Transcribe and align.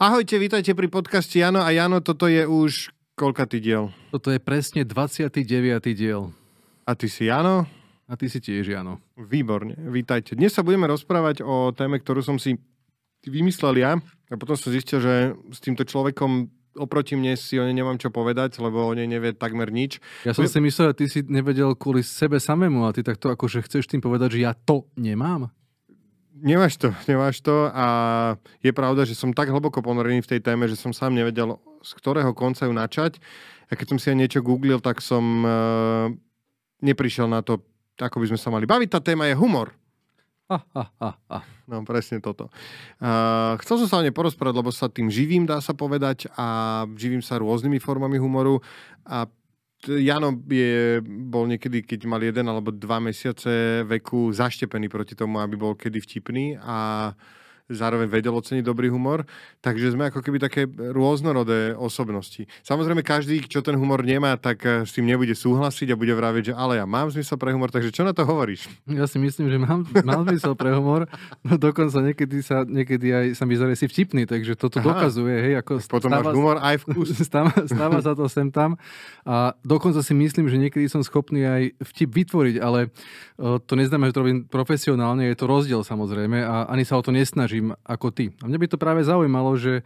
Ahojte, 0.00 0.40
vítajte 0.40 0.72
pri 0.72 0.88
podcaste 0.88 1.36
Jano 1.36 1.60
a 1.60 1.68
Jano, 1.76 2.00
toto 2.00 2.24
je 2.24 2.48
už 2.48 2.88
koľkatý 3.20 3.60
diel? 3.60 3.92
Toto 4.08 4.32
je 4.32 4.40
presne 4.40 4.88
29. 4.88 5.44
diel. 5.92 6.32
A 6.88 6.96
ty 6.96 7.04
si 7.04 7.28
Jano? 7.28 7.68
A 8.08 8.16
ty 8.16 8.32
si 8.32 8.40
tiež 8.40 8.64
Jano. 8.64 9.04
Výborne, 9.20 9.76
vítajte. 9.92 10.32
Dnes 10.40 10.56
sa 10.56 10.64
budeme 10.64 10.88
rozprávať 10.88 11.44
o 11.44 11.76
téme, 11.76 12.00
ktorú 12.00 12.24
som 12.24 12.40
si 12.40 12.56
vymyslel 13.28 13.76
ja 13.76 14.00
a 14.32 14.34
potom 14.40 14.56
som 14.56 14.72
zistil, 14.72 15.04
že 15.04 15.36
s 15.52 15.60
týmto 15.60 15.84
človekom 15.84 16.48
oproti 16.80 17.20
mne 17.20 17.36
si 17.36 17.60
o 17.60 17.68
nej 17.68 17.76
nemám 17.76 18.00
čo 18.00 18.08
povedať, 18.08 18.56
lebo 18.56 18.80
o 18.80 18.96
nej 18.96 19.04
nevie 19.04 19.36
takmer 19.36 19.68
nič. 19.68 20.00
Ja 20.24 20.32
som 20.32 20.48
si 20.48 20.64
myslel, 20.64 20.96
že 20.96 20.96
ty 20.96 21.04
si 21.12 21.20
nevedel 21.28 21.76
kvôli 21.76 22.00
sebe 22.00 22.40
samému 22.40 22.88
a 22.88 22.96
ty 22.96 23.04
takto 23.04 23.28
akože 23.28 23.68
chceš 23.68 23.84
tým 23.84 24.00
povedať, 24.00 24.40
že 24.40 24.48
ja 24.48 24.56
to 24.56 24.88
nemám? 24.96 25.52
Nemáš 26.40 26.80
to, 26.80 26.88
nemáš 27.04 27.44
to 27.44 27.68
a 27.68 27.86
je 28.64 28.72
pravda, 28.72 29.04
že 29.04 29.12
som 29.12 29.36
tak 29.36 29.52
hlboko 29.52 29.84
ponorený 29.84 30.24
v 30.24 30.30
tej 30.36 30.40
téme, 30.40 30.64
že 30.64 30.76
som 30.76 30.96
sám 30.96 31.12
nevedel, 31.12 31.60
z 31.84 31.90
ktorého 32.00 32.32
konca 32.32 32.64
ju 32.64 32.72
načať. 32.72 33.20
A 33.68 33.76
keď 33.76 33.86
som 33.94 33.98
si 34.00 34.08
aj 34.08 34.18
niečo 34.18 34.40
googlil, 34.40 34.80
tak 34.80 35.04
som 35.04 35.22
uh, 35.44 36.08
neprišiel 36.80 37.28
na 37.28 37.44
to, 37.44 37.60
ako 38.00 38.24
by 38.24 38.26
sme 38.32 38.40
sa 38.40 38.48
mali 38.48 38.64
baviť. 38.64 38.88
Tá 38.88 39.00
téma 39.04 39.28
je 39.28 39.36
humor. 39.36 39.76
Ha, 40.50 40.58
ha, 40.74 40.84
ha, 40.98 41.10
ha. 41.30 41.38
No, 41.70 41.86
presne 41.86 42.18
toto. 42.18 42.50
Uh, 42.98 43.54
chcel 43.62 43.78
som 43.84 43.86
sa 43.86 43.96
o 44.00 44.04
nej 44.04 44.10
porozprávať, 44.10 44.56
lebo 44.58 44.74
sa 44.74 44.90
tým 44.90 45.06
živím, 45.06 45.46
dá 45.46 45.62
sa 45.62 45.70
povedať, 45.70 46.26
a 46.34 46.82
živím 46.98 47.22
sa 47.22 47.38
rôznymi 47.38 47.78
formami 47.78 48.18
humoru 48.18 48.58
a 49.06 49.30
Jano 49.88 50.36
je, 50.44 51.00
bol 51.04 51.48
niekedy, 51.48 51.80
keď 51.80 52.04
mal 52.04 52.20
jeden 52.20 52.44
alebo 52.44 52.68
dva 52.68 53.00
mesiace 53.00 53.80
veku, 53.88 54.28
zaštepený 54.28 54.92
proti 54.92 55.16
tomu, 55.16 55.40
aby 55.40 55.56
bol 55.56 55.72
kedy 55.72 56.04
vtipný 56.04 56.60
a 56.60 57.10
zároveň 57.70 58.10
vedel 58.10 58.34
oceniť 58.34 58.66
dobrý 58.66 58.90
humor. 58.90 59.22
Takže 59.62 59.94
sme 59.94 60.10
ako 60.10 60.20
keby 60.20 60.42
také 60.42 60.66
rôznorodé 60.66 61.72
osobnosti. 61.78 62.44
Samozrejme, 62.66 63.06
každý, 63.06 63.40
čo 63.46 63.62
ten 63.62 63.78
humor 63.78 64.02
nemá, 64.02 64.34
tak 64.34 64.66
eh, 64.66 64.82
s 64.82 64.92
tým 64.92 65.06
nebude 65.06 65.32
súhlasiť 65.32 65.94
a 65.94 65.98
bude 65.98 66.12
vraviť, 66.12 66.52
že 66.52 66.54
ale 66.54 66.82
ja 66.82 66.86
mám 66.86 67.08
zmysel 67.14 67.38
pre 67.38 67.54
humor, 67.54 67.70
takže 67.70 67.94
čo 67.94 68.02
na 68.02 68.10
to 68.10 68.26
hovoríš? 68.26 68.66
Ja 68.90 69.06
si 69.06 69.22
myslím, 69.22 69.48
že 69.48 69.58
mám, 69.62 69.86
mám 70.02 70.26
zmysel 70.26 70.58
pre 70.58 70.74
humor. 70.74 71.06
No 71.46 71.56
dokonca 71.56 72.02
niekedy, 72.02 72.42
sa, 72.42 72.66
niekedy 72.66 73.06
aj 73.14 73.26
sa 73.38 73.44
mi 73.46 73.54
zore 73.54 73.78
si 73.78 73.86
vtipný, 73.86 74.26
takže 74.26 74.58
toto 74.58 74.82
Aha. 74.82 74.86
dokazuje. 74.86 75.34
Hej, 75.50 75.54
ako 75.62 75.72
Potom 75.86 76.10
stáva, 76.10 76.22
máš 76.26 76.34
humor 76.34 76.56
aj 76.58 76.76
vkus. 76.84 77.08
Stáva, 77.30 77.52
stáva 77.68 77.98
sa 78.02 78.12
to 78.18 78.26
sem 78.26 78.50
tam. 78.50 78.74
A 79.22 79.54
dokonca 79.62 80.02
si 80.02 80.16
myslím, 80.16 80.50
že 80.50 80.58
niekedy 80.58 80.90
som 80.90 81.04
schopný 81.04 81.46
aj 81.46 81.62
vtip 81.94 82.10
vytvoriť, 82.10 82.56
ale 82.58 82.90
eh, 82.90 83.58
to 83.62 83.72
neznamená, 83.78 84.10
že 84.10 84.16
to 84.16 84.22
robím 84.26 84.40
profesionálne, 84.48 85.30
je 85.30 85.36
to 85.38 85.46
rozdiel 85.46 85.86
samozrejme 85.86 86.42
a 86.42 86.66
ani 86.66 86.82
sa 86.82 86.98
o 86.98 87.04
to 87.04 87.14
nesnažím 87.14 87.59
snažím 87.60 87.76
ako 87.84 88.08
ty. 88.10 88.32
A 88.40 88.48
mňa 88.48 88.58
by 88.58 88.66
to 88.72 88.78
práve 88.80 89.00
zaujímalo, 89.04 89.52
že 89.60 89.84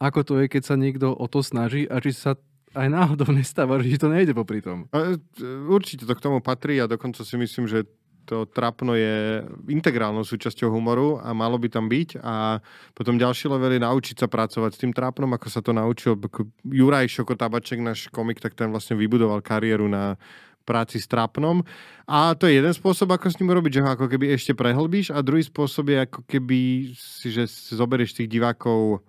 ako 0.00 0.20
to 0.24 0.32
je, 0.40 0.46
keď 0.48 0.62
sa 0.64 0.74
niekto 0.78 1.12
o 1.12 1.26
to 1.26 1.42
snaží 1.42 1.84
a 1.90 2.00
či 2.00 2.14
sa 2.14 2.38
aj 2.78 2.86
náhodou 2.86 3.34
nestáva, 3.38 3.82
že 3.82 3.98
to 3.98 4.08
nejde 4.08 4.32
popri 4.32 4.62
tom. 4.62 4.86
E, 4.94 5.18
určite 5.66 6.06
to 6.06 6.14
k 6.14 6.22
tomu 6.22 6.38
patrí 6.38 6.78
a 6.78 6.86
dokonca 6.86 7.26
si 7.26 7.34
myslím, 7.34 7.66
že 7.66 7.84
to 8.28 8.46
trapno 8.46 8.94
je 8.94 9.42
integrálnou 9.66 10.22
súčasťou 10.22 10.70
humoru 10.70 11.18
a 11.18 11.34
malo 11.34 11.58
by 11.58 11.66
tam 11.66 11.90
byť 11.90 12.22
a 12.22 12.62
potom 12.94 13.18
ďalší 13.18 13.50
level 13.50 13.74
je 13.74 13.82
naučiť 13.82 14.16
sa 14.22 14.30
pracovať 14.30 14.70
s 14.76 14.80
tým 14.86 14.92
trápnom, 14.94 15.34
ako 15.34 15.48
sa 15.50 15.58
to 15.58 15.74
naučil 15.74 16.14
Juraj 16.62 17.10
Šoko 17.10 17.34
Tabaček, 17.34 17.82
náš 17.82 18.06
komik, 18.14 18.38
tak 18.38 18.54
ten 18.54 18.70
vlastne 18.70 18.94
vybudoval 18.94 19.42
kariéru 19.42 19.90
na 19.90 20.14
práci 20.64 21.00
s 21.00 21.10
trápnom. 21.10 21.64
A 22.06 22.34
to 22.34 22.46
je 22.46 22.58
jeden 22.58 22.74
spôsob, 22.74 23.10
ako 23.10 23.30
s 23.30 23.38
ním 23.38 23.50
urobiť, 23.54 23.80
že 23.80 23.82
ho 23.82 23.88
ako 23.94 24.06
keby 24.10 24.34
ešte 24.34 24.52
prehlbíš 24.54 25.14
a 25.14 25.24
druhý 25.24 25.42
spôsob 25.42 25.90
je 25.90 25.98
ako 26.04 26.20
keby 26.26 26.92
si, 26.94 27.30
že 27.30 27.46
zoberieš 27.48 28.18
tých 28.18 28.30
divákov 28.30 29.02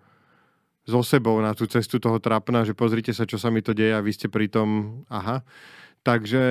so 0.86 1.02
sebou 1.06 1.38
na 1.42 1.54
tú 1.54 1.70
cestu 1.70 2.02
toho 2.02 2.18
trápna, 2.18 2.66
že 2.66 2.74
pozrite 2.74 3.14
sa, 3.14 3.30
čo 3.30 3.38
sa 3.38 3.54
mi 3.54 3.62
to 3.62 3.72
deje 3.78 3.94
a 3.94 4.02
vy 4.02 4.12
ste 4.14 4.28
pri 4.28 4.50
tom, 4.50 5.02
aha. 5.08 5.46
Takže, 6.02 6.44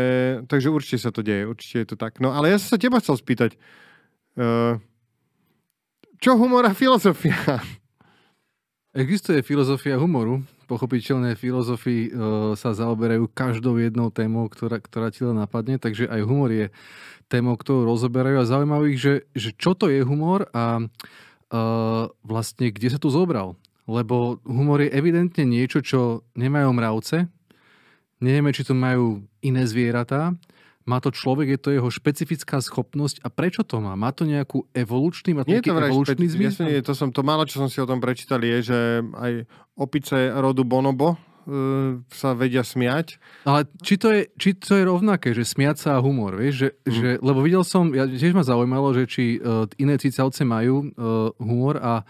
takže 0.47 0.71
určite 0.71 1.03
sa 1.03 1.11
to 1.11 1.27
deje, 1.27 1.43
určite 1.43 1.77
je 1.83 1.89
to 1.91 1.97
tak. 1.99 2.23
No 2.23 2.31
ale 2.31 2.55
ja 2.55 2.57
som 2.63 2.79
sa 2.79 2.79
teba 2.79 3.03
chcel 3.03 3.19
spýtať, 3.19 3.59
uh, 4.39 4.79
čo 6.23 6.39
humor 6.39 6.63
a 6.69 6.77
filozofia? 6.77 7.59
Existuje 8.95 9.43
filozofia 9.43 9.99
humoru, 9.99 10.47
pochopiteľné 10.71 11.35
filozofii 11.35 12.03
e, 12.07 12.11
sa 12.55 12.71
zaoberajú 12.71 13.27
každou 13.35 13.75
jednou 13.83 14.15
témou, 14.15 14.47
ktorá, 14.47 14.79
ktorá 14.79 15.11
ti 15.11 15.27
len 15.27 15.35
napadne, 15.35 15.83
takže 15.83 16.07
aj 16.07 16.23
humor 16.23 16.55
je 16.55 16.71
témou, 17.27 17.59
ktorú 17.59 17.91
rozoberajú 17.91 18.39
a 18.39 18.47
zaujímavé 18.47 18.95
ich, 18.95 19.03
že, 19.03 19.27
že 19.35 19.51
čo 19.59 19.75
to 19.75 19.91
je 19.91 20.07
humor 20.07 20.47
a 20.55 20.79
e, 20.79 20.83
vlastne 22.23 22.71
kde 22.71 22.95
sa 22.95 23.03
tu 23.03 23.11
zobral. 23.11 23.59
Lebo 23.91 24.39
humor 24.47 24.87
je 24.87 24.95
evidentne 24.95 25.43
niečo, 25.43 25.83
čo 25.83 26.23
nemajú 26.39 26.71
mravce, 26.71 27.27
nevieme, 28.23 28.55
či 28.55 28.63
to 28.63 28.71
majú 28.71 29.27
iné 29.43 29.67
zvieratá, 29.67 30.39
má 30.91 30.99
to 30.99 31.15
človek, 31.15 31.55
je 31.55 31.61
to 31.63 31.71
jeho 31.71 31.87
špecifická 31.87 32.59
schopnosť 32.59 33.23
a 33.23 33.31
prečo 33.31 33.63
to 33.63 33.79
má? 33.79 33.95
Má 33.95 34.11
to 34.11 34.27
nejakú 34.27 34.67
evolučný, 34.75 35.39
má 35.39 35.47
to 35.47 35.55
Nie 35.55 35.63
nejaký 35.63 35.71
to 35.71 35.79
evolučný 35.87 36.27
špeci- 36.27 36.35
zmysel? 36.35 36.65
Nie, 36.67 36.83
to, 36.83 36.93
som, 36.99 37.15
to 37.15 37.23
málo, 37.23 37.47
čo 37.47 37.63
som 37.63 37.71
si 37.71 37.79
o 37.79 37.87
tom 37.87 38.03
prečítal, 38.03 38.43
je, 38.43 38.75
že 38.75 38.79
aj 39.15 39.47
opice 39.79 40.35
rodu 40.35 40.67
bonobo 40.67 41.15
uh, 41.15 42.03
sa 42.11 42.35
vedia 42.35 42.67
smiať. 42.67 43.23
Ale 43.47 43.71
či 43.87 43.95
to, 43.95 44.11
je, 44.11 44.23
či 44.35 44.59
to 44.59 44.75
je 44.75 44.83
rovnaké, 44.83 45.31
že 45.31 45.47
smiať 45.47 45.77
sa 45.79 45.91
a 45.97 46.03
humor, 46.03 46.35
vieš? 46.35 46.67
Že, 46.67 46.69
mm. 46.75 46.91
že, 46.91 47.09
lebo 47.23 47.39
videl 47.47 47.63
som, 47.63 47.95
ja, 47.95 48.11
tiež 48.11 48.35
ma 48.35 48.43
zaujímalo, 48.43 48.91
že 48.91 49.07
či 49.07 49.39
uh, 49.39 49.71
iné 49.79 49.95
cicavce 49.95 50.43
majú 50.43 50.91
uh, 50.91 51.31
humor 51.39 51.79
a 51.79 52.03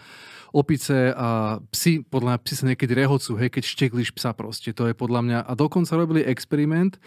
opice 0.51 1.15
a 1.15 1.59
psi, 1.71 2.03
podľa 2.03 2.35
mňa 2.35 2.39
psi 2.43 2.55
sa 2.59 2.65
niekedy 2.67 2.91
rehocú, 2.91 3.39
hej, 3.39 3.49
keď 3.55 3.63
šteklíš 3.71 4.11
psa 4.11 4.35
proste, 4.35 4.75
to 4.75 4.83
je 4.83 4.95
podľa 4.95 5.21
mňa, 5.23 5.39
a 5.47 5.51
dokonca 5.55 5.95
robili 5.95 6.27
experiment, 6.27 6.99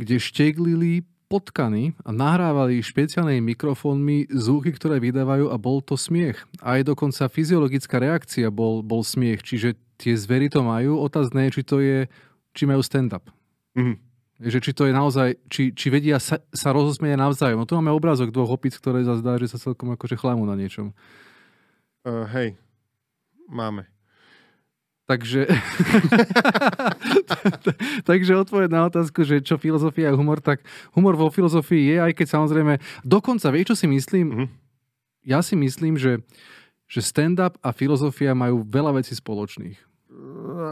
kde 0.00 0.16
šteglili 0.16 1.04
potkany 1.30 1.94
a 2.02 2.10
nahrávali 2.10 2.82
špeciálnymi 2.82 3.54
mikrofónmi 3.54 4.26
zvuky, 4.34 4.74
ktoré 4.74 4.98
vydávajú 4.98 5.54
a 5.54 5.56
bol 5.60 5.78
to 5.78 5.94
smiech. 5.94 6.42
Aj 6.58 6.82
dokonca 6.82 7.30
fyziologická 7.30 8.02
reakcia 8.02 8.50
bol, 8.50 8.82
bol 8.82 9.06
smiech, 9.06 9.46
čiže 9.46 9.78
tie 9.94 10.18
zvery 10.18 10.50
to 10.50 10.66
majú. 10.66 10.98
Otázne 10.98 11.46
je, 11.46 11.54
či 11.54 11.62
to 11.62 11.76
je, 11.78 12.10
či 12.50 12.66
majú 12.66 12.82
stand-up. 12.82 13.30
Mm-hmm. 13.78 13.96
Že 14.40 14.58
či 14.58 14.70
to 14.74 14.82
je 14.88 14.92
naozaj, 14.96 15.28
či, 15.46 15.70
či 15.70 15.86
vedia 15.92 16.18
sa, 16.18 16.42
sa 16.50 16.74
rozosmieť 16.74 17.14
navzájom. 17.14 17.62
No 17.62 17.68
tu 17.68 17.78
máme 17.78 17.94
obrázok 17.94 18.34
dvoch 18.34 18.56
opic, 18.56 18.74
ktoré 18.74 19.06
zazdá, 19.06 19.38
že 19.38 19.52
sa 19.52 19.60
celkom 19.60 19.94
akože 19.94 20.18
chlámu 20.18 20.48
na 20.48 20.58
niečom. 20.58 20.96
Uh, 22.02 22.26
hej, 22.34 22.58
máme. 23.46 23.86
Takže, 25.10 25.42
takže 28.10 28.32
odpoveď 28.46 28.70
na 28.70 28.86
otázku, 28.86 29.26
že 29.26 29.42
čo 29.42 29.58
filozofia 29.58 30.06
a 30.06 30.14
humor, 30.14 30.38
tak 30.38 30.62
humor 30.94 31.18
vo 31.18 31.34
filozofii 31.34 31.90
je, 31.90 31.96
aj 31.98 32.12
keď 32.14 32.26
samozrejme, 32.38 32.78
dokonca 33.02 33.50
vieš, 33.50 33.74
čo 33.74 33.76
si 33.82 33.86
myslím? 33.90 34.26
Mm-hmm. 34.30 34.48
Ja 35.26 35.42
si 35.42 35.58
myslím, 35.58 35.98
že, 35.98 36.22
že 36.86 37.02
stand-up 37.02 37.58
a 37.58 37.74
filozofia 37.74 38.38
majú 38.38 38.62
veľa 38.62 39.02
vecí 39.02 39.18
spoločných. 39.18 39.82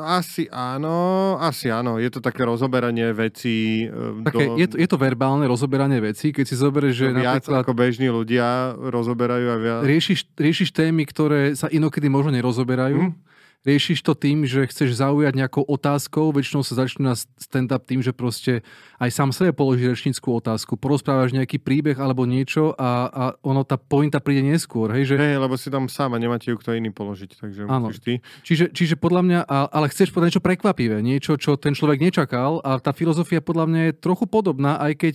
Asi 0.06 0.46
áno, 0.54 1.34
asi 1.42 1.74
áno. 1.74 1.98
Je 1.98 2.06
to 2.06 2.22
také 2.22 2.46
rozoberanie 2.46 3.10
vecí. 3.10 3.90
E, 3.90 4.22
také, 4.22 4.44
do... 4.44 4.54
je, 4.54 4.66
to, 4.70 4.76
je 4.78 4.86
to 4.86 4.98
verbálne 5.00 5.50
rozoberanie 5.50 5.98
vecí, 5.98 6.30
keď 6.30 6.44
si 6.46 6.54
zoberieš, 6.54 6.94
že 6.94 7.06
viac 7.10 7.42
napríklad... 7.42 7.66
ako 7.66 7.72
bežní 7.74 8.06
ľudia 8.06 8.78
rozoberajú 8.78 9.46
a 9.50 9.56
viac... 9.58 9.80
Riešiš, 9.82 10.30
riešiš 10.38 10.70
témy, 10.70 11.02
ktoré 11.10 11.58
sa 11.58 11.66
inokedy 11.66 12.06
možno 12.06 12.38
nerozoberajú. 12.38 13.10
Mm 13.10 13.26
riešiš 13.66 14.06
to 14.06 14.14
tým, 14.14 14.46
že 14.46 14.70
chceš 14.70 14.98
zaujať 14.98 15.34
nejakou 15.34 15.66
otázkou, 15.66 16.30
väčšinou 16.30 16.62
sa 16.62 16.78
začne 16.78 17.10
na 17.10 17.14
stand-up 17.16 17.82
tým, 17.84 18.00
že 18.00 18.14
proste 18.14 18.62
aj 19.02 19.10
sám 19.10 19.30
sebe 19.34 19.50
položí 19.50 19.84
rečnickú 19.86 20.38
otázku, 20.38 20.78
porozprávaš 20.78 21.34
nejaký 21.34 21.58
príbeh 21.58 21.98
alebo 21.98 22.22
niečo 22.22 22.72
a, 22.78 23.10
a 23.10 23.22
ono, 23.42 23.66
tá 23.66 23.74
pointa 23.74 24.22
príde 24.22 24.46
neskôr. 24.46 24.94
Hej, 24.94 25.12
že... 25.12 25.14
Hej, 25.18 25.42
lebo 25.42 25.58
si 25.58 25.68
tam 25.68 25.90
sám 25.90 26.14
a 26.14 26.22
nemáte 26.22 26.48
ju 26.48 26.56
kto 26.56 26.78
iný 26.78 26.94
položiť, 26.94 27.30
takže 27.38 27.60
Áno. 27.66 27.90
ty. 27.98 28.22
Čiže, 28.46 28.70
čiže 28.70 28.94
podľa 28.94 29.22
mňa, 29.26 29.40
ale 29.48 29.86
chceš 29.90 30.14
povedať 30.14 30.38
niečo 30.38 30.44
prekvapivé, 30.44 31.02
niečo, 31.02 31.34
čo 31.34 31.58
ten 31.58 31.74
človek 31.74 31.98
nečakal 31.98 32.62
a 32.62 32.78
tá 32.78 32.94
filozofia 32.94 33.42
podľa 33.42 33.66
mňa 33.66 33.80
je 33.90 33.92
trochu 33.98 34.24
podobná, 34.30 34.78
aj 34.78 34.92
keď 34.96 35.14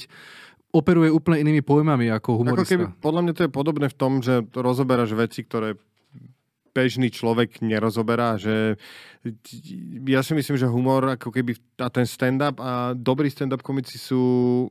operuje 0.74 1.14
úplne 1.14 1.46
inými 1.46 1.62
pojmami 1.62 2.10
ako 2.10 2.42
humorista. 2.42 2.66
Ako 2.66 2.72
keby, 2.74 2.86
podľa 2.98 3.22
mňa 3.22 3.34
to 3.38 3.44
je 3.46 3.52
podobné 3.54 3.88
v 3.94 3.96
tom, 3.96 4.26
že 4.26 4.42
rozoberáš 4.58 5.14
veci, 5.14 5.46
ktoré 5.46 5.78
bežný 6.74 7.14
človek 7.14 7.62
nerozoberá, 7.62 8.36
že 8.42 8.76
ja 10.10 10.22
si 10.26 10.34
myslím, 10.34 10.58
že 10.58 10.68
humor 10.68 11.16
ako 11.16 11.30
keby 11.30 11.56
a 11.80 11.88
ten 11.94 12.04
stand-up 12.10 12.58
a 12.58 12.98
dobrý 12.98 13.30
stand-up 13.30 13.62
komici 13.62 14.02
sú 14.02 14.68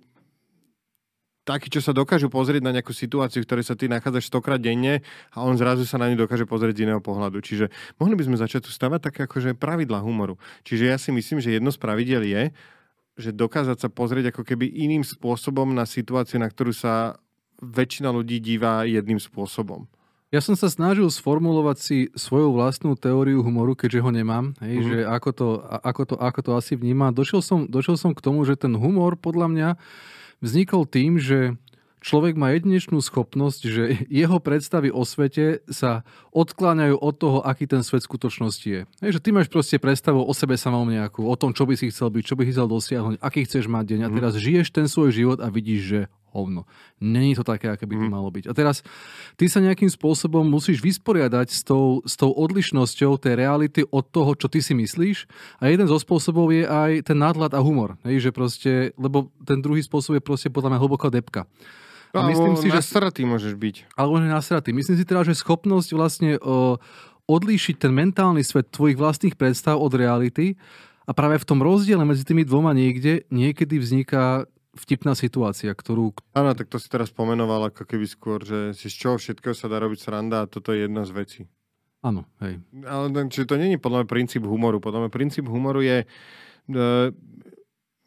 takí, 1.43 1.67
čo 1.71 1.83
sa 1.83 1.91
dokážu 1.91 2.31
pozrieť 2.31 2.63
na 2.63 2.75
nejakú 2.75 2.95
situáciu, 2.95 3.43
v 3.43 3.47
ktorej 3.47 3.67
sa 3.67 3.75
ty 3.75 3.91
nachádzaš 3.91 4.31
stokrát 4.31 4.63
denne 4.63 5.03
a 5.35 5.43
on 5.43 5.59
zrazu 5.59 5.83
sa 5.83 5.99
na 5.99 6.07
ňu 6.11 6.27
dokáže 6.27 6.47
pozrieť 6.47 6.83
z 6.83 6.85
iného 6.91 7.03
pohľadu. 7.03 7.43
Čiže 7.43 7.71
mohli 7.99 8.15
by 8.15 8.27
sme 8.31 8.37
začať 8.39 8.67
tu 8.67 8.71
stavať 8.71 9.01
také 9.03 9.21
akože 9.27 9.59
pravidla 9.59 9.99
humoru. 10.03 10.39
Čiže 10.63 10.85
ja 10.87 10.97
si 10.99 11.11
myslím, 11.11 11.43
že 11.43 11.59
jedno 11.59 11.75
z 11.75 11.79
pravidel 11.83 12.23
je, 12.23 12.55
že 13.19 13.31
dokázať 13.35 13.79
sa 13.79 13.89
pozrieť 13.91 14.31
ako 14.33 14.43
keby 14.47 14.71
iným 14.71 15.03
spôsobom 15.05 15.69
na 15.75 15.85
situáciu, 15.85 16.39
na 16.41 16.49
ktorú 16.49 16.73
sa 16.73 17.19
väčšina 17.63 18.11
ľudí 18.11 18.43
díva 18.43 18.87
jedným 18.87 19.19
spôsobom. 19.19 19.87
Ja 20.33 20.41
som 20.41 20.57
sa 20.57 20.73
snažil 20.73 21.05
sformulovať 21.13 21.77
si 21.77 21.97
svoju 22.17 22.57
vlastnú 22.57 22.97
teóriu 22.97 23.45
humoru, 23.45 23.77
keďže 23.77 24.01
ho 24.01 24.11
nemám, 24.17 24.57
hej, 24.65 24.81
mm. 24.81 24.85
že 24.89 24.99
ako 25.05 25.31
to, 25.37 25.49
ako, 25.85 26.03
to, 26.09 26.15
ako 26.17 26.41
to 26.41 26.51
asi 26.57 26.73
vníma. 26.73 27.13
Došiel 27.13 27.45
som, 27.45 27.69
došiel 27.69 28.01
som 28.01 28.17
k 28.17 28.25
tomu, 28.25 28.41
že 28.49 28.57
ten 28.57 28.73
humor 28.73 29.21
podľa 29.21 29.53
mňa 29.53 29.69
vznikol 30.41 30.89
tým, 30.89 31.21
že 31.21 31.61
človek 32.01 32.35
má 32.35 32.57
jedinečnú 32.57 33.05
schopnosť, 33.05 33.61
že 33.61 33.85
jeho 34.25 34.41
predstavy 34.41 34.89
o 34.89 35.05
svete 35.05 35.61
sa 35.69 36.03
odkláňajú 36.33 36.97
od 36.97 37.15
toho, 37.15 37.39
aký 37.45 37.69
ten 37.69 37.85
svet 37.85 38.01
skutočnosti 38.01 38.69
je. 38.69 38.83
je 39.05 39.13
že 39.13 39.21
ty 39.21 39.37
máš 39.37 39.53
proste 39.53 39.77
predstavu 39.77 40.25
o 40.25 40.33
sebe 40.33 40.57
samom 40.57 40.89
nejakú, 40.89 41.29
o 41.29 41.37
tom, 41.37 41.53
čo 41.53 41.69
by 41.69 41.77
si 41.77 41.93
chcel 41.93 42.09
byť, 42.09 42.25
čo 42.25 42.35
by 42.41 42.49
si 42.49 42.57
chcel 42.57 42.73
dosiahnuť, 42.73 43.17
aký 43.21 43.45
chceš 43.45 43.69
mať 43.69 43.85
deň. 43.85 44.01
A 44.05 44.09
mhm. 44.09 44.17
teraz 44.17 44.33
žiješ 44.41 44.73
ten 44.75 44.89
svoj 44.89 45.15
život 45.15 45.39
a 45.45 45.53
vidíš, 45.53 45.83
že 45.85 46.01
hovno. 46.33 46.65
Není 46.99 47.37
to 47.37 47.45
také, 47.45 47.69
aké 47.69 47.85
by 47.85 47.95
to 48.01 48.07
mm. 48.09 48.13
malo 48.13 48.29
byť. 48.33 48.49
A 48.49 48.53
teraz 48.57 48.81
ty 49.37 49.47
sa 49.47 49.61
nejakým 49.61 49.89
spôsobom 49.93 50.43
musíš 50.43 50.81
vysporiadať 50.81 51.49
s 51.53 51.61
tou, 51.63 52.01
s 52.03 52.17
tou 52.17 52.33
odlišnosťou 52.33 53.21
tej 53.21 53.35
reality 53.37 53.81
od 53.87 54.05
toho, 54.09 54.33
čo 54.35 54.49
ty 54.49 54.65
si 54.65 54.73
myslíš. 54.73 55.29
A 55.61 55.69
jeden 55.69 55.87
zo 55.87 56.01
spôsobov 56.01 56.51
je 56.51 56.65
aj 56.65 57.07
ten 57.07 57.19
nadhľad 57.21 57.53
a 57.53 57.61
humor. 57.61 58.01
Hej, 58.09 58.29
že 58.29 58.31
proste, 58.33 58.73
lebo 58.97 59.29
ten 59.45 59.61
druhý 59.61 59.85
spôsob 59.85 60.19
je 60.19 60.25
proste 60.25 60.49
podľa 60.49 60.75
mňa 60.75 60.83
hlboká 60.83 61.09
depka. 61.13 61.45
A 62.13 62.29
myslím 62.29 62.61
si, 62.61 62.69
nasratý 62.69 63.25
že... 63.25 63.29
môžeš 63.29 63.53
byť. 63.57 63.97
Alebo 63.97 64.21
nasratý. 64.21 64.77
Myslím 64.77 65.01
si 65.01 65.09
teda, 65.09 65.25
že 65.25 65.33
schopnosť 65.33 65.89
vlastne 65.97 66.37
uh, 66.37 66.77
odlíšiť 67.25 67.81
ten 67.81 67.93
mentálny 67.93 68.45
svet 68.45 68.69
tvojich 68.69 69.01
vlastných 69.01 69.39
predstav 69.41 69.81
od 69.81 69.93
reality 69.97 70.61
a 71.09 71.11
práve 71.17 71.41
v 71.41 71.49
tom 71.49 71.65
rozdiele 71.65 72.05
medzi 72.05 72.23
tými 72.23 72.45
dvoma 72.45 72.77
niekde 72.77 73.25
niekedy 73.33 73.81
vzniká 73.81 74.47
vtipná 74.73 75.13
situácia, 75.13 75.69
ktorú... 75.73 76.17
Áno, 76.33 76.57
tak 76.57 76.73
to 76.73 76.81
si 76.81 76.89
teraz 76.89 77.13
pomenoval 77.13 77.69
ako 77.69 77.85
keby 77.85 78.07
skôr, 78.09 78.41
že 78.41 78.73
si 78.73 78.89
z 78.89 78.97
čoho 78.97 79.17
všetkého 79.21 79.53
sa 79.53 79.69
dá 79.69 79.77
robiť 79.81 80.01
sranda 80.01 80.45
a 80.45 80.51
toto 80.51 80.73
je 80.73 80.89
jedna 80.89 81.05
z 81.05 81.13
vecí. 81.13 81.43
Áno, 82.03 82.27
hej. 82.43 82.59
Ale 82.83 83.13
čiže 83.31 83.47
to 83.47 83.61
není 83.61 83.79
podľa 83.79 84.03
mňa 84.03 84.09
princíp 84.11 84.43
humoru. 84.43 84.83
Podľa 84.83 85.07
mňa 85.07 85.11
princíp 85.13 85.47
humoru 85.47 85.85
je... 85.85 86.09
Uh, 86.73 87.15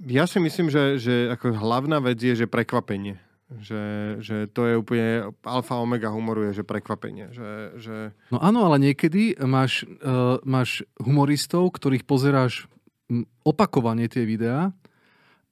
ja 0.04 0.28
si 0.28 0.44
myslím, 0.44 0.68
že, 0.68 1.00
že 1.00 1.32
ako 1.32 1.56
hlavná 1.56 2.04
vec 2.04 2.20
je, 2.20 2.36
že 2.36 2.52
prekvapenie. 2.52 3.22
Že, 3.46 3.84
že 4.26 4.38
to 4.52 4.66
je 4.68 4.74
úplne 4.76 5.32
alfa 5.46 5.80
omega 5.80 6.12
humoru 6.12 6.50
je, 6.50 6.60
že 6.60 6.64
prekvapenie. 6.68 7.32
Že, 7.32 7.50
že... 7.80 7.98
No 8.34 8.42
áno, 8.42 8.68
ale 8.68 8.92
niekedy 8.92 9.38
máš, 9.46 9.88
uh, 10.02 10.44
máš 10.44 10.84
humoristov, 11.00 11.72
ktorých 11.78 12.04
pozeráš 12.04 12.68
opakovane 13.46 14.10
tie 14.10 14.26
videá 14.26 14.74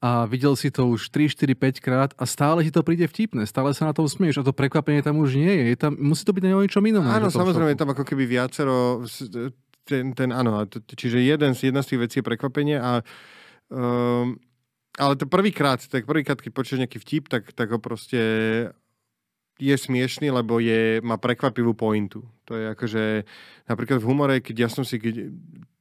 a 0.03 0.27
videl 0.27 0.51
si 0.59 0.67
to 0.67 0.91
už 0.91 1.07
3, 1.15 1.31
4, 1.31 1.55
5 1.55 1.79
krát 1.79 2.11
a 2.19 2.27
stále 2.27 2.59
ti 2.67 2.75
to 2.75 2.83
príde 2.83 3.07
vtipné, 3.07 3.47
stále 3.47 3.71
sa 3.71 3.87
na 3.87 3.95
tom 3.95 4.03
smieš 4.03 4.43
a 4.43 4.47
to 4.47 4.51
prekvapenie 4.51 4.99
tam 4.99 5.15
už 5.23 5.39
nie 5.39 5.47
je. 5.47 5.63
je 5.71 5.77
tam, 5.79 5.95
musí 5.95 6.27
to 6.27 6.35
byť 6.35 6.43
na 6.43 6.59
niečom 6.59 6.83
inom. 6.83 7.07
Áno, 7.07 7.31
samozrejme, 7.31 7.71
je 7.71 7.79
tam 7.79 7.95
ako 7.95 8.03
keby 8.03 8.27
viacero, 8.27 9.07
ten, 9.87 10.11
ten 10.11 10.35
áno, 10.35 10.67
čiže 10.67 11.23
jeden, 11.23 11.55
jedna 11.55 11.79
z 11.79 11.95
tých 11.95 12.01
vecí 12.03 12.15
je 12.19 12.27
prekvapenie 12.27 12.83
a 12.83 12.99
um, 13.71 14.35
ale 14.99 15.13
to 15.15 15.23
prvýkrát, 15.23 15.79
tak 15.79 16.03
prvýkrát, 16.03 16.37
keď 16.37 16.51
počuješ 16.51 16.83
nejaký 16.83 16.99
vtip, 16.99 17.31
tak, 17.31 17.55
tak 17.55 17.71
ho 17.71 17.79
proste 17.79 18.19
je 19.55 19.75
smiešný, 19.79 20.35
lebo 20.35 20.59
je, 20.59 20.99
má 20.99 21.15
prekvapivú 21.15 21.71
pointu. 21.79 22.27
To 22.51 22.59
je 22.59 22.75
akože, 22.75 23.03
napríklad 23.71 24.03
v 24.03 24.07
humore, 24.11 24.35
keď 24.43 24.67
ja 24.67 24.69
som 24.69 24.83
si, 24.83 24.99
keď 24.99 25.31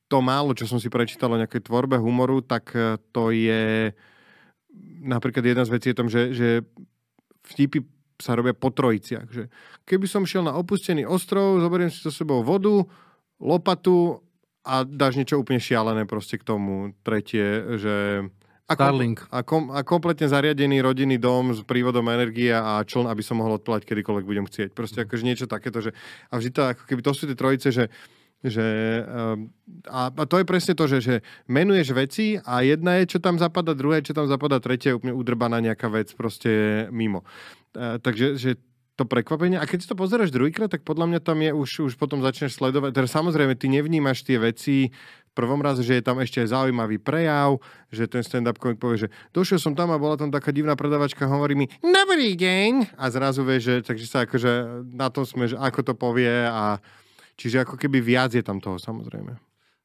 to 0.06 0.18
málo, 0.22 0.54
čo 0.54 0.70
som 0.70 0.78
si 0.78 0.86
prečítal 0.86 1.34
o 1.34 1.40
nejakej 1.40 1.66
tvorbe 1.66 1.98
humoru, 1.98 2.38
tak 2.44 2.70
to 3.10 3.34
je 3.34 3.90
napríklad 5.02 5.42
jedna 5.42 5.66
z 5.66 5.72
vecí 5.74 5.86
je 5.90 5.98
tom, 5.98 6.08
že, 6.08 6.32
že 6.32 6.48
vtipy 7.52 7.82
sa 8.22 8.38
robia 8.38 8.54
po 8.54 8.70
trojiciach. 8.70 9.26
Že 9.26 9.42
keby 9.82 10.06
som 10.06 10.22
šiel 10.22 10.46
na 10.46 10.54
opustený 10.54 11.02
ostrov, 11.02 11.58
zoberiem 11.58 11.90
si 11.90 11.98
so 11.98 12.14
sebou 12.14 12.46
vodu, 12.46 12.86
lopatu 13.42 14.22
a 14.62 14.86
dáš 14.86 15.18
niečo 15.18 15.42
úplne 15.42 15.58
šialené 15.58 16.06
proste 16.06 16.38
k 16.38 16.46
tomu. 16.46 16.94
Tretie, 17.02 17.78
že 17.82 17.94
a, 18.70 18.78
kom, 18.78 18.94
a, 19.28 19.40
kom, 19.42 19.62
a 19.74 19.80
kompletne 19.82 20.30
zariadený 20.30 20.80
rodinný 20.80 21.18
dom 21.18 21.50
s 21.50 21.60
prívodom 21.66 22.06
energie 22.08 22.54
a 22.54 22.80
čln, 22.86 23.10
aby 23.10 23.20
som 23.20 23.42
mohol 23.42 23.58
odplať 23.58 23.84
kedykoľvek 23.84 24.24
budem 24.24 24.46
chcieť. 24.46 24.70
Proste 24.72 25.02
akože 25.02 25.26
niečo 25.26 25.46
takéto, 25.50 25.82
že 25.82 25.90
a 26.30 26.38
vždy 26.38 26.50
to, 26.54 26.60
ako 26.70 26.82
keby 26.86 27.00
to 27.02 27.12
sú 27.12 27.26
tie 27.26 27.36
trojice, 27.36 27.68
že 27.74 27.84
že, 28.42 28.66
ehm, 29.06 29.54
a, 29.86 30.10
a 30.10 30.22
to 30.26 30.42
je 30.42 30.46
presne 30.46 30.74
to, 30.74 30.84
že, 30.90 30.98
že 30.98 31.14
menuješ 31.46 31.88
veci 31.94 32.26
a 32.42 32.66
jedna 32.66 32.98
je, 33.02 33.16
čo 33.16 33.18
tam 33.22 33.38
zapadá, 33.38 33.72
druhé, 33.72 34.02
čo 34.02 34.12
tam 34.12 34.26
zapadá, 34.26 34.58
tretie 34.58 34.92
je 34.92 34.98
úplne 34.98 35.14
udrbaná 35.14 35.62
nejaká 35.62 35.86
vec 35.86 36.10
proste 36.18 36.84
mimo. 36.90 37.22
E, 37.74 38.02
takže 38.02 38.34
že 38.34 38.58
to 38.92 39.08
prekvapenie. 39.08 39.56
A 39.56 39.64
keď 39.64 39.78
si 39.82 39.88
to 39.88 39.96
pozeráš 39.96 40.28
druhýkrát, 40.28 40.68
tak 40.68 40.84
podľa 40.84 41.08
mňa 41.08 41.20
tam 41.24 41.40
je 41.40 41.50
už, 41.56 41.70
už 41.88 41.94
potom 41.96 42.20
začneš 42.20 42.60
sledovať. 42.60 42.92
Teda 42.92 43.08
samozrejme, 43.08 43.56
ty 43.56 43.72
nevnímaš 43.72 44.20
tie 44.20 44.36
veci 44.36 44.92
prvom 45.32 45.60
raze, 45.64 45.80
že 45.80 45.98
je 45.98 46.04
tam 46.04 46.20
ešte 46.20 46.44
aj 46.44 46.52
zaujímavý 46.52 47.00
prejav, 47.00 47.56
že 47.88 48.04
ten 48.04 48.20
stand-up 48.20 48.60
komik 48.60 48.76
povie, 48.76 49.08
že 49.08 49.12
došiel 49.32 49.56
som 49.56 49.72
tam 49.72 49.88
a 49.90 50.00
bola 50.00 50.20
tam 50.20 50.28
taká 50.28 50.52
divná 50.52 50.76
predavačka, 50.76 51.24
hovorí 51.24 51.56
mi, 51.56 51.66
dobrý 51.80 52.36
deň, 52.36 52.96
a 53.00 53.04
zrazu 53.08 53.40
vie, 53.48 53.58
že 53.58 53.80
takže 53.80 54.06
sa 54.06 54.28
akože 54.28 54.84
na 54.92 55.08
tom 55.08 55.24
sme, 55.24 55.48
že 55.48 55.56
ako 55.56 55.80
to 55.92 55.94
povie 55.96 56.28
a 56.28 56.78
čiže 57.36 57.64
ako 57.64 57.76
keby 57.80 57.98
viac 58.02 58.32
je 58.32 58.44
tam 58.44 58.58
toho 58.62 58.76
samozrejme. 58.76 59.36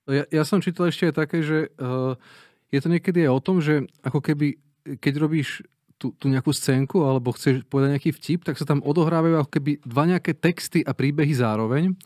Ja, 0.08 0.24
ja 0.32 0.44
som 0.48 0.64
čítal 0.64 0.88
ešte 0.88 1.12
aj 1.12 1.16
také, 1.20 1.44
že 1.44 1.68
uh, 1.80 2.16
je 2.72 2.80
to 2.80 2.88
niekedy 2.88 3.28
aj 3.28 3.32
o 3.36 3.44
tom, 3.44 3.60
že 3.60 3.88
ako 4.04 4.24
keby, 4.24 4.56
keď 5.04 5.14
robíš 5.20 5.64
tú, 6.00 6.14
tú 6.16 6.30
nejakú 6.30 6.54
scénku 6.54 7.04
alebo 7.04 7.34
chceš 7.34 7.66
povedať 7.68 7.98
nejaký 7.98 8.12
vtip, 8.16 8.40
tak 8.48 8.56
sa 8.56 8.64
tam 8.64 8.80
odohrávajú 8.86 9.42
ako 9.42 9.52
keby 9.52 9.72
dva 9.84 10.04
nejaké 10.08 10.38
texty 10.38 10.86
a 10.86 10.94
príbehy 10.94 11.34
zároveň. 11.34 11.98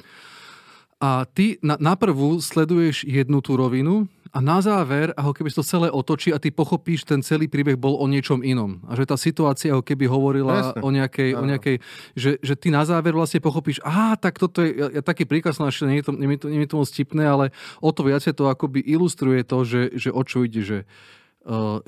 A 1.02 1.26
ty 1.26 1.58
na, 1.66 1.78
na 1.82 1.94
prvú 1.98 2.38
sleduješ 2.40 3.04
jednu 3.06 3.42
tú 3.42 3.58
rovinu 3.58 4.06
a 4.32 4.40
na 4.40 4.64
záver, 4.64 5.12
ako 5.20 5.36
keby 5.36 5.52
to 5.52 5.60
celé 5.60 5.92
otočí 5.92 6.32
a 6.32 6.40
ty 6.40 6.56
pochopíš, 6.56 7.04
ten 7.04 7.20
celý 7.20 7.52
príbeh 7.52 7.76
bol 7.76 8.00
o 8.00 8.08
niečom 8.08 8.40
inom. 8.48 8.80
A 8.88 8.96
že 8.96 9.04
tá 9.04 9.20
situácia 9.20 9.76
ako 9.76 9.84
keby 9.84 10.08
hovorila 10.08 10.72
o 10.80 10.88
nejakej, 10.88 11.36
o 11.36 11.44
nejakej 11.44 11.84
že, 12.16 12.40
že 12.40 12.56
ty 12.56 12.72
na 12.72 12.88
záver 12.88 13.12
vlastne 13.12 13.44
pochopíš, 13.44 13.84
aha, 13.84 14.16
tak 14.16 14.40
toto 14.40 14.64
je, 14.64 14.72
ja, 14.72 14.88
ja 15.00 15.02
taký 15.04 15.28
príkaz 15.28 15.60
som 15.60 15.68
našiel, 15.68 15.92
nie 15.92 16.00
je 16.00 16.08
to, 16.08 16.12
nie 16.16 16.32
je 16.32 16.40
to, 16.40 16.48
nie 16.48 16.64
je 16.64 16.72
to 16.72 16.80
moc 16.80 16.88
stipné, 16.88 17.24
ale 17.28 17.46
o 17.84 17.92
to 17.92 18.08
viacej 18.08 18.32
to 18.32 18.48
akoby 18.48 18.80
ilustruje 18.80 19.44
to, 19.44 19.68
že, 19.68 19.82
že 20.00 20.10
o 20.16 20.24
čo 20.24 20.48
ide, 20.48 20.64
že 20.64 20.78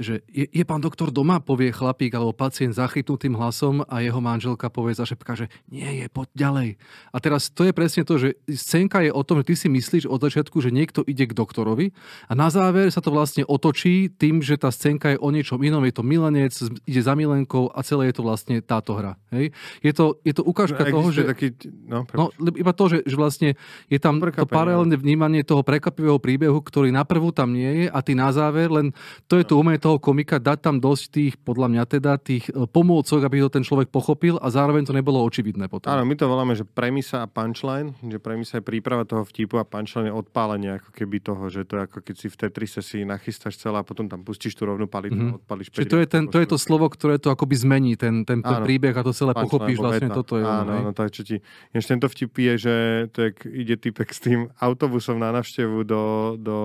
že 0.02 0.26
je, 0.26 0.50
je 0.50 0.64
pán 0.66 0.82
doktor 0.82 1.14
doma, 1.14 1.38
povie 1.38 1.70
chlapík 1.70 2.10
alebo 2.18 2.34
pacient 2.34 2.74
zachytnutým 2.74 3.38
hlasom 3.38 3.86
a 3.86 4.02
jeho 4.02 4.18
manželka 4.18 4.74
povie 4.74 4.98
zašepka, 4.98 5.38
že 5.38 5.46
nie 5.70 5.86
je, 6.02 6.06
poď 6.10 6.28
ďalej. 6.34 6.70
A 7.14 7.18
teraz 7.22 7.54
to 7.54 7.62
je 7.62 7.74
presne 7.74 8.02
to, 8.02 8.18
že 8.18 8.34
scénka 8.50 9.06
je 9.06 9.14
o 9.14 9.22
tom, 9.22 9.46
že 9.46 9.54
ty 9.54 9.56
si 9.58 9.68
myslíš 9.70 10.10
od 10.10 10.18
začiatku, 10.26 10.58
že 10.58 10.74
niekto 10.74 11.06
ide 11.06 11.30
k 11.30 11.38
doktorovi 11.38 11.94
a 12.26 12.34
na 12.34 12.50
záver 12.50 12.90
sa 12.90 12.98
to 12.98 13.14
vlastne 13.14 13.46
otočí 13.46 14.10
tým, 14.10 14.42
že 14.42 14.58
tá 14.58 14.74
scénka 14.74 15.14
je 15.14 15.22
o 15.22 15.30
niečom 15.30 15.62
inom, 15.62 15.86
je 15.86 15.94
to 15.94 16.02
milenec, 16.02 16.54
ide 16.90 17.02
za 17.06 17.14
milenkou 17.14 17.70
a 17.70 17.86
celé 17.86 18.10
je 18.10 18.18
to 18.18 18.26
vlastne 18.26 18.58
táto 18.66 18.98
hra. 18.98 19.22
Hej? 19.30 19.54
Je, 19.86 19.94
to, 19.94 20.18
je 20.26 20.34
to 20.34 20.42
ukážka 20.42 20.82
no, 20.90 20.98
toho, 20.98 21.08
že... 21.14 21.22
Taký, 21.30 21.48
no, 21.86 22.10
no, 22.10 22.34
iba 22.58 22.74
to, 22.74 22.90
že, 22.90 23.06
že 23.06 23.14
vlastne 23.14 23.50
je 23.86 24.00
tam 24.02 24.18
to 24.18 24.50
paralelné 24.50 24.98
vnímanie 24.98 25.46
toho 25.46 25.62
prekvapivého 25.62 26.18
príbehu, 26.18 26.58
ktorý 26.58 26.90
na 26.90 27.06
prvú 27.06 27.30
tam 27.30 27.54
nie 27.54 27.86
je 27.86 27.88
a 27.94 28.00
ty 28.02 28.18
na 28.18 28.34
záver 28.34 28.74
len 28.74 28.90
to 29.30 29.38
je 29.38 29.43
je 29.44 29.52
to 29.52 29.60
umenie 29.60 29.78
toho 29.78 30.00
komika 30.00 30.40
dať 30.40 30.58
tam 30.64 30.76
dosť 30.80 31.04
tých, 31.12 31.34
podľa 31.44 31.68
mňa 31.70 31.84
teda, 31.86 32.16
tých 32.16 32.48
e, 32.50 32.64
pomôcok, 32.66 33.20
aby 33.28 33.44
to 33.44 33.60
ten 33.60 33.64
človek 33.68 33.92
pochopil 33.92 34.40
a 34.40 34.48
zároveň 34.48 34.88
to 34.88 34.96
nebolo 34.96 35.20
očividné 35.20 35.68
potom. 35.68 35.92
Áno, 35.92 36.08
my 36.08 36.16
to 36.16 36.32
voláme, 36.32 36.56
že 36.56 36.64
premisa 36.64 37.22
a 37.22 37.28
punchline, 37.28 37.94
že 38.00 38.18
premisa 38.24 38.60
je 38.60 38.64
príprava 38.64 39.04
toho 39.04 39.28
vtipu 39.28 39.60
a 39.60 39.68
punchline 39.68 40.10
je 40.10 40.16
odpálenie 40.16 40.80
ako 40.80 40.90
keby 40.96 41.20
toho, 41.20 41.44
že 41.52 41.68
to 41.68 41.78
je 41.78 41.82
ako 41.84 41.98
keď 42.00 42.16
si 42.16 42.28
v 42.32 42.36
Tetrise 42.40 42.80
si 42.80 43.04
nachystáš 43.04 43.60
celé 43.60 43.78
a 43.78 43.86
potom 43.86 44.08
tam 44.08 44.24
pustíš 44.24 44.56
tú 44.56 44.64
rovnú 44.64 44.88
palitu 44.88 45.20
mm-hmm. 45.20 45.36
a 45.36 45.40
odpalíš 45.44 45.68
Čiže 45.76 45.92
to 45.92 46.00
je, 46.00 46.08
ten, 46.08 46.24
to 46.32 46.38
je 46.40 46.48
to 46.48 46.58
slovo, 46.58 46.88
ktoré 46.88 47.20
to 47.20 47.28
akoby 47.28 47.60
zmení, 47.60 48.00
ten, 48.00 48.24
ten, 48.24 48.40
ten 48.40 48.58
príbeh 48.64 48.96
a 48.96 49.04
to 49.04 49.12
celé 49.12 49.36
pochopíš 49.36 49.78
vlastne 49.84 50.08
veta. 50.08 50.18
toto 50.24 50.40
je. 50.40 50.46
Áno, 50.48 50.72
áno, 50.80 50.92
tak 50.96 51.12
čo 51.12 51.28
ti... 51.28 51.44
Jež 51.76 51.84
tento 51.84 52.08
vtip 52.08 52.32
je, 52.32 52.54
že 52.56 52.76
je, 53.12 53.30
ide 53.52 53.76
typek 53.76 54.08
s 54.08 54.24
tým 54.24 54.48
autobusom 54.62 55.20
na 55.20 55.36
navštevu 55.36 55.84
do, 55.84 56.36
do 56.40 56.58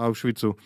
Auschwitzu 0.00 0.56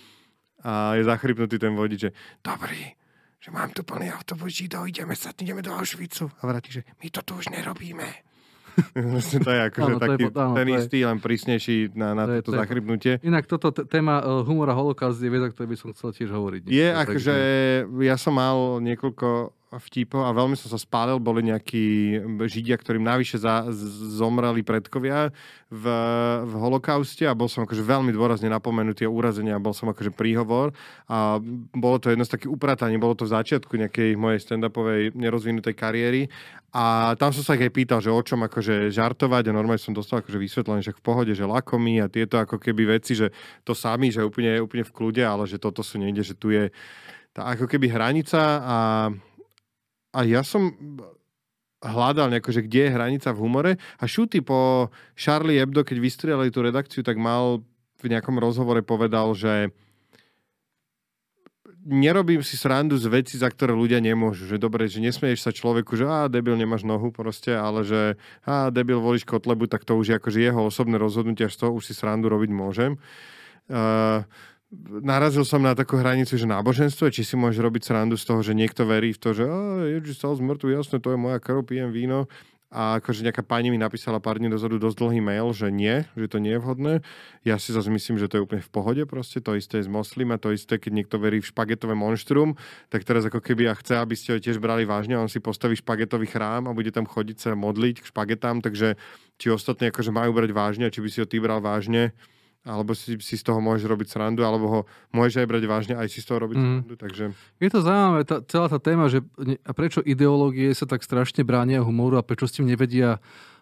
a 0.64 0.94
je 0.94 1.02
zachrypnutý 1.04 1.56
ten 1.58 1.72
vodič, 1.72 2.08
že 2.08 2.10
dobrý, 2.44 2.96
že 3.40 3.48
mám 3.48 3.72
tu 3.72 3.80
plný 3.84 4.12
autobus 4.12 4.52
židov, 4.52 4.88
ideme 4.88 5.16
sa, 5.16 5.32
ideme 5.32 5.64
do 5.64 5.72
Auschwitzu. 5.72 6.28
A 6.40 6.42
vráti, 6.44 6.80
že 6.80 6.82
my 7.00 7.08
to 7.08 7.20
tu 7.24 7.32
už 7.40 7.48
nerobíme. 7.48 8.04
Vlastne 9.12 9.38
to 9.42 9.50
je 9.50 9.60
akože 9.66 9.92
taký 9.98 10.22
je, 10.24 10.30
áno, 10.30 10.54
ten 10.54 10.68
istý, 10.70 10.96
je, 11.02 11.06
len 11.10 11.18
prísnejší 11.18 11.76
na, 11.98 12.14
na 12.14 12.24
to 12.26 12.32
toto 12.40 12.50
to 12.54 12.60
zachrypnutie. 12.62 13.12
Inak 13.26 13.44
toto 13.50 13.68
téma 13.74 14.22
uh, 14.22 14.46
humora 14.46 14.72
holokaust 14.72 15.18
je 15.18 15.30
vec, 15.30 15.42
o 15.42 15.50
ktorej 15.50 15.70
by 15.74 15.76
som 15.76 15.88
chcel 15.92 16.10
tiež 16.14 16.30
hovoriť. 16.30 16.62
Je 16.70 16.88
akože, 16.94 17.36
ja 18.06 18.16
som 18.16 18.38
mal 18.38 18.78
niekoľko 18.78 19.58
vtipov 19.78 20.26
a 20.26 20.34
veľmi 20.34 20.58
som 20.58 20.66
sa 20.66 20.82
spálil. 20.82 21.22
Boli 21.22 21.46
nejakí 21.46 22.18
židia, 22.50 22.74
ktorým 22.74 23.06
navyše 23.06 23.38
za, 23.38 23.70
zomreli 24.18 24.66
predkovia 24.66 25.30
v, 25.70 25.84
v 26.42 26.52
holokauste 26.58 27.22
a 27.22 27.38
bol 27.38 27.46
som 27.46 27.62
akože 27.62 27.86
veľmi 27.86 28.10
dôrazne 28.10 28.50
napomenutý 28.50 29.06
a 29.06 29.14
urazenia, 29.14 29.62
bol 29.62 29.70
som 29.70 29.86
akože 29.94 30.10
príhovor. 30.10 30.74
A 31.06 31.38
bolo 31.70 32.02
to 32.02 32.10
jedno 32.10 32.26
z 32.26 32.34
takých 32.34 32.50
uprataní, 32.50 32.98
bolo 32.98 33.14
to 33.14 33.30
v 33.30 33.34
začiatku 33.38 33.78
nejakej 33.78 34.18
mojej 34.18 34.42
stand-upovej 34.42 35.14
nerozvinutej 35.14 35.74
kariéry. 35.78 36.26
A 36.74 37.14
tam 37.18 37.30
som 37.30 37.46
sa 37.46 37.54
aj 37.54 37.70
pýtal, 37.70 38.02
že 38.02 38.10
o 38.10 38.22
čom 38.22 38.42
akože 38.46 38.90
žartovať. 38.90 39.50
A 39.50 39.54
normálne 39.54 39.82
som 39.82 39.94
dostal 39.94 40.22
akože 40.22 40.38
vysvetlenie, 40.38 40.82
že 40.82 40.94
v 40.94 41.02
pohode, 41.02 41.30
že 41.30 41.46
lakomí 41.46 42.02
a 42.02 42.10
tieto 42.10 42.42
ako 42.42 42.58
keby 42.58 42.98
veci, 42.98 43.14
že 43.14 43.30
to 43.62 43.74
sami, 43.74 44.10
že 44.10 44.26
úplne, 44.26 44.58
úplne 44.58 44.82
v 44.82 44.94
kľude, 44.94 45.22
ale 45.22 45.46
že 45.46 45.62
toto 45.62 45.86
sú 45.86 46.02
niekde, 46.02 46.26
že 46.26 46.34
tu 46.34 46.50
je 46.50 46.74
tá 47.30 47.46
ako 47.54 47.70
keby 47.70 47.94
hranica 47.94 48.42
a 48.58 48.76
a 50.10 50.26
ja 50.26 50.42
som 50.42 50.74
hľadal 51.80 52.28
nejako, 52.28 52.50
že 52.52 52.64
kde 52.66 52.80
je 52.86 52.94
hranica 52.94 53.28
v 53.32 53.40
humore 53.40 53.72
a 53.96 54.04
Šuty 54.04 54.44
po 54.44 54.92
Charlie 55.16 55.56
Hebdo, 55.56 55.80
keď 55.80 55.96
vystrielali 55.96 56.52
tú 56.52 56.60
redakciu, 56.60 57.00
tak 57.00 57.16
mal 57.16 57.64
v 58.00 58.06
nejakom 58.08 58.36
rozhovore 58.36 58.80
povedal, 58.84 59.32
že 59.32 59.72
nerobím 61.84 62.44
si 62.44 62.60
srandu 62.60 63.00
z 63.00 63.08
veci, 63.08 63.40
za 63.40 63.48
ktoré 63.48 63.72
ľudia 63.72 64.04
nemôžu. 64.04 64.44
Že 64.44 64.60
dobre, 64.60 64.84
že 64.88 65.00
nesmieš 65.00 65.40
sa 65.40 65.52
človeku, 65.52 65.96
že 65.96 66.04
a 66.04 66.28
debil 66.28 66.56
nemáš 66.56 66.84
nohu 66.84 67.08
proste, 67.08 67.56
ale 67.56 67.84
že 67.88 68.20
a 68.44 68.68
debil 68.68 69.00
volíš 69.00 69.24
Kotlebu, 69.24 69.64
tak 69.64 69.88
to 69.88 69.96
už 69.96 70.12
je 70.12 70.14
akože 70.20 70.40
jeho 70.40 70.60
osobné 70.68 71.00
rozhodnutie, 71.00 71.48
až 71.48 71.56
to 71.56 71.72
už 71.72 71.88
si 71.88 71.94
srandu 71.96 72.28
robiť 72.28 72.50
môžem. 72.52 73.00
Uh, 73.70 74.28
narazil 75.02 75.42
som 75.42 75.58
na 75.58 75.74
takú 75.74 75.98
hranicu, 75.98 76.38
že 76.38 76.46
náboženstvo, 76.46 77.10
či 77.10 77.26
si 77.26 77.34
môžeš 77.34 77.58
robiť 77.58 77.82
srandu 77.90 78.14
z 78.14 78.24
toho, 78.26 78.40
že 78.40 78.54
niekto 78.54 78.86
verí 78.86 79.10
v 79.10 79.18
to, 79.18 79.34
že 79.34 79.44
Ježiš 79.98 80.22
stal 80.22 80.38
z 80.38 80.46
mŕtvu, 80.46 80.70
jasne, 80.70 81.02
to 81.02 81.10
je 81.10 81.18
moja 81.18 81.42
krv, 81.42 81.66
pijem 81.66 81.90
víno. 81.90 82.30
A 82.70 83.02
akože 83.02 83.26
nejaká 83.26 83.42
pani 83.42 83.66
mi 83.66 83.82
napísala 83.82 84.22
pár 84.22 84.38
dní 84.38 84.46
dozadu 84.46 84.78
dosť 84.78 85.02
dlhý 85.02 85.18
mail, 85.18 85.50
že 85.50 85.74
nie, 85.74 86.06
že 86.14 86.30
to 86.30 86.38
nie 86.38 86.54
je 86.54 86.62
vhodné. 86.62 86.94
Ja 87.42 87.58
si 87.58 87.74
zase 87.74 87.90
myslím, 87.90 88.14
že 88.14 88.30
to 88.30 88.38
je 88.38 88.46
úplne 88.46 88.62
v 88.62 88.70
pohode 88.70 89.02
proste. 89.10 89.42
To 89.42 89.58
isté 89.58 89.82
je 89.82 89.86
s 89.86 89.90
moslima, 89.90 90.38
to 90.38 90.54
isté, 90.54 90.78
keď 90.78 91.02
niekto 91.02 91.18
verí 91.18 91.42
v 91.42 91.50
špagetové 91.50 91.98
monštrum, 91.98 92.54
tak 92.86 93.02
teraz 93.02 93.26
ako 93.26 93.42
keby 93.42 93.66
ja 93.66 93.74
chce, 93.74 93.98
aby 93.98 94.14
ste 94.14 94.30
ho 94.30 94.38
tiež 94.38 94.62
brali 94.62 94.86
vážne, 94.86 95.18
on 95.18 95.26
si 95.26 95.42
postaví 95.42 95.74
špagetový 95.82 96.30
chrám 96.30 96.70
a 96.70 96.76
bude 96.78 96.94
tam 96.94 97.10
chodiť 97.10 97.36
sa 97.42 97.50
modliť 97.58 98.06
k 98.06 98.08
špagetám, 98.14 98.62
takže 98.62 98.94
či 99.42 99.50
ostatní 99.50 99.90
akože 99.90 100.14
majú 100.14 100.30
brať 100.30 100.54
vážne, 100.54 100.86
či 100.94 101.02
by 101.02 101.08
si 101.10 101.18
ho 101.18 101.26
ty 101.26 101.42
bral 101.42 101.58
vážne, 101.58 102.14
alebo 102.60 102.92
si, 102.92 103.16
si 103.24 103.34
z 103.40 103.44
toho 103.44 103.56
môžeš 103.64 103.88
robiť 103.88 104.08
srandu, 104.12 104.44
alebo 104.44 104.66
ho 104.68 104.80
môžeš 105.16 105.40
aj 105.40 105.48
brať 105.48 105.64
vážne, 105.64 105.94
aj 105.96 106.08
si 106.12 106.20
z 106.20 106.28
toho 106.28 106.38
robiť 106.44 106.56
mm. 106.60 106.64
srandu. 106.64 106.94
Takže... 107.00 107.24
Je 107.56 107.70
to 107.72 107.80
zaujímavé, 107.80 108.20
tá, 108.28 108.36
celá 108.44 108.68
tá 108.68 108.76
téma, 108.76 109.08
že 109.08 109.24
a 109.64 109.72
prečo 109.72 110.04
ideológie 110.04 110.68
sa 110.76 110.84
tak 110.84 111.00
strašne 111.00 111.40
bránia 111.40 111.80
humoru 111.80 112.20
a 112.20 112.26
prečo 112.26 112.44
s 112.44 112.60
tým 112.60 112.68
nevedia 112.68 113.16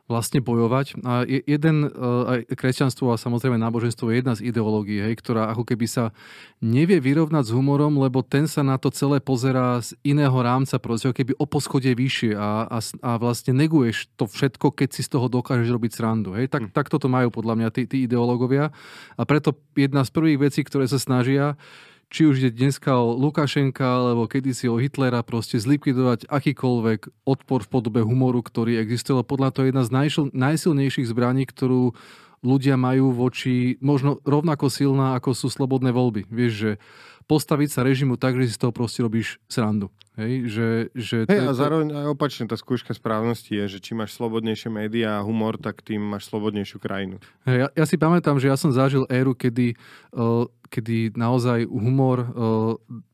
vlastne 0.09 0.41
bojovať. 0.41 1.05
A 1.05 1.29
jeden, 1.29 1.85
e, 1.85 1.89
aj 2.25 2.41
kresťanstvo 2.57 3.13
a 3.13 3.21
samozrejme 3.21 3.61
náboženstvo 3.61 4.09
je 4.09 4.25
jedna 4.25 4.33
z 4.33 4.49
ideológií, 4.49 5.05
hej, 5.05 5.21
ktorá 5.21 5.53
ako 5.53 5.69
keby 5.69 5.85
sa 5.85 6.17
nevie 6.65 6.97
vyrovnať 6.99 7.45
s 7.45 7.55
humorom, 7.55 8.01
lebo 8.01 8.25
ten 8.25 8.49
sa 8.49 8.65
na 8.65 8.81
to 8.81 8.89
celé 8.89 9.21
pozerá 9.21 9.85
z 9.85 9.93
iného 10.03 10.35
rámca, 10.35 10.81
proste 10.81 11.13
keby 11.13 11.37
o 11.37 11.45
poschodie 11.45 11.93
vyššie 11.93 12.33
a, 12.35 12.67
a, 12.67 12.79
a 12.81 13.11
vlastne 13.21 13.53
neguješ 13.53 14.09
to 14.17 14.25
všetko, 14.25 14.73
keď 14.73 14.97
si 14.97 15.05
z 15.05 15.13
toho 15.13 15.29
dokážeš 15.29 15.69
robiť 15.69 15.93
srandu. 15.93 16.33
Hej. 16.35 16.49
Tak, 16.49 16.63
hm. 16.67 16.71
tak 16.73 16.89
toto 16.89 17.13
majú 17.13 17.29
podľa 17.29 17.55
mňa 17.61 17.69
tí, 17.71 17.85
tí 17.85 18.09
ideológovia. 18.09 18.73
A 19.21 19.23
preto 19.29 19.61
jedna 19.77 20.03
z 20.03 20.11
prvých 20.11 20.51
vecí, 20.51 20.65
ktoré 20.65 20.89
sa 20.89 20.97
snažia, 20.97 21.61
či 22.09 22.25
už 22.25 22.41
ide 22.41 22.51
dneska 22.57 22.97
o 22.97 23.13
Lukašenka, 23.13 23.85
alebo 23.85 24.25
kedysi 24.25 24.69
o 24.69 24.81
Hitlera, 24.81 25.21
proste 25.21 25.61
zlikvidovať 25.61 26.25
akýkoľvek 26.29 27.29
odpor 27.29 27.65
v 27.65 27.71
podobe 27.71 28.01
humoru, 28.01 28.41
ktorý 28.41 28.81
existuje. 28.81 29.21
Podľa 29.21 29.53
toho 29.53 29.65
je 29.65 29.71
jedna 29.77 29.85
z 29.85 29.93
najsilnejších 30.33 31.09
zbraní, 31.09 31.45
ktorú 31.45 31.93
ľudia 32.41 32.79
majú 32.79 33.11
voči, 33.11 33.77
možno 33.83 34.23
rovnako 34.23 34.71
silná, 34.71 35.19
ako 35.19 35.35
sú 35.35 35.51
slobodné 35.51 35.91
voľby. 35.91 36.25
Vieš, 36.31 36.53
že 36.55 36.71
postaviť 37.29 37.69
sa 37.69 37.85
režimu 37.85 38.17
tak, 38.17 38.41
že 38.41 38.49
si 38.49 38.57
z 38.57 38.65
toho 38.65 38.73
proste 38.73 39.05
robíš 39.05 39.37
srandu. 39.47 39.93
Hej, 40.19 40.51
že, 40.51 40.69
že 40.99 41.17
Hej, 41.31 41.47
a 41.47 41.55
zároveň 41.55 41.95
aj 41.95 42.07
opačne, 42.11 42.51
tá 42.51 42.59
skúška 42.59 42.91
správnosti 42.91 43.55
je, 43.55 43.79
že 43.79 43.79
či 43.79 43.95
máš 43.95 44.19
slobodnejšie 44.19 44.67
médiá 44.67 45.21
a 45.21 45.23
humor, 45.23 45.61
tak 45.61 45.85
tým 45.87 46.03
máš 46.03 46.27
slobodnejšiu 46.27 46.83
krajinu. 46.83 47.23
Hej, 47.47 47.69
ja, 47.69 47.69
ja 47.71 47.85
si 47.87 47.95
pamätám, 47.95 48.41
že 48.43 48.51
ja 48.51 48.59
som 48.59 48.75
zažil 48.75 49.07
éru, 49.07 49.37
kedy, 49.39 49.79
uh, 50.19 50.51
kedy 50.73 51.15
naozaj 51.15 51.71
humor 51.71 52.19
uh, 52.19 52.27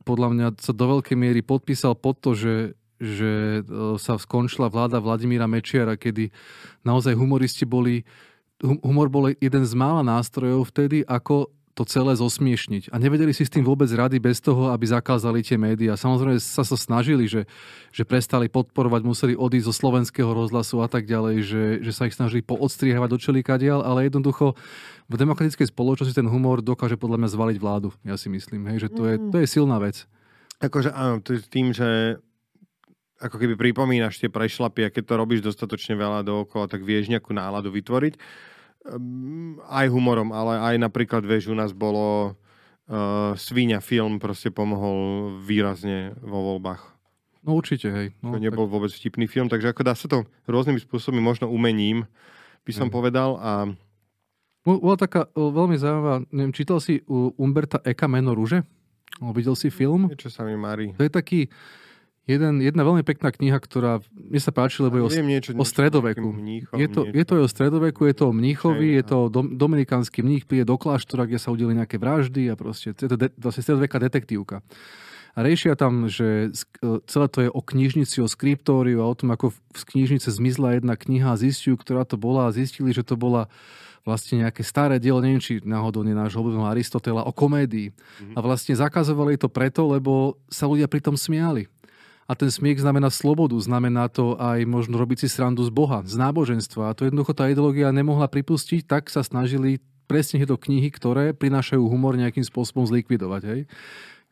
podľa 0.08 0.28
mňa 0.32 0.46
sa 0.62 0.72
do 0.72 0.96
veľkej 0.96 1.16
miery 1.18 1.44
podpísal 1.44 1.92
pod 1.92 2.16
to, 2.24 2.32
že, 2.32 2.72
že 2.96 3.60
uh, 3.68 4.00
sa 4.00 4.16
skončila 4.16 4.72
vláda 4.72 4.96
Vladimíra 4.96 5.44
Mečiara, 5.44 6.00
kedy 6.00 6.32
naozaj 6.88 7.12
humoristi 7.12 7.68
boli 7.68 8.06
humor 8.62 9.12
bol 9.12 9.28
jeden 9.28 9.64
z 9.68 9.74
mála 9.76 10.00
nástrojov 10.00 10.72
vtedy, 10.72 11.04
ako 11.04 11.52
to 11.74 11.82
celé 11.82 12.14
zosmiešniť. 12.14 12.94
A 12.94 13.02
nevedeli 13.02 13.34
si 13.34 13.42
s 13.42 13.50
tým 13.50 13.66
vôbec 13.66 13.90
rady 13.90 14.22
bez 14.22 14.38
toho, 14.38 14.70
aby 14.70 14.86
zakázali 14.86 15.42
tie 15.42 15.58
médiá. 15.58 15.98
Samozrejme 15.98 16.38
sa 16.38 16.62
sa 16.62 16.78
snažili, 16.78 17.26
že, 17.26 17.50
že 17.90 18.06
prestali 18.06 18.46
podporovať, 18.46 19.02
museli 19.02 19.34
odísť 19.34 19.66
zo 19.66 19.74
slovenského 19.74 20.30
rozhlasu 20.30 20.86
a 20.86 20.88
tak 20.88 21.10
ďalej, 21.10 21.36
že, 21.42 21.64
že 21.82 21.90
sa 21.90 22.06
ich 22.06 22.14
snažili 22.14 22.46
poodstriehavať 22.46 23.08
do 23.10 23.18
čelikadiaľ, 23.18 23.82
ale 23.82 24.06
jednoducho 24.06 24.54
v 25.10 25.14
demokratickej 25.18 25.74
spoločnosti 25.74 26.14
ten 26.14 26.30
humor 26.30 26.62
dokáže 26.62 26.94
podľa 26.94 27.26
mňa 27.26 27.30
zvaliť 27.34 27.56
vládu. 27.58 27.90
Ja 28.06 28.14
si 28.14 28.30
myslím, 28.30 28.70
hej, 28.70 28.86
že 28.86 28.88
to 28.94 29.02
je, 29.10 29.14
to 29.18 29.36
je 29.42 29.46
silná 29.50 29.82
vec. 29.82 30.06
Akože 30.62 30.94
áno, 30.94 31.18
tým, 31.26 31.74
že 31.74 32.22
ako 33.18 33.34
keby 33.34 33.58
pripomínaš 33.58 34.22
tie 34.22 34.30
prešlapy 34.30 34.86
a 34.86 34.92
keď 34.94 35.02
to 35.10 35.14
robíš 35.18 35.40
dostatočne 35.42 35.98
veľa 35.98 36.22
dookola, 36.22 36.70
tak 36.70 36.86
vieš 36.86 37.10
nejakú 37.10 37.34
náladu 37.34 37.74
vytvoriť 37.74 38.14
aj 39.64 39.86
humorom, 39.88 40.28
ale 40.30 40.60
aj 40.60 40.74
napríklad, 40.76 41.24
vieš, 41.24 41.48
u 41.48 41.56
nás 41.56 41.72
bolo 41.72 42.36
uh, 42.88 43.32
Svíňa 43.32 43.80
film 43.80 44.20
proste 44.20 44.52
pomohol 44.52 45.32
výrazne 45.40 46.12
vo 46.20 46.52
voľbách. 46.52 46.84
No 47.44 47.56
určite, 47.56 47.88
hej. 47.92 48.08
No, 48.20 48.36
to 48.36 48.40
nebol 48.40 48.68
tak... 48.68 48.72
vôbec 48.72 48.90
vtipný 48.92 49.28
film, 49.28 49.48
takže 49.48 49.72
ako 49.72 49.82
dá 49.84 49.92
sa 49.96 50.08
to 50.08 50.28
rôznymi 50.48 50.80
spôsobmi, 50.84 51.20
možno 51.20 51.48
umením, 51.48 52.08
by 52.64 52.72
som 52.72 52.88
hej. 52.88 52.94
povedal. 52.96 53.36
A... 53.40 53.50
Bola 54.64 54.96
taká 54.96 55.28
veľmi 55.36 55.76
zaujímavá, 55.76 56.24
neviem, 56.32 56.56
čítal 56.56 56.80
si 56.80 57.04
u 57.04 57.32
Umberta 57.36 57.80
Eka 57.84 58.08
Meno 58.08 58.32
rúže? 58.32 58.64
Videl 59.20 59.56
si 59.56 59.68
film? 59.68 60.08
Niečo 60.08 60.32
sa 60.32 60.44
mi 60.44 60.56
mári. 60.56 60.96
To 60.96 61.04
je 61.04 61.12
taký, 61.12 61.40
jeden, 62.24 62.64
jedna 62.64 62.82
veľmi 62.84 63.04
pekná 63.04 63.28
kniha, 63.28 63.60
ktorá 63.60 64.00
mi 64.12 64.40
sa 64.40 64.50
páči, 64.50 64.80
lebo 64.80 65.00
je 65.00 65.04
o, 65.04 65.10
niečo, 65.24 65.50
o 65.52 65.64
stredoveku. 65.64 66.32
Mníchom, 66.32 66.76
je, 66.80 66.88
to, 66.88 67.00
je 67.04 67.24
to 67.24 67.32
o 67.40 67.48
stredoveku, 67.48 68.08
je 68.08 68.14
to 68.16 68.24
o 68.28 68.32
mníchovi, 68.32 68.96
je 69.00 69.04
to 69.04 69.18
dom, 69.28 69.56
dominikánsky 69.60 70.24
mních, 70.24 70.48
príde 70.48 70.64
do 70.64 70.80
kláštora, 70.80 71.28
kde 71.28 71.38
sa 71.38 71.52
udeli 71.52 71.76
nejaké 71.76 72.00
vraždy 72.00 72.48
a 72.48 72.54
proste, 72.56 72.96
je 72.96 73.08
to 73.12 73.16
de, 73.20 73.28
vlastne 73.36 73.62
stredoveká 73.62 74.00
detektívka. 74.00 74.64
A 75.34 75.42
riešia 75.42 75.74
tam, 75.74 76.06
že 76.06 76.54
e, 76.54 77.02
celé 77.10 77.26
to 77.26 77.38
je 77.42 77.50
o 77.50 77.58
knižnici, 77.58 78.22
o 78.22 78.30
skriptóriu 78.30 79.02
a 79.02 79.10
o 79.10 79.18
tom, 79.18 79.34
ako 79.34 79.50
z 79.74 79.82
knižnice 79.82 80.30
zmizla 80.30 80.78
jedna 80.78 80.94
kniha 80.94 81.34
a 81.34 81.40
zistiu, 81.40 81.74
ktorá 81.74 82.06
to 82.06 82.14
bola 82.14 82.48
a 82.48 82.54
zistili, 82.54 82.94
že 82.94 83.02
to 83.02 83.18
bola 83.18 83.50
vlastne 84.06 84.46
nejaké 84.46 84.62
staré 84.62 85.00
dielo, 85.00 85.18
neviem, 85.24 85.42
či 85.42 85.64
náhodou 85.64 86.04
nie 86.04 86.14
nášho 86.14 86.38
obľúbeného 86.38 86.70
Aristotela, 86.70 87.26
o 87.26 87.32
komédii. 87.32 87.90
Mm-hmm. 87.90 88.34
A 88.36 88.38
vlastne 88.44 88.76
zakazovali 88.76 89.40
to 89.40 89.48
preto, 89.48 89.88
lebo 89.88 90.38
sa 90.52 90.68
ľudia 90.68 90.86
pritom 90.86 91.16
smiali. 91.16 91.66
A 92.24 92.32
ten 92.32 92.48
smiech 92.48 92.80
znamená 92.80 93.12
slobodu, 93.12 93.56
znamená 93.60 94.08
to 94.08 94.40
aj 94.40 94.64
možno 94.64 94.96
robiť 94.96 95.24
si 95.24 95.28
srandu 95.28 95.60
z 95.60 95.72
Boha, 95.72 96.00
z 96.08 96.16
náboženstva. 96.16 96.92
A 96.92 96.96
to 96.96 97.04
jednoducho 97.04 97.36
tá 97.36 97.52
ideológia 97.52 97.92
nemohla 97.92 98.32
pripustiť, 98.32 98.88
tak 98.88 99.12
sa 99.12 99.20
snažili 99.20 99.84
presne 100.08 100.40
tieto 100.40 100.56
knihy, 100.56 100.88
ktoré 100.88 101.36
prinášajú 101.36 101.84
humor 101.84 102.16
nejakým 102.16 102.44
spôsobom 102.44 102.84
zlikvidovať. 102.88 103.42
Hej? 103.44 103.60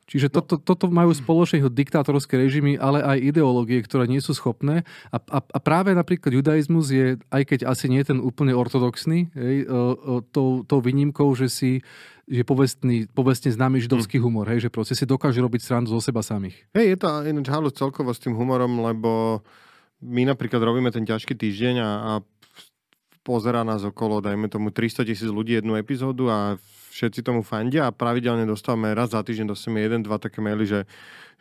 Čiže 0.07 0.29
no. 0.29 0.35
toto, 0.41 0.55
toto 0.59 0.87
majú 0.91 1.15
spoločne 1.23 1.65
diktátorské 1.67 2.37
režimy, 2.37 2.77
ale 2.77 3.03
aj 3.03 3.19
ideológie, 3.23 3.81
ktoré 3.83 4.11
nie 4.11 4.21
sú 4.21 4.35
schopné. 4.35 4.83
A, 5.15 5.19
a, 5.19 5.39
a 5.41 5.59
práve 5.63 5.95
napríklad 5.95 6.33
judaizmus 6.35 6.91
je, 6.91 7.17
aj 7.31 7.43
keď 7.49 7.61
asi 7.71 7.89
nie 7.89 8.03
je 8.03 8.15
ten 8.15 8.21
úplne 8.21 8.53
ortodoxný, 8.53 9.31
hej, 9.35 9.57
tou, 10.35 10.67
tou 10.67 10.79
výnimkou, 10.83 11.29
že 11.35 11.49
si 11.49 11.73
že 12.33 12.47
povestný, 12.47 13.11
povestne 13.11 13.51
známy 13.51 13.83
židovský 13.83 14.17
hmm. 14.17 14.25
humor, 14.25 14.47
hej, 14.49 14.65
že 14.65 14.71
proste 14.73 14.95
si 14.95 15.05
dokážu 15.05 15.43
robiť 15.43 15.61
srandu 15.69 15.91
zo 15.91 15.99
seba 15.99 16.23
samých. 16.23 16.55
Hej, 16.73 16.95
je 16.95 16.99
to 17.03 17.07
ináč 17.27 17.47
halus 17.51 17.75
celkovo 17.75 18.15
s 18.15 18.23
tým 18.23 18.39
humorom, 18.39 18.79
lebo 18.79 19.43
my 20.01 20.31
napríklad 20.31 20.63
robíme 20.63 20.89
ten 20.95 21.03
ťažký 21.03 21.35
týždeň 21.35 21.75
a, 21.83 21.91
a 21.91 22.13
pozera 23.27 23.67
nás 23.67 23.83
okolo, 23.87 24.23
dajme 24.23 24.47
tomu 24.51 24.71
300 24.75 25.07
tisíc 25.07 25.31
ľudí 25.31 25.59
jednu 25.59 25.79
epizódu 25.79 26.31
a 26.31 26.59
všetci 26.93 27.25
tomu 27.25 27.41
fandia 27.41 27.89
a 27.89 27.95
pravidelne 27.97 28.45
dostávame 28.45 28.93
raz 28.93 29.17
za 29.17 29.25
týždeň 29.25 29.57
dostávame 29.57 29.81
jeden, 29.81 30.05
dva 30.05 30.21
také 30.21 30.45
maily, 30.45 30.69
že 30.69 30.81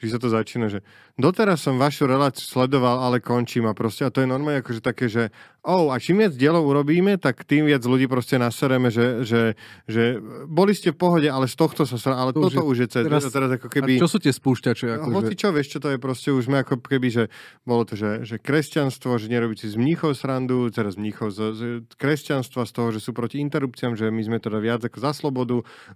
že 0.01 0.17
sa 0.17 0.19
to 0.19 0.33
začína, 0.33 0.65
že 0.65 0.81
doteraz 1.21 1.61
som 1.61 1.77
vašu 1.77 2.09
reláciu 2.09 2.41
sledoval, 2.41 3.05
ale 3.05 3.21
končím 3.21 3.69
a 3.69 3.77
proste, 3.77 4.01
a 4.01 4.09
to 4.09 4.25
je 4.25 4.27
normálne 4.27 4.65
akože 4.65 4.81
také, 4.81 5.05
že 5.05 5.29
oh, 5.61 5.93
a 5.93 6.01
čím 6.01 6.25
viac 6.25 6.33
dielov 6.33 6.65
urobíme, 6.65 7.21
tak 7.21 7.45
tým 7.45 7.69
viac 7.69 7.85
ľudí 7.85 8.09
proste 8.09 8.41
nasereme, 8.41 8.89
že, 8.89 9.21
že, 9.21 9.41
že 9.85 10.17
boli 10.49 10.73
ste 10.73 10.89
v 10.89 10.97
pohode, 10.97 11.29
ale 11.29 11.45
z 11.45 11.53
tohto 11.53 11.85
sa 11.85 12.01
sra, 12.01 12.17
ale 12.17 12.33
to 12.33 12.49
toto 12.49 12.65
už 12.65 12.77
je 12.81 12.87
cez, 12.89 13.05
teraz, 13.05 13.29
teraz 13.29 13.49
ako 13.61 13.69
keby... 13.69 13.93
A 13.93 14.01
čo 14.01 14.09
sú 14.09 14.17
tie 14.17 14.33
spúšťače? 14.33 14.85
Ako 14.97 15.13
Hoci 15.21 15.37
čo, 15.37 15.53
vieš, 15.53 15.77
čo 15.77 15.79
to 15.79 15.93
je 15.93 16.01
proste, 16.01 16.33
už 16.33 16.49
sme 16.49 16.65
ako 16.65 16.81
keby, 16.81 17.07
že 17.13 17.23
bolo 17.61 17.85
to, 17.85 17.93
že, 17.93 18.25
že 18.25 18.41
kresťanstvo, 18.41 19.21
že 19.21 19.29
nerobíte 19.29 19.69
z 19.69 19.77
mníchov 19.77 20.17
srandu, 20.17 20.65
teraz 20.73 20.97
mníchov 20.97 21.29
z, 21.29 21.39
z 21.53 21.61
kresťanstva, 22.01 22.65
z 22.65 22.71
toho, 22.73 22.89
že 22.89 22.99
sú 23.05 23.13
proti 23.13 23.37
interrupciám, 23.37 23.93
že 23.93 24.09
my 24.09 24.21
sme 24.25 24.37
teda 24.41 24.57
viac 24.57 24.81
ako 24.81 24.97
za 24.97 25.13
slobodu. 25.13 25.40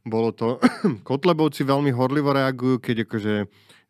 Bolo 0.05 0.29
to, 0.31 0.57
Kotlebovci 1.07 1.63
veľmi 1.65 1.91
horlivo 1.93 2.33
reagujú, 2.33 2.81
keď 2.81 3.05
akože 3.09 3.33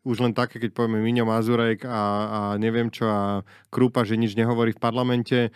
už 0.06 0.22
len 0.22 0.32
také, 0.32 0.62
keď 0.62 0.70
povieme 0.70 1.02
Miňo 1.02 1.26
Mazurek 1.26 1.82
a, 1.82 2.02
a 2.30 2.40
neviem 2.62 2.94
čo 2.94 3.10
a 3.10 3.42
Krúpa, 3.74 4.06
že 4.06 4.14
nič 4.14 4.38
nehovorí 4.38 4.70
v 4.70 4.80
parlamente. 4.80 5.50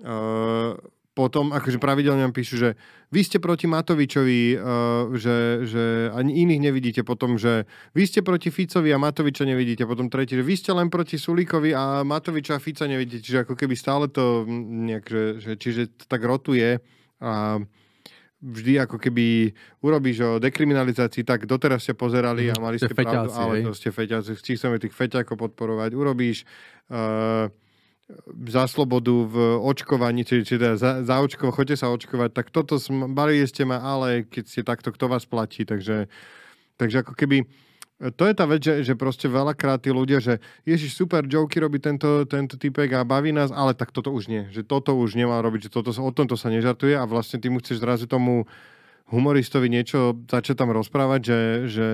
Uh, 0.00 0.74
potom 1.16 1.48
akože 1.52 1.80
pravidelne 1.80 2.24
nám 2.24 2.36
píšu, 2.36 2.56
že 2.60 2.70
vy 3.08 3.24
ste 3.24 3.40
proti 3.40 3.64
Matovičovi, 3.68 4.56
uh, 4.56 5.12
že, 5.16 5.68
že 5.68 5.84
ani 6.12 6.44
iných 6.44 6.60
nevidíte, 6.72 7.00
potom, 7.04 7.36
že 7.36 7.68
vy 7.92 8.04
ste 8.08 8.24
proti 8.24 8.48
Ficovi 8.48 8.92
a 8.92 9.00
Matoviča 9.00 9.44
nevidíte, 9.44 9.84
potom 9.84 10.08
tretí, 10.08 10.36
že 10.36 10.44
vy 10.44 10.56
ste 10.56 10.72
len 10.72 10.88
proti 10.88 11.20
Sulíkovi 11.20 11.76
a 11.76 12.00
Matoviča 12.04 12.56
a 12.56 12.62
Fica 12.64 12.88
nevidíte, 12.88 13.24
čiže 13.24 13.48
ako 13.48 13.56
keby 13.56 13.76
stále 13.76 14.08
to 14.08 14.48
nejak, 14.88 15.04
že, 15.08 15.24
že 15.40 15.52
čiže 15.56 15.82
to 16.00 16.04
tak 16.08 16.24
rotuje. 16.24 16.80
A 17.20 17.60
vždy 18.42 18.84
ako 18.84 19.00
keby 19.00 19.56
urobíš 19.80 20.16
o 20.20 20.30
dekriminalizácii, 20.36 21.24
tak 21.24 21.48
doteraz 21.48 21.82
ste 21.82 21.96
pozerali 21.96 22.52
a 22.52 22.56
mhm. 22.56 22.62
mali 22.62 22.76
ste 22.76 22.92
pravdu, 22.92 23.32
ale 23.32 23.64
to 23.64 23.72
ste 23.72 23.88
feťáci, 23.88 24.36
chceme 24.36 24.76
tých 24.76 24.92
feťákov 24.92 25.40
podporovať, 25.40 25.90
urobíš 25.96 26.44
uh, 26.92 27.48
za 28.46 28.70
slobodu 28.70 29.10
v 29.26 29.36
očkovaní, 29.66 30.22
či, 30.22 30.46
či 30.46 30.62
teda 30.62 30.78
za, 30.78 31.02
za 31.02 31.18
očko, 31.18 31.50
chodte 31.50 31.74
sa 31.74 31.90
očkovať, 31.90 32.30
tak 32.30 32.54
toto 32.54 32.78
balili 33.10 33.42
ste 33.50 33.66
ma, 33.66 33.82
ale 33.82 34.22
keď 34.28 34.44
ste 34.46 34.62
takto, 34.62 34.94
kto 34.94 35.10
vás 35.10 35.26
platí, 35.26 35.66
takže, 35.66 36.06
takže 36.78 37.02
ako 37.02 37.18
keby 37.18 37.50
to 37.96 38.28
je 38.28 38.34
tá 38.36 38.44
vec, 38.44 38.60
že, 38.60 38.84
že 38.84 38.92
proste 38.92 39.24
veľakrát 39.24 39.80
tí 39.80 39.88
ľudia, 39.88 40.20
že 40.20 40.44
ježiš, 40.68 41.00
super, 41.00 41.24
joky 41.24 41.56
robí 41.56 41.80
tento, 41.80 42.28
tento 42.28 42.60
typek 42.60 42.92
a 42.92 43.08
baví 43.08 43.32
nás, 43.32 43.48
ale 43.48 43.72
tak 43.72 43.88
toto 43.88 44.12
už 44.12 44.28
nie. 44.28 44.44
Že 44.52 44.68
toto 44.68 44.92
už 44.92 45.16
nemá 45.16 45.40
robiť, 45.40 45.68
že 45.68 45.70
toto, 45.72 45.96
o 45.96 46.12
tomto 46.12 46.36
sa 46.36 46.52
nežartuje 46.52 46.92
a 46.92 47.08
vlastne 47.08 47.40
ty 47.40 47.48
mu 47.48 47.56
chceš 47.64 47.80
zrazu 47.80 48.04
tomu 48.04 48.44
humoristovi 49.08 49.70
niečo 49.70 50.18
začať 50.28 50.60
tam 50.60 50.74
rozprávať, 50.74 51.20
že, 51.24 51.40
že 51.72 51.86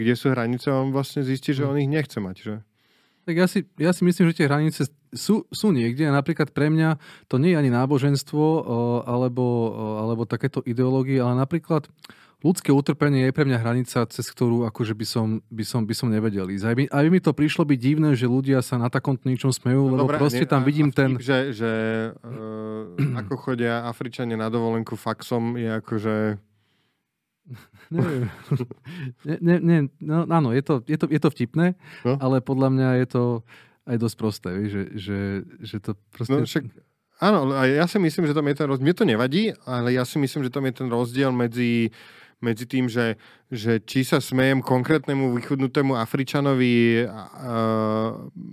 kde 0.00 0.14
sú 0.16 0.32
hranice 0.32 0.70
a 0.70 0.80
on 0.80 0.94
vlastne 0.94 1.20
zistí, 1.26 1.52
že 1.52 1.66
on 1.66 1.76
ich 1.76 1.90
nechce 1.90 2.16
mať. 2.16 2.36
Že? 2.40 2.54
Tak 3.30 3.38
ja 3.38 3.46
si, 3.46 3.62
ja 3.78 3.94
si 3.94 4.02
myslím, 4.02 4.34
že 4.34 4.42
tie 4.42 4.50
hranice 4.50 4.90
sú, 5.14 5.46
sú 5.54 5.70
niekde. 5.70 6.10
Napríklad 6.10 6.50
pre 6.50 6.66
mňa 6.66 6.98
to 7.30 7.38
nie 7.38 7.54
je 7.54 7.60
ani 7.62 7.70
náboženstvo 7.70 8.66
alebo, 9.06 9.46
alebo 10.02 10.26
takéto 10.26 10.58
ideológie, 10.66 11.22
ale 11.22 11.38
napríklad 11.38 11.86
ľudské 12.42 12.72
utrpenie 12.72 13.28
je 13.28 13.36
pre 13.36 13.44
mňa 13.46 13.58
hranica, 13.60 14.02
cez 14.08 14.26
ktorú 14.32 14.64
akože 14.66 14.96
by 14.96 15.06
som, 15.06 15.26
by 15.46 15.64
som, 15.64 15.86
by 15.86 15.94
som 15.94 16.08
nevedel 16.10 16.48
ísť. 16.48 16.64
Aj 16.66 16.74
by, 16.74 16.82
aj 16.90 17.02
by 17.06 17.10
mi 17.12 17.20
to 17.20 17.32
prišlo 17.36 17.62
byť 17.68 17.78
divné, 17.78 18.10
že 18.16 18.26
ľudia 18.26 18.64
sa 18.64 18.80
na 18.80 18.88
takomto 18.88 19.28
ničom 19.28 19.52
smejú, 19.52 19.86
no, 19.86 19.94
lebo 19.94 20.10
dobré, 20.10 20.18
proste 20.18 20.44
tam 20.48 20.64
vidím 20.64 20.90
ten... 20.90 21.20
Že, 21.20 21.38
že 21.52 21.70
uh, 22.16 23.14
ako 23.22 23.34
chodia 23.38 23.86
Afričania 23.86 24.34
na 24.40 24.48
dovolenku 24.48 24.96
faxom 24.96 25.54
je 25.54 25.70
akože... 25.70 26.16
Neviem. 27.90 28.30
ne, 29.26 29.36
ne, 29.40 29.56
ne, 29.58 29.76
no, 29.98 30.26
áno, 30.30 30.54
je 30.54 30.62
to, 30.62 30.84
je 30.86 30.94
to, 30.94 31.06
je 31.10 31.20
to 31.20 31.28
vtipné, 31.34 31.74
no? 32.06 32.14
ale 32.22 32.38
podľa 32.38 32.68
mňa 32.70 32.88
je 33.02 33.06
to 33.10 33.22
aj 33.90 33.96
dosť 33.98 34.16
prosté, 34.16 34.50
že, 34.70 34.82
že, 34.94 35.20
že 35.58 35.76
to 35.82 35.98
proste... 36.14 36.30
No, 36.30 36.46
však, 36.46 36.64
áno, 37.18 37.50
ja 37.66 37.90
si 37.90 37.98
myslím, 37.98 38.30
že 38.30 38.36
tam 38.36 38.46
je 38.46 38.54
ten 38.54 38.66
rozdiel. 38.70 38.86
Mne 38.86 38.96
to 38.96 39.08
nevadí, 39.08 39.42
ale 39.66 39.96
ja 39.96 40.06
si 40.06 40.22
myslím, 40.22 40.46
že 40.46 40.54
tam 40.54 40.68
je 40.70 40.74
ten 40.78 40.88
rozdiel 40.88 41.34
medzi 41.34 41.90
medzi 42.40 42.64
tým, 42.64 42.88
že, 42.88 43.20
že 43.52 43.78
či 43.84 44.00
sa 44.00 44.16
smejem 44.18 44.64
konkrétnemu 44.64 45.36
vychudnutému 45.36 45.92
Afričanovi 45.92 47.04
uh, 47.04 47.12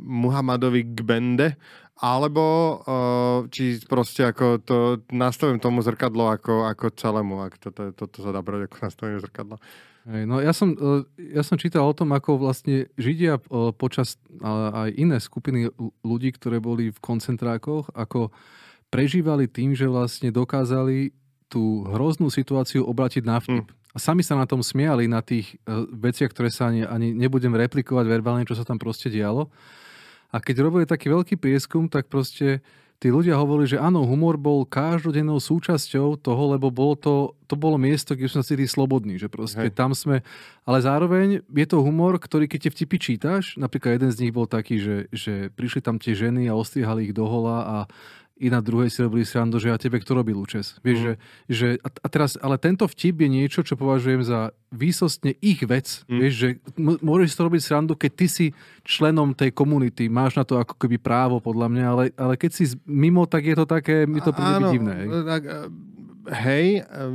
Muhammadovi 0.04 0.84
Gbende, 0.92 1.56
alebo 1.98 2.44
či 3.50 3.82
proste 3.89 4.30
ako 4.30 4.62
to 4.62 4.77
nastavím 5.10 5.58
tomu 5.58 5.82
zrkadlo 5.82 6.30
ako, 6.30 6.70
ako 6.70 6.94
celému, 6.94 7.42
ak 7.42 7.58
toto, 7.58 7.89
toto 7.94 8.18
sa 8.22 8.30
dá 8.30 8.46
brať 8.46 8.70
ako 8.70 8.75
nastavenie 8.86 9.20
zrkadla. 9.22 9.58
Hej, 10.08 10.24
no 10.24 10.39
ja 10.39 10.56
som, 10.56 10.72
ja 11.20 11.44
som 11.44 11.60
čítal 11.60 11.84
o 11.84 11.92
tom, 11.92 12.16
ako 12.16 12.39
vlastne 12.39 12.88
Židia 12.96 13.44
počas 13.75 14.16
aj 14.46 14.96
iné 14.96 15.20
skupiny 15.20 15.68
ľudí, 16.00 16.32
ktoré 16.32 16.63
boli 16.63 16.96
v 16.96 17.00
koncentrákoch, 17.04 17.92
ako 17.92 18.32
prežívali 18.88 19.51
tým, 19.51 19.75
že 19.75 19.91
vlastne 19.91 20.32
dokázali 20.32 21.12
tú 21.52 21.84
hroznú 21.91 22.32
situáciu 22.32 22.88
obratiť 22.88 23.24
na 23.24 23.39
vtip. 23.43 23.67
Mm. 23.67 23.76
A 23.95 23.98
sami 23.98 24.21
sa 24.21 24.38
na 24.38 24.45
tom 24.45 24.62
smiali, 24.62 25.10
na 25.10 25.26
tých 25.26 25.58
uh, 25.65 25.84
veciach, 25.89 26.30
ktoré 26.32 26.54
sa 26.54 26.69
ani, 26.69 26.86
ani 26.86 27.12
nebudem 27.17 27.52
replikovať 27.52 28.06
verbálne, 28.06 28.45
čo 28.45 28.54
sa 28.54 28.62
tam 28.62 28.78
proste 28.78 29.10
dialo. 29.10 29.50
A 30.32 30.44
keď 30.44 30.56
robili 30.68 30.84
taký 30.84 31.08
veľký 31.08 31.36
prieskum, 31.40 31.88
tak 31.88 32.12
proste 32.12 32.60
tí 32.98 33.13
ľudia 33.13 33.38
hovorili, 33.38 33.78
že 33.78 33.82
áno, 33.82 34.02
humor 34.10 34.42
bol 34.42 34.66
každodennou 34.66 35.38
súčasťou 35.38 36.18
toho, 36.18 36.44
lebo 36.58 36.74
bolo 36.74 36.98
to, 36.98 37.16
to 37.46 37.54
bolo 37.54 37.78
miesto, 37.78 38.18
kde 38.18 38.26
sme 38.26 38.42
sa 38.42 38.48
cítili 38.50 38.66
slobodní, 38.66 39.22
že 39.22 39.30
proste 39.30 39.70
Hej. 39.70 39.78
tam 39.78 39.94
sme, 39.94 40.26
ale 40.66 40.78
zároveň 40.82 41.46
je 41.46 41.68
to 41.70 41.86
humor, 41.86 42.18
ktorý 42.18 42.50
keď 42.50 42.68
tie 42.68 42.74
vtipy 42.74 42.98
čítaš, 42.98 43.54
napríklad 43.62 44.02
jeden 44.02 44.12
z 44.12 44.20
nich 44.26 44.34
bol 44.34 44.50
taký, 44.50 44.82
že, 44.82 44.98
že 45.13 45.54
prišli 45.54 45.86
tam 45.86 46.02
tie 46.02 46.18
ženy 46.18 46.50
a 46.50 46.58
ostrihali 46.58 47.06
ich 47.10 47.13
do 47.13 47.30
hola 47.30 47.58
a 47.62 47.78
i 48.38 48.47
na 48.54 48.62
druhej 48.62 48.93
si 48.93 49.02
robili 49.02 49.26
srandu, 49.26 49.58
že 49.58 49.73
a 49.73 49.78
tebe 49.82 49.97
kto 49.97 50.17
robí 50.17 50.34
Lučes. 50.34 50.78
Vieš, 50.86 50.97
mm. 50.97 51.04
že, 51.04 51.13
že, 51.50 51.67
a 51.82 52.08
teraz, 52.08 52.38
ale 52.38 52.62
tento 52.62 52.86
vtip 52.86 53.26
je 53.26 53.30
niečo, 53.30 53.65
čo 53.65 53.73
považujem 53.73 54.21
za 54.21 54.54
výsostne 54.69 55.34
ich 55.41 55.62
vec. 55.65 56.06
Mm. 56.06 56.19
Vieš, 56.21 56.34
že 56.34 56.50
m- 56.78 57.02
môžeš 57.02 57.34
to 57.34 57.41
robiť 57.50 57.62
srandu, 57.62 57.93
keď 57.97 58.12
ty 58.13 58.28
si 58.30 58.45
členom 58.86 59.34
tej 59.34 59.52
komunity, 59.52 60.08
máš 60.08 60.38
na 60.38 60.45
to 60.45 60.62
ako 60.62 60.78
keby 60.78 61.02
právo 61.02 61.41
podľa 61.41 61.67
mňa, 61.73 61.86
ale, 61.86 62.04
ale 62.15 62.34
keď 62.38 62.52
si 62.54 62.63
mimo, 62.86 63.26
tak 63.26 63.45
je 63.45 63.56
to 63.58 63.65
také, 63.65 64.06
mi 64.06 64.21
to 64.21 64.32
príde 64.32 64.69
divné. 64.69 64.95
Hej. 65.04 65.08
Tak, 65.26 65.43
hej, 66.28 66.65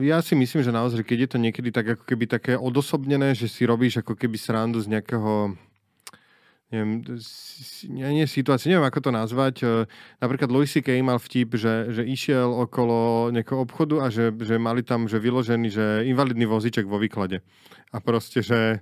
ja 0.01 0.19
si 0.25 0.33
myslím, 0.35 0.61
že 0.65 0.73
naozaj, 0.73 1.05
keď 1.05 1.19
je 1.27 1.31
to 1.31 1.39
niekedy 1.39 1.69
tak 1.69 1.99
ako 1.99 2.05
keby 2.09 2.25
také 2.27 2.53
odosobnené, 2.57 3.37
že 3.37 3.49
si 3.49 3.69
robíš 3.69 4.01
ako 4.01 4.17
keby 4.17 4.37
srandu 4.41 4.81
z 4.81 4.89
nejakého 4.89 5.57
neviem, 6.73 7.05
nie, 7.93 8.09
nie 8.17 8.27
situácie, 8.27 8.73
neviem 8.73 8.89
ako 8.89 9.01
to 9.05 9.11
nazvať. 9.13 9.55
E, 9.61 9.67
napríklad 10.25 10.49
Louis 10.49 10.73
C.K. 10.73 10.97
mal 11.05 11.21
vtip, 11.21 11.61
že, 11.61 11.93
že 11.93 12.03
išiel 12.03 12.49
okolo 12.49 13.29
nejakého 13.29 13.61
obchodu 13.61 14.01
a 14.01 14.07
že, 14.09 14.33
že 14.41 14.57
mali 14.57 14.81
tam 14.81 15.05
že 15.05 15.21
vyložený, 15.21 15.69
že 15.69 16.09
invalidný 16.09 16.49
voziček 16.49 16.89
vo 16.89 16.97
výklade. 16.97 17.45
A 17.93 18.01
proste, 18.01 18.41
že 18.41 18.81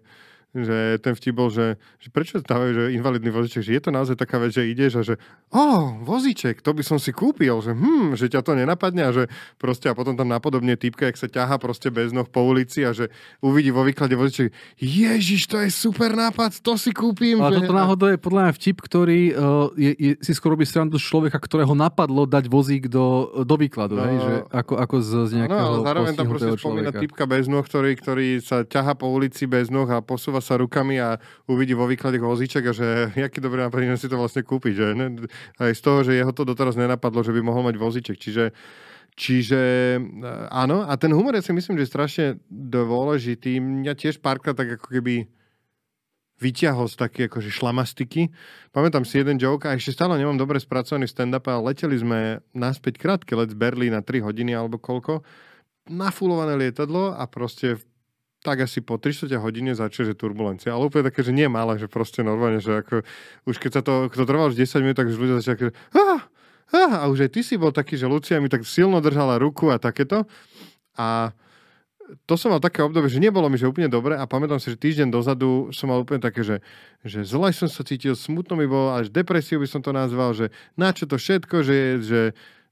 že 0.55 1.03
ten 1.03 1.19
vtip 1.19 1.35
bol, 1.35 1.51
že, 1.51 1.75
že 1.99 2.09
prečo 2.15 2.39
stávajú, 2.39 2.71
že 2.71 2.85
invalidný 2.95 3.35
vozíček, 3.35 3.67
že 3.67 3.73
je 3.75 3.83
to 3.83 3.91
naozaj 3.91 4.15
taká 4.15 4.39
vec, 4.39 4.55
že 4.55 4.67
ideš 4.67 4.93
a 4.99 5.03
že 5.03 5.15
o, 5.51 5.59
oh, 5.59 5.83
vozíček, 6.07 6.63
to 6.63 6.71
by 6.71 6.87
som 6.87 7.03
si 7.03 7.11
kúpil, 7.11 7.59
že 7.59 7.75
hm, 7.75 8.15
že 8.15 8.31
ťa 8.31 8.47
to 8.47 8.55
nenapadne 8.55 9.03
a 9.03 9.11
že 9.11 9.27
proste 9.59 9.91
a 9.91 9.95
potom 9.99 10.15
tam 10.15 10.31
napodobne 10.31 10.79
typka, 10.79 11.11
jak 11.11 11.19
sa 11.19 11.27
ťaha 11.27 11.59
proste 11.59 11.91
bez 11.91 12.15
noh 12.15 12.27
po 12.27 12.47
ulici 12.47 12.87
a 12.87 12.95
že 12.95 13.11
uvidí 13.43 13.75
vo 13.75 13.83
výklade 13.83 14.15
vozíček, 14.15 14.55
ježiš, 14.79 15.51
to 15.51 15.59
je 15.59 15.71
super 15.75 16.15
nápad, 16.15 16.63
to 16.63 16.79
si 16.79 16.95
kúpim. 16.95 17.43
Ale 17.43 17.59
že... 17.59 17.59
toto 17.67 17.75
náhodou 17.75 18.09
je 18.13 18.19
podľa 18.19 18.41
mňa 18.47 18.53
vtip, 18.55 18.77
ktorý 18.83 19.21
uh, 19.33 19.71
je, 19.75 19.93
je, 19.99 20.13
si 20.21 20.33
skoro 20.37 20.61
robí 20.61 20.67
srandu 20.67 20.99
človeka, 20.99 21.39
ktorého 21.39 21.73
napadlo 21.73 22.27
dať 22.27 22.51
vozík 22.51 22.91
do, 22.91 23.33
do 23.47 23.55
výkladu, 23.55 23.97
no, 23.97 24.05
hej, 24.05 24.19
že 24.19 24.35
ako, 24.51 24.75
ako 24.77 24.95
z, 25.01 25.11
z 25.25 25.33
nejakého 25.41 25.57
No, 25.57 25.67
ale 25.79 25.87
zároveň 25.87 26.13
tam 26.19 26.27
proste 26.27 26.53
spomína 26.59 26.91
typka 26.91 27.25
bez 27.25 27.47
noh, 27.47 27.63
ktorý, 27.63 27.97
ktorý 27.97 28.29
sa 28.43 28.67
ťaha 28.67 28.99
po 28.99 29.09
ulici 29.09 29.47
bez 29.47 29.71
noh 29.71 29.87
a 29.87 30.03
posúva 30.03 30.40
sa 30.41 30.61
rukami 30.61 30.97
a 31.01 31.17
uvidí 31.47 31.73
vo 31.77 31.87
výklade 31.87 32.21
vozíček 32.21 32.65
a 32.69 32.73
že 32.73 33.13
jaký 33.17 33.41
dobrý 33.41 33.69
nápad, 33.69 33.97
si 34.01 34.09
to 34.09 34.19
vlastne 34.19 34.43
kúpiť. 34.45 34.73
Že? 34.75 34.87
Aj 35.61 35.73
z 35.73 35.81
toho, 35.81 36.03
že 36.03 36.17
jeho 36.17 36.33
to 36.33 36.49
doteraz 36.49 36.75
nenapadlo, 36.75 37.21
že 37.23 37.33
by 37.33 37.41
mohol 37.45 37.65
mať 37.69 37.77
vozíček. 37.77 38.17
Čiže 38.19 38.57
Čiže 39.19 39.63
eh, 39.99 40.47
áno, 40.49 40.87
a 40.87 40.95
ten 40.97 41.11
humor 41.11 41.35
ja 41.35 41.43
si 41.43 41.53
myslím, 41.53 41.77
že 41.77 41.85
je 41.85 41.93
strašne 41.93 42.27
dôležitý. 42.49 43.59
Mňa 43.59 43.93
tiež 43.99 44.23
párkrát 44.23 44.55
tak 44.57 44.81
ako 44.81 44.87
keby 44.87 45.29
vyťahol 46.41 46.89
z 46.89 46.97
také 46.97 47.21
akože 47.29 47.53
šlamastiky. 47.53 48.33
Pamätám 48.73 49.05
si 49.05 49.21
jeden 49.21 49.37
joke 49.37 49.69
a 49.69 49.77
ešte 49.77 49.93
stále 49.93 50.17
nemám 50.17 50.41
dobre 50.41 50.57
spracovaný 50.57 51.05
stand-up, 51.05 51.45
ale 51.53 51.77
leteli 51.77 52.01
sme 52.01 52.41
naspäť 52.57 52.97
krátky 52.97 53.37
let 53.37 53.53
z 53.53 53.61
Berlína 53.61 54.01
3 54.01 54.25
hodiny 54.25 54.57
alebo 54.57 54.81
koľko. 54.81 55.21
Nafulované 55.93 56.57
lietadlo 56.57 57.13
a 57.13 57.29
proste 57.29 57.77
v 57.77 57.85
tak 58.41 58.65
asi 58.65 58.81
po 58.81 58.97
300 58.97 59.37
hodine 59.37 59.77
začne, 59.77 60.13
že 60.13 60.15
turbulencia. 60.17 60.73
Ale 60.73 60.89
úplne 60.89 61.13
také, 61.13 61.21
že 61.21 61.33
nie 61.33 61.45
malé, 61.45 61.77
že 61.77 61.93
proste 61.93 62.25
normálne, 62.25 62.61
že 62.61 62.81
ako, 62.81 63.05
už 63.45 63.57
keď 63.61 63.71
sa 63.71 63.83
to, 63.85 64.09
to 64.09 64.25
trvalo 64.25 64.49
už 64.49 64.57
10 64.57 64.81
minút, 64.81 64.97
tak 64.97 65.13
už 65.13 65.21
ľudia 65.21 65.45
začali, 65.45 65.69
že 65.69 65.75
ah, 65.93 66.25
ah, 66.73 66.93
a 67.01 67.05
už 67.13 67.29
aj 67.29 67.31
ty 67.37 67.41
si 67.45 67.61
bol 67.61 67.69
taký, 67.69 68.01
že 68.01 68.09
Lucia 68.09 68.41
mi 68.41 68.49
tak 68.49 68.65
silno 68.65 69.05
držala 69.05 69.37
ruku 69.37 69.69
a 69.69 69.77
takéto. 69.77 70.25
A 70.97 71.37
to 72.27 72.35
som 72.35 72.51
mal 72.51 72.63
také 72.63 72.83
obdobie, 72.83 73.07
že 73.07 73.23
nebolo 73.23 73.47
mi 73.47 73.61
že 73.61 73.71
úplne 73.71 73.87
dobre 73.87 74.19
a 74.19 74.25
pamätám 74.27 74.59
si, 74.59 74.75
že 74.75 74.81
týždeň 74.81 75.09
dozadu 75.15 75.71
som 75.71 75.93
mal 75.93 76.03
úplne 76.03 76.19
také, 76.19 76.43
že, 76.43 76.57
že 77.07 77.23
zle 77.23 77.55
som 77.55 77.71
sa 77.71 77.87
cítil, 77.87 78.19
smutno 78.19 78.59
mi 78.59 78.67
bolo, 78.67 78.97
až 78.99 79.13
depresiu 79.13 79.63
by 79.63 79.69
som 79.69 79.81
to 79.85 79.95
nazval, 79.95 80.35
že 80.35 80.51
na 80.75 80.91
čo 80.91 81.07
to 81.07 81.21
všetko, 81.21 81.63
že, 81.63 81.79
že 82.03 82.21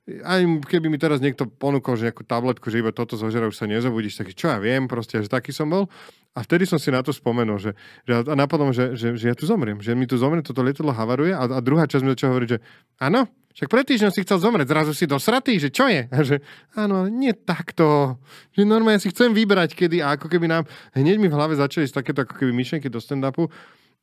aj 0.08 0.40
keby 0.64 0.88
mi 0.88 0.96
teraz 0.96 1.20
niekto 1.20 1.44
ponúkol, 1.44 2.00
že 2.00 2.08
nejakú 2.08 2.24
tabletku, 2.24 2.72
že 2.72 2.80
iba 2.80 2.90
toto 2.96 3.20
zožera, 3.20 3.48
už 3.48 3.56
sa 3.56 3.68
nezobudíš, 3.68 4.24
taký 4.24 4.32
čo 4.32 4.48
ja 4.48 4.56
viem, 4.56 4.88
proste, 4.88 5.20
že 5.20 5.28
taký 5.28 5.52
som 5.52 5.68
bol. 5.68 5.86
A 6.32 6.44
vtedy 6.46 6.64
som 6.64 6.78
si 6.80 6.88
na 6.88 7.04
to 7.04 7.12
spomenul, 7.12 7.58
že, 7.60 7.76
že 8.06 8.24
a 8.24 8.34
napadlo, 8.38 8.70
že, 8.70 8.94
že, 8.94 9.18
že 9.18 9.26
ja 9.32 9.34
tu 9.34 9.44
zomriem, 9.44 9.82
že 9.82 9.92
mi 9.92 10.06
tu 10.06 10.16
zomrie, 10.16 10.40
toto 10.40 10.64
lietadlo 10.64 10.94
havaruje 10.94 11.34
a, 11.34 11.44
a 11.44 11.58
druhá 11.58 11.84
časť 11.84 12.02
mi 12.04 12.14
začala 12.14 12.36
hovoriť, 12.36 12.48
že 12.48 12.58
áno, 13.02 13.26
však 13.58 13.74
pred 13.74 13.84
týždňom 13.90 14.12
si 14.14 14.22
chcel 14.22 14.38
zomrieť, 14.38 14.70
zrazu 14.70 14.92
si 14.94 15.04
dosratý, 15.10 15.58
že 15.58 15.74
čo 15.74 15.90
je? 15.90 16.06
A 16.14 16.18
že 16.22 16.38
áno, 16.78 17.10
nie 17.10 17.34
takto. 17.34 18.14
Že 18.54 18.70
normálne 18.70 19.02
si 19.02 19.10
chcem 19.10 19.34
vybrať, 19.34 19.74
kedy 19.74 19.98
a 19.98 20.14
ako 20.14 20.30
keby 20.30 20.46
nám... 20.46 20.62
Hneď 20.94 21.18
mi 21.18 21.26
v 21.26 21.34
hlave 21.34 21.58
začali 21.58 21.90
takéto 21.90 22.22
ako 22.22 22.38
keby 22.38 22.54
myšlenky 22.54 22.86
do 22.86 23.02
stand-upu 23.02 23.50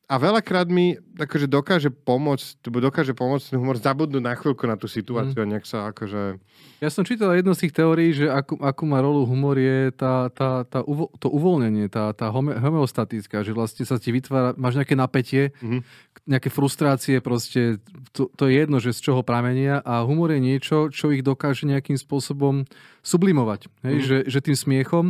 a 0.05 0.15
veľakrát 0.21 0.69
mi 0.69 1.01
akože 1.17 1.49
dokáže 1.49 1.89
pomôcť, 1.89 2.61
dokáže 2.69 3.17
pomôcť 3.17 3.49
ten 3.49 3.57
humor 3.57 3.81
zabudnúť 3.81 4.21
na 4.21 4.37
chvíľku 4.37 4.69
na 4.69 4.77
tú 4.77 4.85
situáciu 4.85 5.41
mm. 5.41 5.45
a 5.45 5.49
nejak 5.49 5.65
sa 5.65 5.89
akože... 5.89 6.37
Ja 6.77 6.93
som 6.93 7.01
čítal 7.01 7.33
jednu 7.33 7.57
z 7.57 7.65
tých 7.65 7.73
teórií, 7.73 8.13
že 8.13 8.29
akú, 8.29 8.61
akú 8.61 8.85
má 8.85 9.01
rolu 9.01 9.25
humor 9.25 9.57
je 9.57 9.89
tá, 9.97 10.29
tá, 10.29 10.61
tá 10.69 10.85
uvo, 10.85 11.09
to 11.17 11.25
uvoľnenie, 11.33 11.89
tá, 11.89 12.13
tá 12.13 12.29
homeostatická, 12.35 13.41
že 13.41 13.57
vlastne 13.57 13.81
sa 13.81 13.97
ti 13.97 14.13
vytvára, 14.13 14.53
máš 14.61 14.77
nejaké 14.77 14.93
napätie, 14.93 15.43
mm-hmm. 15.57 15.81
nejaké 16.29 16.53
frustrácie, 16.53 17.17
proste 17.17 17.81
to, 18.13 18.29
to 18.37 18.45
je 18.45 18.61
jedno, 18.61 18.77
že 18.77 18.93
z 18.93 19.09
čoho 19.09 19.25
pramenia 19.25 19.81
a 19.81 20.05
humor 20.05 20.29
je 20.29 20.41
niečo, 20.43 20.93
čo 20.93 21.09
ich 21.09 21.25
dokáže 21.25 21.65
nejakým 21.65 21.97
spôsobom 21.97 22.69
sublimovať. 23.01 23.73
Hej? 23.81 23.95
Mm-hmm. 23.97 24.05
Že, 24.05 24.17
že 24.29 24.39
tým 24.45 24.57
smiechom 24.57 25.05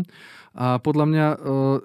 a 0.55 0.79
podľa 0.79 1.05
mňa 1.11 1.27
uh, 1.35 1.37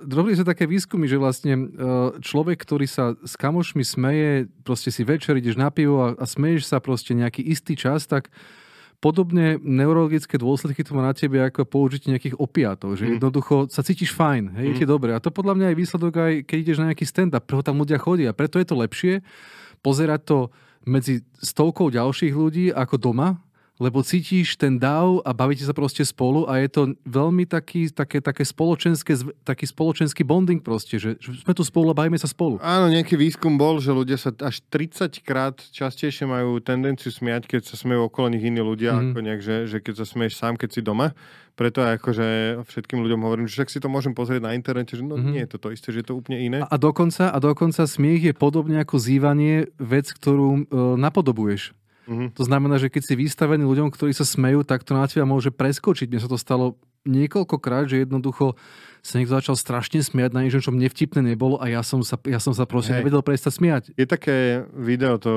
robili 0.06 0.38
sa 0.38 0.46
také 0.46 0.62
výskumy, 0.70 1.10
že 1.10 1.18
vlastne 1.18 1.58
uh, 1.58 2.14
človek, 2.22 2.54
ktorý 2.54 2.86
sa 2.86 2.99
s 3.24 3.34
kamošmi 3.36 3.84
smeje, 3.84 4.48
proste 4.62 4.92
si 4.94 5.02
večer 5.02 5.36
ideš 5.36 5.56
na 5.56 5.68
pivo 5.72 6.00
a, 6.00 6.08
a 6.16 6.24
smeješ 6.24 6.70
sa 6.70 6.78
proste 6.78 7.16
nejaký 7.16 7.42
istý 7.42 7.74
čas, 7.74 8.06
tak 8.06 8.28
podobne 9.00 9.56
neurologické 9.64 10.36
dôsledky 10.36 10.84
to 10.84 10.92
má 10.92 11.00
na 11.00 11.16
tebe 11.16 11.40
ako 11.40 11.64
použitie 11.64 12.12
nejakých 12.12 12.36
opiatov, 12.36 13.00
že 13.00 13.08
mm. 13.08 13.12
jednoducho 13.16 13.54
sa 13.72 13.80
cítiš 13.80 14.12
fajn, 14.12 14.60
hej, 14.60 14.66
mm. 14.66 14.70
je 14.70 14.74
ti 14.76 14.84
dobre. 14.84 15.16
A 15.16 15.22
to 15.24 15.32
podľa 15.32 15.56
mňa 15.56 15.66
je 15.72 15.80
výsledok 15.80 16.12
aj 16.20 16.32
keď 16.44 16.56
ideš 16.60 16.78
na 16.78 16.92
nejaký 16.92 17.06
stand-up, 17.08 17.48
preto 17.48 17.64
tam 17.64 17.80
ľudia 17.80 17.96
chodia. 17.96 18.36
Preto 18.36 18.60
je 18.60 18.68
to 18.68 18.76
lepšie 18.76 19.24
pozerať 19.80 20.20
to 20.28 20.38
medzi 20.84 21.24
stovkou 21.40 21.88
ďalších 21.88 22.32
ľudí 22.36 22.66
ako 22.72 23.00
doma, 23.00 23.40
lebo 23.80 24.04
cítiš 24.04 24.60
ten 24.60 24.76
dav 24.76 25.24
a 25.24 25.32
bavíte 25.32 25.64
sa 25.64 25.72
proste 25.72 26.04
spolu 26.04 26.44
a 26.44 26.60
je 26.60 26.68
to 26.68 26.82
veľmi 27.08 27.48
taký, 27.48 27.88
také, 27.88 28.20
také 28.20 28.44
spoločenské, 28.44 29.16
taký 29.40 29.64
spoločenský 29.64 30.20
bonding 30.20 30.60
proste, 30.60 31.00
že, 31.00 31.16
že 31.16 31.40
sme 31.40 31.56
tu 31.56 31.64
spolu 31.64 31.88
a 31.88 31.96
bavíme 31.96 32.20
sa 32.20 32.28
spolu. 32.28 32.60
Áno, 32.60 32.92
nejaký 32.92 33.16
výskum 33.16 33.56
bol, 33.56 33.80
že 33.80 33.96
ľudia 33.96 34.20
sa 34.20 34.36
až 34.44 34.60
30 34.68 35.24
krát 35.24 35.56
častejšie 35.72 36.28
majú 36.28 36.60
tendenciu 36.60 37.08
smiať, 37.08 37.48
keď 37.48 37.72
sa 37.72 37.80
smejú 37.80 38.12
okolo 38.12 38.28
nich 38.28 38.44
iní 38.44 38.60
ľudia, 38.60 38.92
mm. 38.92 39.00
ako 39.10 39.18
nejak, 39.24 39.40
že, 39.40 39.56
že 39.64 39.78
keď 39.80 40.04
sa 40.04 40.06
smeješ 40.06 40.34
sám, 40.36 40.60
keď 40.60 40.68
si 40.76 40.80
doma. 40.84 41.16
Preto 41.56 41.84
aj 41.84 42.00
akože 42.00 42.26
všetkým 42.68 43.04
ľuďom 43.04 43.20
hovorím, 43.20 43.44
že 43.44 43.60
však 43.60 43.72
si 43.72 43.78
to 43.80 43.92
môžem 43.92 44.16
pozrieť 44.16 44.44
na 44.44 44.56
internete, 44.56 44.96
že 44.96 45.04
no 45.04 45.16
mm-hmm. 45.16 45.32
nie 45.34 45.42
je 45.44 45.50
to 45.50 45.58
to 45.60 45.68
isté, 45.72 45.88
že 45.92 46.00
je 46.04 46.08
to 46.08 46.16
úplne 46.16 46.40
iné. 46.40 46.58
A, 46.64 46.68
a, 46.72 46.76
dokonca, 46.80 47.28
a 47.28 47.38
dokonca 47.40 47.84
smiech 47.84 48.32
je 48.32 48.34
podobne 48.36 48.80
ako 48.80 48.96
zývanie 48.96 49.68
vec, 49.76 50.08
ktorú 50.08 50.48
e, 50.56 50.60
napodobuješ. 50.96 51.76
Mm-hmm. 52.06 52.28
To 52.36 52.42
znamená, 52.44 52.76
že 52.80 52.88
keď 52.88 53.02
si 53.04 53.14
vystavený 53.18 53.64
ľuďom, 53.66 53.92
ktorí 53.92 54.14
sa 54.14 54.24
smejú, 54.24 54.64
tak 54.64 54.86
to 54.86 54.96
na 54.96 55.04
teba 55.08 55.28
môže 55.28 55.52
preskočiť. 55.52 56.08
Mne 56.08 56.20
sa 56.20 56.30
to 56.30 56.38
stalo 56.40 56.80
niekoľkokrát, 57.08 57.88
že 57.88 58.04
jednoducho 58.04 58.56
sa 59.00 59.16
niekto 59.16 59.32
začal 59.32 59.56
strašne 59.56 60.04
smiať 60.04 60.36
na 60.36 60.44
niečo, 60.44 60.60
čo 60.60 60.76
mne 60.76 60.84
vtipné 60.84 61.24
nebolo 61.24 61.56
a 61.56 61.72
ja 61.72 61.80
som 61.80 62.04
sa, 62.04 62.20
ja 62.28 62.36
som 62.36 62.52
sa 62.52 62.68
proste 62.68 62.92
hey. 62.92 63.00
nevedel 63.00 63.24
prestať 63.24 63.56
smiať. 63.56 63.82
Je 63.96 64.04
také 64.04 64.68
video, 64.76 65.16
to 65.16 65.32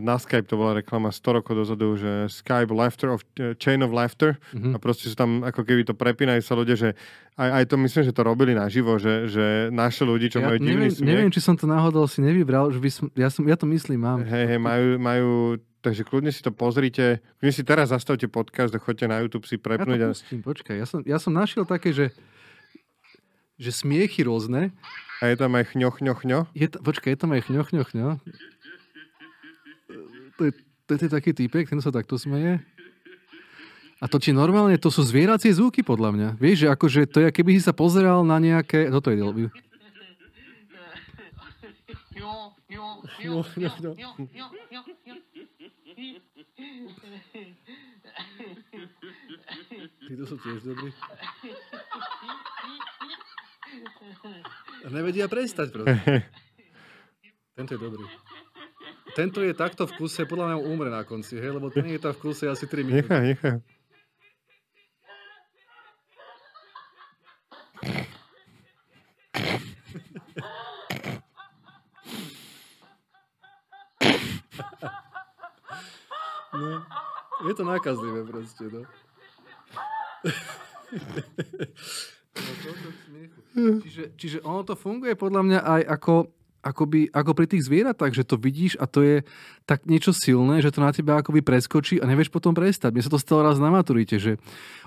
na 0.00 0.16
Skype 0.16 0.48
to 0.48 0.56
bola 0.56 0.80
reklama 0.80 1.12
100 1.12 1.36
rokov 1.36 1.52
dozadu, 1.52 1.92
že 2.00 2.32
Skype 2.32 2.72
Laughter 2.72 3.12
of, 3.12 3.20
Chain 3.60 3.84
of 3.84 3.92
Laughter 3.92 4.40
mm-hmm. 4.56 4.72
a 4.72 4.76
proste 4.80 5.12
sú 5.12 5.16
tam 5.16 5.44
ako 5.44 5.60
keby 5.60 5.84
to 5.84 5.92
prepínajú 5.92 6.40
sa 6.40 6.56
ľudia, 6.56 6.72
že 6.72 6.88
aj, 7.36 7.48
aj 7.60 7.64
to 7.68 7.76
myslím, 7.84 8.02
že 8.08 8.16
to 8.16 8.22
robili 8.24 8.56
naživo, 8.56 8.96
že, 8.96 9.28
že 9.28 9.68
naše 9.68 10.08
ľudí, 10.08 10.32
čo 10.32 10.40
ja 10.40 10.48
majú 10.48 10.56
divný 10.56 10.88
neviem, 10.88 11.04
neviem, 11.04 11.30
či 11.32 11.44
som 11.44 11.52
to 11.52 11.68
náhodou 11.68 12.08
si 12.08 12.24
nevybral, 12.24 12.72
že 12.72 12.80
by 12.80 12.88
som, 12.88 13.06
ja, 13.12 13.28
som, 13.28 13.44
ja 13.44 13.60
to 13.60 13.68
myslím, 13.68 14.08
mám. 14.08 14.24
Hej, 14.24 14.56
hej, 14.56 14.60
majú, 14.60 14.88
majú 14.96 15.28
Takže 15.82 16.06
kľudne 16.06 16.30
si 16.30 16.46
to 16.46 16.54
pozrite. 16.54 17.18
Kľudne 17.42 17.54
si 17.54 17.66
teraz 17.66 17.90
zastavte 17.90 18.30
podcast 18.30 18.70
a 18.70 18.78
choďte 18.78 19.10
na 19.10 19.18
YouTube 19.18 19.50
si 19.50 19.58
prepnúť. 19.58 19.98
Ja 19.98 20.08
to 20.08 20.14
pustím, 20.14 20.38
a... 20.38 20.46
počkaj. 20.46 20.74
Ja 20.78 20.86
som, 20.86 20.98
ja 21.02 21.18
som 21.18 21.34
našiel 21.34 21.66
také, 21.66 21.90
že, 21.90 22.14
že 23.58 23.74
smiechy 23.74 24.22
rôzne. 24.22 24.70
A 25.18 25.30
je 25.30 25.36
tam 25.38 25.50
aj 25.58 25.74
chňo, 25.74 25.90
chňo, 25.90 26.14
chňo? 26.22 26.40
Je 26.54 26.70
to, 26.70 26.78
počkaj, 26.82 27.14
je 27.14 27.18
tam 27.18 27.34
aj 27.34 27.42
chňo, 27.50 27.62
chňo, 27.66 27.82
chňo. 27.82 28.08
To 30.38 30.42
je, 30.46 30.52
to 30.86 30.90
je 30.98 31.10
taký 31.10 31.34
týpek, 31.34 31.66
ten 31.66 31.82
sa 31.82 31.90
takto 31.90 32.14
smeje. 32.14 32.62
A 34.02 34.10
to 34.10 34.18
či 34.18 34.34
normálne, 34.34 34.74
to 34.82 34.90
sú 34.90 35.06
zvieracie 35.06 35.54
zvuky 35.54 35.86
podľa 35.86 36.10
mňa. 36.10 36.28
Vieš, 36.42 36.66
že 36.66 36.68
akože 36.74 37.00
to 37.06 37.18
je, 37.22 37.28
keby 37.30 37.58
si 37.58 37.62
sa 37.62 37.70
pozeral 37.70 38.26
na 38.26 38.42
nejaké... 38.42 38.90
Toto 38.90 39.14
je 39.14 39.18
delby. 39.18 39.46
Títo 50.02 50.24
sú 50.26 50.36
tiež 50.42 50.60
dobrí. 50.66 50.90
Nevedia 54.90 55.26
prestať 55.30 55.72
proste. 55.72 56.26
Tento 57.56 57.70
je 57.76 57.80
dobrý. 57.80 58.04
Tento 59.12 59.44
je 59.44 59.52
takto 59.52 59.84
v 59.84 59.92
kuse, 60.00 60.24
podľa 60.24 60.56
mňa 60.56 60.58
umre 60.64 60.88
na 60.88 61.04
konci, 61.04 61.36
hej, 61.36 61.52
lebo 61.52 61.68
ten 61.68 61.84
je 61.84 62.00
tam 62.00 62.16
v 62.16 62.20
kuse 62.24 62.48
asi 62.48 62.64
3 62.64 62.80
minúty. 62.80 63.04
Nechaj, 63.04 63.22
nechaj. 63.36 63.56
No, 76.52 76.84
je 77.48 77.54
to 77.56 77.64
nákazlivé 77.64 78.28
proste, 78.28 78.64
no. 78.68 78.84
čiže, 83.80 84.04
čiže 84.20 84.38
ono 84.44 84.60
to 84.64 84.76
funguje 84.76 85.16
podľa 85.16 85.42
mňa 85.48 85.60
aj 85.64 85.82
ako, 85.96 86.12
akoby, 86.62 87.10
ako 87.10 87.34
pri 87.34 87.46
tých 87.50 87.66
zvieratách, 87.66 88.14
že 88.14 88.22
to 88.22 88.38
vidíš 88.38 88.78
a 88.78 88.86
to 88.86 89.02
je 89.02 89.16
tak 89.66 89.82
niečo 89.90 90.14
silné, 90.14 90.62
že 90.62 90.70
to 90.70 90.78
na 90.78 90.94
teba 90.94 91.18
akoby 91.18 91.42
preskočí 91.42 91.98
a 91.98 92.06
nevieš 92.06 92.30
potom 92.30 92.54
prestať. 92.54 92.94
Mne 92.94 93.02
sa 93.02 93.12
to 93.12 93.18
stalo 93.18 93.42
raz 93.42 93.58
na 93.58 93.68
maturite, 93.68 94.22
že 94.22 94.38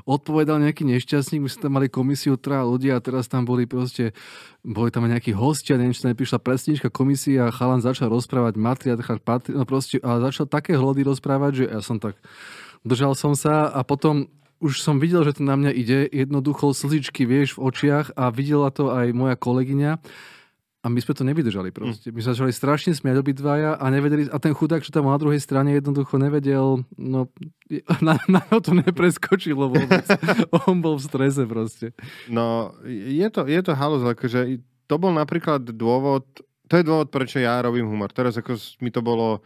odpovedal 0.07 0.63
nejaký 0.63 0.87
nešťastník, 0.87 1.43
my 1.43 1.49
sme 1.51 1.61
tam 1.67 1.73
mali 1.75 1.87
komisiu 1.91 2.39
tra 2.39 2.63
ľudia 2.63 2.95
a 2.95 3.03
teraz 3.03 3.27
tam 3.27 3.43
boli 3.43 3.67
proste, 3.67 4.15
boli 4.63 4.87
tam 4.89 5.03
nejakí 5.05 5.35
hostia, 5.35 5.75
neviem, 5.75 5.91
či 5.91 6.07
tam 6.07 6.15
neprišla 6.15 6.39
presnička 6.39 6.87
komisia 6.87 7.51
a 7.51 7.55
chalan 7.55 7.83
začal 7.83 8.07
rozprávať 8.07 8.55
matriarchát, 8.55 9.19
patri, 9.19 9.51
no 9.51 9.67
proste, 9.67 9.99
a 9.99 10.23
začal 10.23 10.47
také 10.47 10.79
hlody 10.79 11.03
rozprávať, 11.03 11.51
že 11.59 11.65
ja 11.69 11.79
som 11.83 11.99
tak 11.99 12.15
držal 12.87 13.19
som 13.19 13.35
sa 13.35 13.67
a 13.67 13.83
potom 13.83 14.31
už 14.63 14.79
som 14.79 15.03
videl, 15.03 15.21
že 15.27 15.37
to 15.37 15.43
na 15.43 15.59
mňa 15.59 15.71
ide, 15.75 15.99
jednoducho 16.07 16.71
slzičky, 16.71 17.27
vieš, 17.27 17.59
v 17.59 17.67
očiach 17.67 18.15
a 18.15 18.31
videla 18.31 18.71
to 18.71 18.87
aj 18.93 19.11
moja 19.11 19.35
kolegyňa. 19.35 19.99
A 20.85 20.89
my 20.93 21.01
sme 21.01 21.17
to 21.17 21.25
nevydržali 21.25 21.73
proste. 21.73 22.13
My 22.13 22.21
sa 22.21 22.37
začali 22.37 22.53
strašne 22.53 22.93
smiať 22.93 23.17
obidvaja 23.17 23.73
a 23.73 23.85
nevedeli, 23.89 24.29
a 24.29 24.37
ten 24.37 24.53
chudák, 24.53 24.85
čo 24.85 24.93
tam 24.93 25.09
na 25.09 25.17
druhej 25.17 25.41
strane 25.41 25.73
jednoducho 25.73 26.21
nevedel, 26.21 26.85
no 26.93 27.33
na, 28.05 28.21
na 28.29 28.45
to 28.45 28.77
nepreskočilo 28.77 29.65
vôbec. 29.65 30.05
On 30.69 30.77
bol 30.77 31.01
v 31.01 31.05
strese 31.09 31.41
proste. 31.49 31.97
No, 32.29 32.77
je 32.85 33.25
to, 33.33 33.49
je 33.49 33.61
to 33.65 33.73
halus, 33.73 34.05
akože 34.05 34.61
to 34.85 34.95
bol 35.01 35.09
napríklad 35.09 35.65
dôvod, 35.73 36.29
to 36.69 36.77
je 36.77 36.85
dôvod, 36.85 37.09
prečo 37.09 37.41
ja 37.41 37.57
robím 37.65 37.89
humor. 37.89 38.13
Teraz 38.13 38.37
ako 38.37 38.53
mi 38.77 38.93
to 38.93 39.01
bolo 39.01 39.41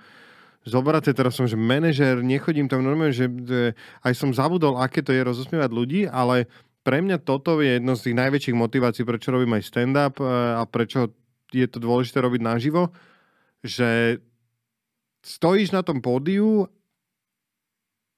zobrať, 0.67 1.15
teraz 1.15 1.39
som, 1.39 1.47
že 1.47 1.55
manažer, 1.55 2.19
nechodím 2.19 2.67
tam 2.67 2.83
normálne, 2.83 3.15
že, 3.15 3.31
že 3.31 3.79
aj 4.03 4.11
som 4.11 4.35
zabudol, 4.35 4.75
aké 4.75 4.99
to 4.99 5.15
je 5.15 5.23
rozosmievať 5.23 5.71
ľudí, 5.71 6.03
ale 6.03 6.51
pre 6.83 6.99
mňa 6.99 7.23
toto 7.23 7.59
je 7.59 7.79
jedno 7.79 7.95
z 7.95 8.11
tých 8.11 8.19
najväčších 8.19 8.55
motivácií, 8.55 9.03
prečo 9.07 9.31
robím 9.31 9.55
aj 9.55 9.63
stand-up 9.67 10.19
e, 10.19 10.25
a 10.59 10.63
prečo 10.67 11.11
je 11.51 11.67
to 11.67 11.79
dôležité 11.81 12.21
robiť 12.21 12.41
naživo, 12.43 12.93
že 13.65 14.21
stojíš 15.25 15.75
na 15.75 15.83
tom 15.83 15.99
pódiu 15.99 16.69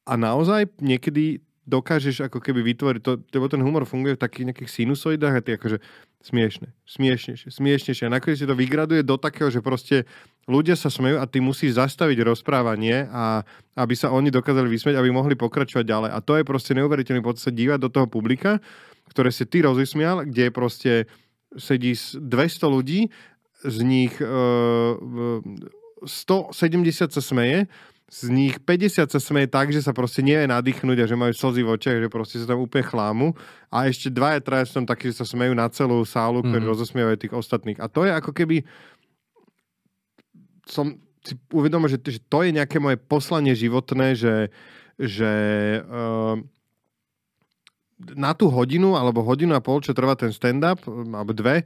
a 0.06 0.14
naozaj 0.18 0.70
niekedy 0.82 1.42
dokážeš 1.62 2.26
ako 2.26 2.42
keby 2.42 2.66
vytvoriť 2.74 3.02
to, 3.06 3.22
lebo 3.32 3.46
ten 3.48 3.62
humor 3.62 3.86
funguje 3.86 4.18
v 4.18 4.24
takých 4.24 4.48
nejakých 4.50 4.72
sinusoidách 4.82 5.34
a 5.40 5.46
ty 5.46 5.50
akože 5.56 5.78
smiešne, 6.26 6.74
smiešnejšie, 6.90 7.48
smiešnejšie. 7.54 8.06
A 8.10 8.16
nakoniec 8.18 8.42
si 8.42 8.50
to 8.50 8.58
vygraduje 8.58 9.06
do 9.06 9.16
takého, 9.16 9.48
že 9.54 9.62
proste 9.62 10.10
ľudia 10.50 10.74
sa 10.74 10.90
smejú 10.90 11.22
a 11.22 11.30
ty 11.30 11.38
musíš 11.38 11.78
zastaviť 11.78 12.28
rozprávanie 12.28 13.08
a 13.14 13.46
aby 13.78 13.94
sa 13.94 14.10
oni 14.10 14.34
dokázali 14.34 14.68
vysmieť, 14.68 14.98
aby 14.98 15.14
mohli 15.14 15.38
pokračovať 15.38 15.86
ďalej. 15.86 16.12
A 16.12 16.20
to 16.20 16.34
je 16.38 16.44
proste 16.44 16.74
neuveriteľný 16.76 17.22
pocit 17.22 17.46
sa 17.46 17.54
dívať 17.54 17.78
do 17.78 17.90
toho 17.94 18.10
publika 18.10 18.60
ktoré 19.12 19.28
si 19.28 19.44
ty 19.44 19.60
rozysmial, 19.60 20.24
kde 20.24 20.56
proste 20.56 20.92
sedí 21.58 21.96
200 21.96 22.28
ľudí, 22.68 23.12
z 23.62 23.78
nich 23.86 24.14
uh, 24.22 24.98
170 26.02 27.14
sa 27.14 27.22
smeje, 27.22 27.70
z 28.12 28.28
nich 28.28 28.60
50 28.60 29.08
sa 29.08 29.20
smeje 29.24 29.48
tak, 29.48 29.72
že 29.72 29.80
sa 29.80 29.96
proste 29.96 30.20
nie 30.20 30.36
je 30.36 30.44
nadýchnuť 30.44 30.98
a 31.00 31.06
že 31.08 31.16
majú 31.16 31.32
slzy 31.32 31.64
v 31.64 31.72
očiach, 31.80 32.00
že 32.04 32.10
proste 32.12 32.44
sa 32.44 32.52
tam 32.52 32.60
úplne 32.60 32.84
chlámu. 32.84 33.28
A 33.72 33.88
ešte 33.88 34.12
dva 34.12 34.36
je 34.36 34.44
traja 34.44 34.68
sú 34.68 34.84
tam 34.84 34.88
takí, 34.92 35.16
že 35.16 35.24
sa 35.24 35.26
smejú 35.30 35.56
na 35.56 35.72
celú 35.72 36.04
sálu, 36.04 36.44
ktorí 36.44 36.60
mm-hmm. 36.60 36.74
rozosmievajú 36.76 37.18
tých 37.24 37.38
ostatných. 37.38 37.80
A 37.80 37.88
to 37.88 38.04
je 38.04 38.12
ako 38.12 38.36
keby 38.36 38.68
som 40.68 41.00
si 41.24 41.40
uvedomil, 41.56 41.88
že, 41.88 42.04
že 42.04 42.20
to 42.28 42.44
je 42.44 42.52
nejaké 42.52 42.84
moje 42.84 43.00
poslanie 43.00 43.56
životné, 43.56 44.20
že, 44.20 44.52
že 45.00 45.32
uh, 45.88 46.36
na 48.18 48.34
tú 48.34 48.50
hodinu 48.52 48.98
alebo 48.98 49.22
hodinu 49.22 49.54
a 49.56 49.62
pol, 49.64 49.80
čo 49.84 49.96
trvá 49.96 50.18
ten 50.18 50.34
stand-up, 50.34 50.84
alebo 50.88 51.32
dve, 51.32 51.64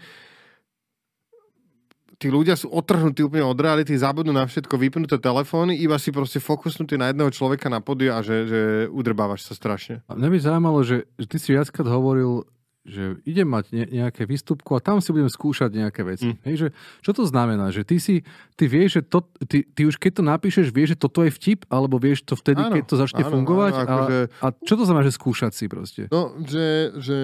tí 2.18 2.32
ľudia 2.32 2.56
sú 2.56 2.72
otrhnutí 2.72 3.22
úplne 3.24 3.44
od 3.44 3.60
reality, 3.60 3.96
zabudnú 3.96 4.32
na 4.32 4.48
všetko, 4.48 4.80
vypnuté 4.80 5.20
telefóny, 5.20 5.76
iba 5.80 6.00
si 6.00 6.16
proste 6.16 6.40
fokusnutí 6.40 6.96
na 6.96 7.12
jedného 7.12 7.32
človeka 7.32 7.68
na 7.68 7.84
podiu 7.84 8.16
a 8.16 8.24
že, 8.24 8.48
že 8.48 8.60
udrbávaš 8.90 9.46
sa 9.48 9.54
strašne. 9.54 10.02
A 10.08 10.16
mňa 10.16 10.30
by 10.32 10.38
zaujímalo, 10.40 10.80
že, 10.88 10.98
že 11.20 11.26
ty 11.28 11.38
si 11.38 11.50
viackrát 11.54 11.88
hovoril, 11.88 12.48
že 12.86 13.18
idem 13.26 13.50
mať 13.50 13.74
ne, 13.74 13.86
nejaké 13.90 14.30
výstupku 14.30 14.78
a 14.78 14.80
tam 14.80 15.02
si 15.02 15.10
budem 15.10 15.26
skúšať 15.26 15.74
nejaké 15.74 16.06
veci. 16.06 16.38
Mm. 16.38 16.38
Hej, 16.46 16.56
že, 16.56 16.68
čo 17.02 17.12
to 17.18 17.26
znamená? 17.26 17.74
Že 17.74 17.82
ty 17.82 17.98
si, 17.98 18.16
ty 18.54 18.70
vieš, 18.70 19.02
že 19.02 19.10
to, 19.10 19.26
ty, 19.50 19.66
ty 19.66 19.90
už 19.90 19.98
keď 19.98 20.22
to 20.22 20.24
napíšeš, 20.24 20.70
vieš, 20.70 20.94
že 20.94 21.02
toto 21.02 21.26
je 21.26 21.34
vtip, 21.34 21.66
alebo 21.74 21.98
vieš 21.98 22.22
to 22.30 22.38
vtedy, 22.38 22.62
áno, 22.62 22.78
keď 22.78 22.84
to 22.86 22.96
začne 23.02 23.26
áno, 23.26 23.34
fungovať? 23.34 23.74
Áno, 23.74 23.86
akože... 23.90 24.18
a, 24.38 24.46
a 24.46 24.48
čo 24.54 24.74
to 24.78 24.84
znamená, 24.86 25.04
že 25.10 25.18
skúšať 25.18 25.52
si 25.58 25.66
proste? 25.66 26.02
No, 26.14 26.38
že, 26.46 26.94
že 27.02 27.18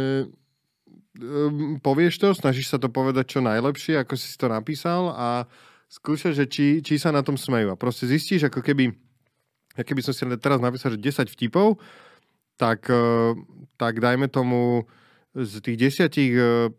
um, 1.21 1.77
povieš 1.77 2.17
to, 2.17 2.33
snažíš 2.33 2.73
sa 2.73 2.81
to 2.81 2.89
povedať 2.89 3.37
čo 3.37 3.39
najlepšie, 3.45 4.01
ako 4.01 4.17
si 4.17 4.33
to 4.33 4.49
napísal 4.49 5.13
a 5.13 5.45
skúšaš, 5.93 6.41
že 6.41 6.45
či, 6.49 6.65
či 6.81 6.97
sa 6.97 7.13
na 7.13 7.21
tom 7.21 7.37
smejú. 7.37 7.69
A 7.69 7.77
proste 7.77 8.09
zistíš, 8.09 8.49
ako 8.49 8.65
keby, 8.65 8.97
keby 9.77 10.01
som 10.01 10.17
si 10.17 10.25
teraz 10.41 10.57
napísal, 10.57 10.97
že 10.97 11.05
10 11.05 11.29
vtipov, 11.29 11.77
tak, 12.57 12.89
uh, 12.89 13.37
tak 13.77 14.01
dajme 14.01 14.25
tomu 14.25 14.89
z 15.35 15.53
tých 15.63 15.77
desiatich 15.77 16.31
uh, 16.35 16.69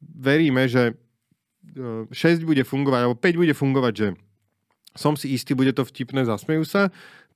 veríme, 0.00 0.66
že 0.70 0.94
6 1.76 2.12
uh, 2.14 2.46
bude 2.46 2.62
fungovať, 2.62 3.00
alebo 3.02 3.16
5 3.18 3.42
bude 3.42 3.54
fungovať, 3.54 3.92
že 3.94 4.08
som 4.96 5.12
si 5.18 5.36
istý, 5.36 5.52
bude 5.52 5.76
to 5.76 5.84
vtipné, 5.84 6.24
zasmejú 6.24 6.64
sa. 6.64 6.88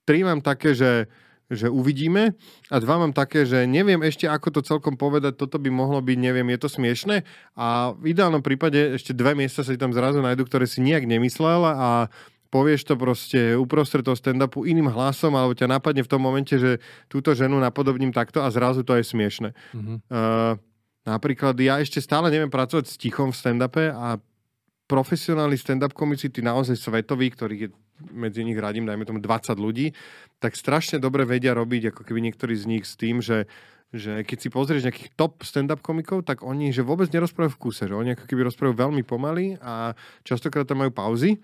3 0.09 0.25
mám 0.25 0.41
také, 0.41 0.73
že 0.73 1.11
že 1.51 1.67
uvidíme. 1.67 2.39
A 2.71 2.79
dva 2.79 3.03
mám 3.03 3.11
také, 3.11 3.43
že 3.43 3.67
neviem 3.67 3.99
ešte, 4.07 4.31
ako 4.31 4.55
to 4.55 4.61
celkom 4.63 4.95
povedať, 4.95 5.35
toto 5.35 5.59
by 5.59 5.67
mohlo 5.67 5.99
byť, 5.99 6.19
neviem, 6.23 6.47
je 6.55 6.59
to 6.63 6.71
smiešne. 6.71 7.27
A 7.59 7.91
v 7.99 8.15
ideálnom 8.15 8.41
prípade 8.41 8.79
ešte 8.95 9.11
dve 9.11 9.35
miesta 9.35 9.67
sa 9.67 9.75
tam 9.75 9.91
zrazu 9.91 10.23
nájdu, 10.23 10.47
ktoré 10.47 10.71
si 10.71 10.79
nijak 10.79 11.11
nemyslel 11.11 11.61
a 11.67 12.07
povieš 12.51 12.83
to 12.85 12.95
proste 12.99 13.55
uprostred 13.55 14.03
toho 14.03 14.19
stand-upu 14.19 14.67
iným 14.67 14.91
hlasom, 14.91 15.33
alebo 15.39 15.55
ťa 15.55 15.71
napadne 15.71 16.03
v 16.03 16.11
tom 16.11 16.21
momente, 16.21 16.59
že 16.59 16.83
túto 17.07 17.33
ženu 17.33 17.57
napodobním 17.63 18.11
takto 18.11 18.43
a 18.43 18.51
zrazu 18.51 18.83
to 18.83 18.99
je 18.99 19.07
smiešne. 19.07 19.55
Mm-hmm. 19.73 19.97
Uh, 20.11 20.59
napríklad 21.07 21.55
ja 21.63 21.79
ešte 21.79 22.03
stále 22.03 22.29
neviem 22.29 22.51
pracovať 22.51 22.91
s 22.91 22.99
tichom 22.99 23.31
v 23.31 23.39
stand-upe 23.39 23.95
a 23.95 24.19
profesionálni 24.91 25.55
stand-up 25.55 25.95
komici, 25.95 26.27
tí 26.27 26.43
naozaj 26.43 26.75
svetoví, 26.75 27.31
ktorých 27.31 27.63
je 27.63 27.71
medzi 28.11 28.43
nich 28.43 28.59
radím, 28.59 28.89
dajme 28.89 29.07
tomu 29.07 29.23
20 29.23 29.55
ľudí, 29.55 29.95
tak 30.43 30.59
strašne 30.59 30.99
dobre 30.99 31.23
vedia 31.23 31.55
robiť, 31.55 31.95
ako 31.95 32.03
keby 32.03 32.19
niektorí 32.27 32.59
z 32.59 32.65
nich 32.67 32.85
s 32.85 32.99
tým, 32.99 33.23
že 33.23 33.47
že 33.91 34.23
keď 34.23 34.39
si 34.39 34.49
pozrieš 34.55 34.87
nejakých 34.87 35.11
top 35.19 35.43
stand-up 35.43 35.83
komikov, 35.83 36.23
tak 36.23 36.47
oni 36.47 36.71
že 36.71 36.87
vôbec 36.87 37.11
nerozprávajú 37.11 37.59
v 37.59 37.59
kúse, 37.59 37.83
že 37.91 37.91
oni 37.91 38.15
ako 38.15 38.25
keby 38.31 38.47
rozprávajú 38.47 38.75
veľmi 38.79 39.03
pomaly 39.03 39.59
a 39.59 39.99
častokrát 40.23 40.63
tam 40.63 40.87
majú 40.87 40.95
pauzy. 40.95 41.43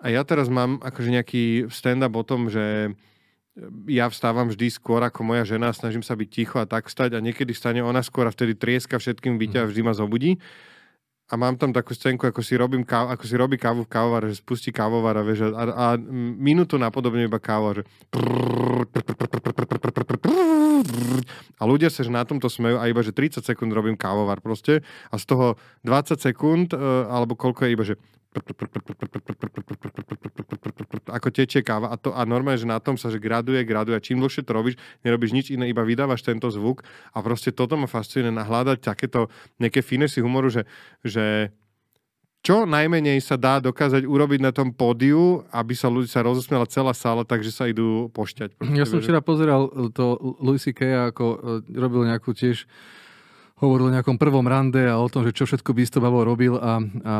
A 0.00 0.12
ja 0.12 0.22
teraz 0.28 0.52
mám 0.52 0.76
akože 0.84 1.08
nejaký 1.08 1.44
stand-up 1.72 2.12
o 2.12 2.24
tom, 2.26 2.52
že 2.52 2.92
ja 3.88 4.12
vstávam 4.12 4.52
vždy 4.52 4.68
skôr 4.68 5.00
ako 5.00 5.24
moja 5.24 5.48
žena, 5.48 5.72
snažím 5.72 6.04
sa 6.04 6.12
byť 6.12 6.28
ticho 6.28 6.56
a 6.60 6.68
tak 6.68 6.92
stať 6.92 7.16
a 7.16 7.24
niekedy 7.24 7.56
stane 7.56 7.80
ona 7.80 8.04
skôr 8.04 8.28
a 8.28 8.34
vtedy 8.34 8.52
trieska 8.52 9.00
všetkým 9.00 9.40
byťa 9.40 9.64
a 9.64 9.68
vždy 9.68 9.80
ma 9.80 9.96
zobudí. 9.96 10.36
A 11.26 11.34
mám 11.34 11.58
tam 11.58 11.74
takú 11.74 11.90
scénku, 11.90 12.22
ako 12.22 12.38
si, 12.38 12.54
robím 12.54 12.86
káv, 12.86 13.10
ako 13.10 13.24
si 13.26 13.34
robí 13.34 13.58
kávu 13.58 13.82
v 13.82 13.90
kávovare, 13.90 14.30
že 14.30 14.38
spustí 14.38 14.70
kávovar 14.70 15.18
a, 15.18 15.26
vieš, 15.26 15.50
a, 15.50 15.64
a 15.74 15.86
minútu 16.38 16.78
napodobne 16.78 17.26
iba 17.26 17.42
káva, 17.42 17.82
že 17.82 17.82
a 21.56 21.62
ľudia 21.66 21.90
sa 21.90 22.06
že 22.06 22.14
na 22.14 22.22
tomto 22.22 22.46
smejú 22.46 22.78
a 22.78 22.86
iba, 22.86 23.02
že 23.02 23.10
30 23.10 23.42
sekúnd 23.42 23.74
robím 23.74 23.98
kávovar 23.98 24.38
proste 24.38 24.86
a 25.10 25.18
z 25.18 25.24
toho 25.26 25.46
20 25.82 26.14
sekúnd, 26.14 26.70
alebo 27.10 27.34
koľko 27.34 27.66
je 27.66 27.70
iba, 27.74 27.82
že 27.82 27.98
ako 31.06 31.28
tečie 31.32 31.64
káva 31.64 31.88
a, 31.90 31.96
to, 31.96 32.12
a 32.12 32.22
normálne, 32.28 32.60
že 32.60 32.68
na 32.68 32.82
tom 32.82 33.00
sa 33.00 33.08
že 33.08 33.22
graduje, 33.22 33.62
graduje 33.64 33.96
čím 34.02 34.20
dlhšie 34.20 34.44
to 34.44 34.52
robíš, 34.52 34.76
nerobíš 35.06 35.32
nič 35.32 35.46
iné, 35.54 35.70
iba 35.70 35.86
vydávaš 35.86 36.26
tento 36.26 36.50
zvuk 36.52 36.84
a 37.14 37.18
proste 37.24 37.54
toto 37.54 37.78
ma 37.80 37.88
fascinuje 37.88 38.34
nahľadať 38.34 38.78
takéto 38.84 39.32
nejaké 39.56 39.80
finesy 39.80 40.20
humoru, 40.20 40.52
že, 40.52 40.68
že 41.06 41.54
čo 42.46 42.62
najmenej 42.62 43.18
sa 43.18 43.34
dá 43.34 43.58
dokázať 43.58 44.06
urobiť 44.06 44.38
na 44.38 44.54
tom 44.54 44.70
pódiu, 44.70 45.42
aby 45.50 45.74
sa 45.74 45.90
ľudí 45.90 46.06
sa 46.06 46.22
rozosmiala 46.22 46.70
celá 46.70 46.94
sála, 46.94 47.26
takže 47.26 47.50
sa 47.50 47.66
idú 47.66 48.06
pošťať. 48.14 48.62
Ja 48.78 48.86
som 48.86 49.02
včera 49.02 49.18
pozeral 49.18 49.66
to 49.90 50.14
Louis 50.38 50.62
C.K. 50.62 51.10
ako 51.10 51.24
e, 51.26 51.38
robil 51.74 52.06
nejakú 52.06 52.30
tiež 52.30 52.70
hovoril 53.56 53.88
o 53.88 53.94
nejakom 53.94 54.20
prvom 54.20 54.44
rande 54.44 54.84
a 54.84 55.00
o 55.00 55.08
tom, 55.08 55.24
že 55.24 55.32
čo 55.32 55.48
všetko 55.48 55.72
by 55.72 55.82
to 55.88 55.98
babo 56.04 56.20
robil 56.24 56.60
a, 56.60 56.60
a, 56.60 56.74
a 56.76 57.16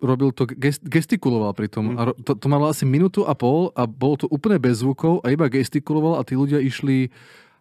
robil 0.00 0.30
to, 0.30 0.46
gest, 0.46 0.80
gestikuloval 0.86 1.52
pri 1.52 1.68
tom. 1.68 1.92
Mm. 1.92 1.96
A 1.98 2.02
to, 2.22 2.32
to 2.38 2.46
malo 2.46 2.70
asi 2.70 2.86
minútu 2.86 3.26
a 3.26 3.34
pol 3.34 3.74
a 3.74 3.84
bolo 3.84 4.24
to 4.24 4.26
úplne 4.30 4.56
bez 4.62 4.80
zvukov 4.80 5.20
a 5.26 5.34
iba 5.34 5.50
gestikuloval 5.50 6.16
a 6.16 6.26
tí 6.26 6.38
ľudia 6.38 6.62
išli 6.62 7.10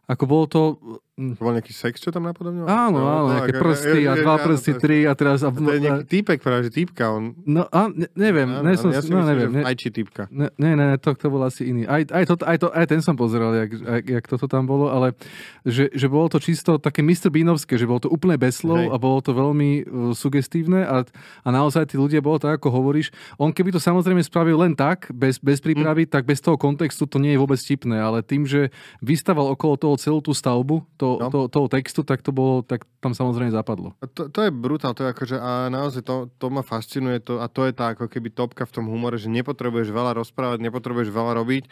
ako 0.07 0.23
bolo 0.27 0.45
to... 0.47 0.61
To 1.13 1.37
bol 1.37 1.53
nejaký 1.53 1.77
sex, 1.77 2.01
čo 2.01 2.09
tam 2.09 2.25
napodobňoval? 2.25 2.65
Áno, 2.65 2.97
no, 2.97 3.05
áno, 3.05 3.27
nejaké 3.37 3.53
prsty 3.61 4.09
a 4.09 4.17
dva 4.17 4.33
prsty, 4.41 4.71
tri 4.81 5.05
a 5.05 5.13
teraz... 5.13 5.45
A, 5.45 5.53
to 5.53 5.69
je 5.69 5.85
nejaký 5.85 6.09
týpek, 6.09 6.41
práve, 6.41 6.65
že 6.65 6.71
týpka 6.73 7.05
on... 7.13 7.37
No, 7.45 7.69
a 7.69 7.85
ne, 7.93 8.09
neviem, 8.17 8.49
áno, 8.49 8.65
ne 8.65 8.73
som, 8.73 8.89
ja 8.89 8.97
no, 9.05 9.21
neviem. 9.21 9.53
Ne, 9.53 9.61
aj 9.61 9.77
či 9.77 9.93
týpka. 9.93 10.25
Ne, 10.33 10.49
ne, 10.57 10.73
ne, 10.73 10.97
to, 10.97 11.13
to 11.13 11.29
bol 11.29 11.45
asi 11.45 11.69
iný. 11.69 11.85
Aj, 11.85 12.01
aj, 12.01 12.25
to, 12.25 12.33
aj, 12.41 12.57
to, 12.57 12.67
aj 12.73 12.85
ten 12.89 13.05
som 13.05 13.13
pozeral, 13.13 13.53
jak, 13.53 13.77
jak 14.09 14.25
toto 14.25 14.49
tam 14.49 14.65
bolo, 14.65 14.89
ale 14.89 15.13
že, 15.61 15.93
že 15.93 16.09
bolo 16.09 16.33
to 16.33 16.41
čisto 16.41 16.81
také 16.81 17.05
Mr. 17.05 17.29
Beanovské, 17.29 17.77
že 17.77 17.85
bolo 17.85 18.01
to 18.01 18.09
úplne 18.09 18.33
bez 18.33 18.65
slov 18.65 18.81
Hej. 18.81 18.89
a 18.89 18.95
bolo 18.97 19.21
to 19.21 19.37
veľmi 19.37 19.85
uh, 19.85 20.17
sugestívne 20.17 20.81
a, 20.81 21.05
a 21.45 21.49
naozaj 21.53 21.93
tí 21.93 21.95
ľudia 22.01 22.25
bolo 22.25 22.41
tak, 22.41 22.57
ako 22.57 22.73
hovoríš. 22.73 23.13
On 23.37 23.53
keby 23.53 23.69
to 23.69 23.77
samozrejme 23.77 24.25
spravil 24.25 24.57
len 24.57 24.73
tak, 24.73 25.13
bez, 25.13 25.37
bez 25.37 25.61
prípravy, 25.61 26.09
hm. 26.09 26.11
tak 26.11 26.25
bez 26.25 26.41
toho 26.41 26.57
kontextu 26.57 27.05
to 27.05 27.21
nie 27.21 27.37
je 27.37 27.41
vôbec 27.45 27.61
tipné, 27.61 28.01
ale 28.01 28.25
tým, 28.25 28.49
že 28.49 28.73
vystaval 28.97 29.53
okolo 29.53 29.77
toho 29.77 29.95
celú 30.01 30.17
tú 30.17 30.33
stavbu, 30.33 30.81
to, 31.03 31.09
no. 31.19 31.27
to, 31.27 31.39
toho 31.51 31.67
textu, 31.67 32.07
tak 32.07 32.23
to 32.23 32.31
bolo, 32.31 32.63
tak 32.63 32.87
tam 33.03 33.11
samozrejme 33.11 33.51
zapadlo. 33.51 33.91
To, 34.15 34.31
to 34.31 34.39
je 34.47 34.51
brutál, 34.55 34.95
to 34.95 35.03
je 35.03 35.11
akože, 35.11 35.35
a 35.35 35.67
naozaj 35.67 36.07
to, 36.07 36.31
to 36.39 36.47
ma 36.47 36.63
fascinuje 36.63 37.19
to, 37.19 37.43
a 37.43 37.51
to 37.51 37.67
je 37.67 37.75
tá 37.75 37.91
ako 37.91 38.07
keby 38.07 38.31
topka 38.31 38.63
v 38.63 38.71
tom 38.71 38.87
humore, 38.87 39.19
že 39.19 39.27
nepotrebuješ 39.27 39.91
veľa 39.91 40.15
rozprávať, 40.23 40.63
nepotrebuješ 40.63 41.11
veľa 41.11 41.35
robiť, 41.43 41.63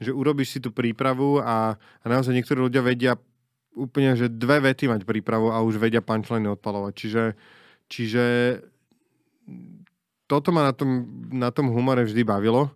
že 0.00 0.10
urobíš 0.16 0.56
si 0.56 0.58
tú 0.64 0.72
prípravu 0.72 1.44
a, 1.44 1.76
a 1.76 2.06
naozaj 2.08 2.32
niektorí 2.32 2.64
ľudia 2.64 2.80
vedia 2.80 3.12
úplne, 3.76 4.16
že 4.16 4.32
dve 4.32 4.64
vety 4.64 4.88
mať 4.88 5.04
prípravu 5.04 5.52
a 5.52 5.60
už 5.60 5.76
vedia 5.76 6.00
punchline 6.00 6.48
odpalovať. 6.56 6.92
Čiže, 6.96 7.24
čiže 7.86 8.24
toto 10.24 10.48
ma 10.50 10.66
na 10.66 10.72
tom, 10.72 10.90
na 11.28 11.50
tom 11.52 11.68
humore 11.70 12.02
vždy 12.08 12.24
bavilo. 12.24 12.72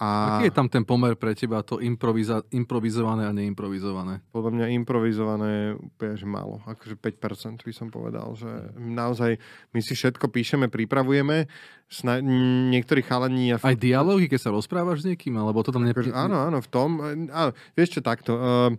A... 0.00 0.40
Aký 0.40 0.48
je 0.48 0.56
tam 0.56 0.72
ten 0.72 0.88
pomer 0.88 1.12
pre 1.20 1.36
teba, 1.36 1.60
to 1.60 1.76
improviza- 1.76 2.40
improvizované 2.48 3.28
a 3.28 3.32
neimprovizované? 3.36 4.24
Podľa 4.32 4.50
mňa 4.56 4.66
improvizované 4.80 5.48
je 5.52 5.68
úplne 5.84 6.14
že 6.16 6.24
málo. 6.24 6.64
Akože 6.64 6.96
5% 6.96 7.60
by 7.60 7.72
som 7.76 7.92
povedal. 7.92 8.32
Že 8.32 8.72
naozaj 8.80 9.36
my 9.76 9.80
si 9.84 9.92
všetko 9.92 10.32
píšeme, 10.32 10.72
pripravujeme. 10.72 11.44
Sna- 11.92 12.24
niektorí 12.72 13.04
chalani... 13.04 13.52
Ja 13.52 13.60
Aj 13.60 13.76
dialógy, 13.76 14.32
keď 14.32 14.48
sa 14.48 14.54
rozprávaš 14.56 15.04
s 15.04 15.12
niekým? 15.12 15.36
Alebo 15.36 15.60
to 15.60 15.76
tam 15.76 15.84
nepri... 15.84 16.08
Áno, 16.08 16.40
áno, 16.40 16.64
v 16.64 16.68
tom. 16.72 16.96
Áno, 17.28 17.52
vieš 17.76 18.00
čo, 18.00 18.00
takto. 18.00 18.32
Uh, 18.32 18.72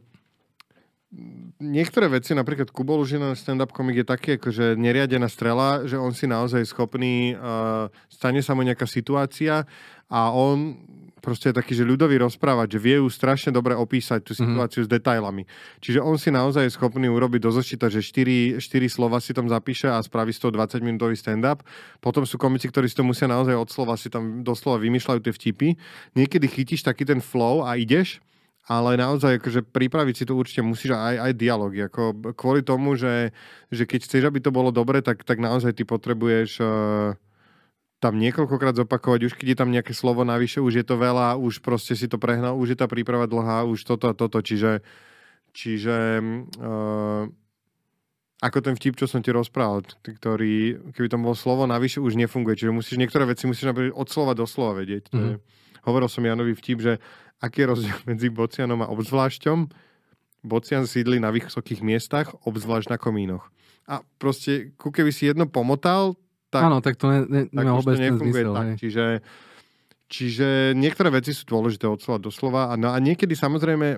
niektoré 1.62 2.10
veci, 2.10 2.34
napríklad 2.34 2.74
Kubo 2.74 2.98
Lužina 2.98 3.38
stand-up 3.38 3.70
komik 3.70 4.02
je 4.02 4.08
taký 4.08 4.42
akože 4.42 4.74
neriadená 4.74 5.30
strela, 5.30 5.86
že 5.86 5.94
on 6.02 6.10
si 6.10 6.26
naozaj 6.26 6.66
schopný, 6.66 7.38
uh, 7.38 7.86
stane 8.10 8.42
sa 8.42 8.58
mu 8.58 8.66
nejaká 8.66 8.90
situácia 8.90 9.70
a 10.10 10.34
on 10.34 10.78
proste 11.24 11.50
je 11.50 11.56
taký, 11.56 11.72
že 11.72 11.88
ľudový 11.88 12.20
rozprávať, 12.20 12.76
že 12.76 12.80
vie 12.84 12.96
ju 13.00 13.08
strašne 13.08 13.56
dobre 13.56 13.72
opísať 13.72 14.28
tú 14.28 14.36
mhm. 14.36 14.40
situáciu 14.44 14.84
mm-hmm. 14.84 14.92
s 14.92 14.96
detailami. 15.00 15.44
Čiže 15.80 16.04
on 16.04 16.20
si 16.20 16.28
naozaj 16.36 16.68
je 16.68 16.76
schopný 16.76 17.08
urobiť 17.08 17.40
do 17.40 17.52
zošita, 17.56 17.88
že 17.88 18.04
4, 18.04 18.60
4 18.60 18.92
slova 18.92 19.24
si 19.24 19.32
tam 19.32 19.48
zapíše 19.48 19.88
a 19.88 20.04
spraví 20.04 20.36
z 20.36 20.44
toho 20.44 20.52
20 20.52 20.84
minútový 20.84 21.16
stand-up. 21.16 21.64
Potom 22.04 22.28
sú 22.28 22.36
komici, 22.36 22.68
ktorí 22.68 22.92
si 22.92 23.00
to 23.00 23.08
musia 23.08 23.32
naozaj 23.32 23.56
od 23.56 23.72
slova 23.72 23.96
si 23.96 24.12
tam 24.12 24.44
doslova 24.44 24.84
vymýšľajú 24.84 25.20
tie 25.24 25.34
vtipy. 25.34 25.68
Niekedy 26.20 26.46
chytíš 26.52 26.84
taký 26.84 27.08
ten 27.08 27.24
flow 27.24 27.64
a 27.64 27.80
ideš 27.80 28.20
ale 28.64 28.96
naozaj 28.96 29.44
akože 29.44 29.76
pripraviť 29.76 30.16
si 30.16 30.24
to 30.24 30.40
určite 30.40 30.64
musíš 30.64 30.96
aj, 30.96 31.20
aj 31.20 31.32
dialógy. 31.36 31.84
Ako 31.92 32.32
kvôli 32.32 32.64
tomu, 32.64 32.96
že, 32.96 33.36
že 33.68 33.84
keď 33.84 34.08
chceš, 34.08 34.24
aby 34.24 34.40
to 34.40 34.56
bolo 34.56 34.72
dobre, 34.72 35.04
tak, 35.04 35.28
tak 35.28 35.44
naozaj 35.44 35.76
ty 35.76 35.84
potrebuješ 35.84 36.64
uh, 36.64 37.12
tam 38.04 38.20
niekoľkokrát 38.20 38.76
zopakovať, 38.76 39.32
už 39.32 39.34
keď 39.40 39.48
je 39.48 39.58
tam 39.64 39.72
nejaké 39.72 39.96
slovo 39.96 40.28
navyše, 40.28 40.60
už 40.60 40.84
je 40.84 40.86
to 40.86 41.00
veľa, 41.00 41.40
už 41.40 41.64
proste 41.64 41.96
si 41.96 42.12
to 42.12 42.20
prehnal, 42.20 42.60
už 42.60 42.76
je 42.76 42.78
tá 42.84 42.92
príprava 42.92 43.32
dlhá, 43.32 43.64
už 43.64 43.88
toto 43.88 44.12
a 44.12 44.14
toto, 44.14 44.44
čiže, 44.44 44.84
čiže 45.56 46.20
uh, 46.60 47.24
ako 48.44 48.58
ten 48.60 48.76
vtip, 48.76 49.00
čo 49.00 49.08
som 49.08 49.24
ti 49.24 49.32
rozprával, 49.32 49.88
ktorý, 50.04 50.92
keby 50.92 51.08
tam 51.08 51.24
bolo 51.24 51.32
slovo 51.32 51.64
navyše, 51.64 52.04
už 52.04 52.20
nefunguje, 52.20 52.60
čiže 52.60 52.76
musíš, 52.76 53.00
niektoré 53.00 53.24
veci 53.24 53.48
musíš 53.48 53.72
napríklad 53.72 53.96
od 53.96 54.08
slova 54.12 54.36
do 54.36 54.44
slova 54.44 54.84
vedieť. 54.84 55.08
Mm-hmm. 55.16 55.38
Hovoril 55.88 56.12
som 56.12 56.28
Janovi 56.28 56.52
vtip, 56.52 56.84
že 56.84 56.94
aký 57.40 57.64
je 57.64 57.72
rozdiel 57.72 57.98
medzi 58.12 58.28
bocianom 58.28 58.84
a 58.84 58.92
obzvlášťom. 58.92 59.72
Bocian 60.44 60.84
sídli 60.92 61.24
na 61.24 61.32
vysokých 61.32 61.80
miestach, 61.80 62.36
obzvlášť 62.44 62.92
na 62.92 63.00
komínoch. 63.00 63.48
A 63.88 64.04
proste, 64.20 64.76
ku 64.76 64.92
keby 64.92 65.16
si 65.16 65.32
jedno 65.32 65.48
pomotal, 65.48 66.20
tak, 66.54 66.62
Áno, 66.70 66.78
tak 66.86 66.94
to 67.02 67.10
ne, 67.10 67.20
ne, 67.26 67.42
tak 67.50 67.66
už 67.66 67.82
to 67.82 67.98
nefunguje 67.98 68.46
zmysel, 68.46 68.54
tak. 68.54 68.68
Čiže, 68.78 69.06
čiže 70.06 70.48
niektoré 70.78 71.10
veci 71.10 71.34
sú 71.34 71.50
dôležité 71.50 71.90
od 71.90 71.98
slova 71.98 72.20
do 72.22 72.30
slova. 72.30 72.62
A, 72.70 72.78
no 72.78 72.94
a 72.94 72.98
niekedy 73.02 73.34
samozrejme, 73.34 73.98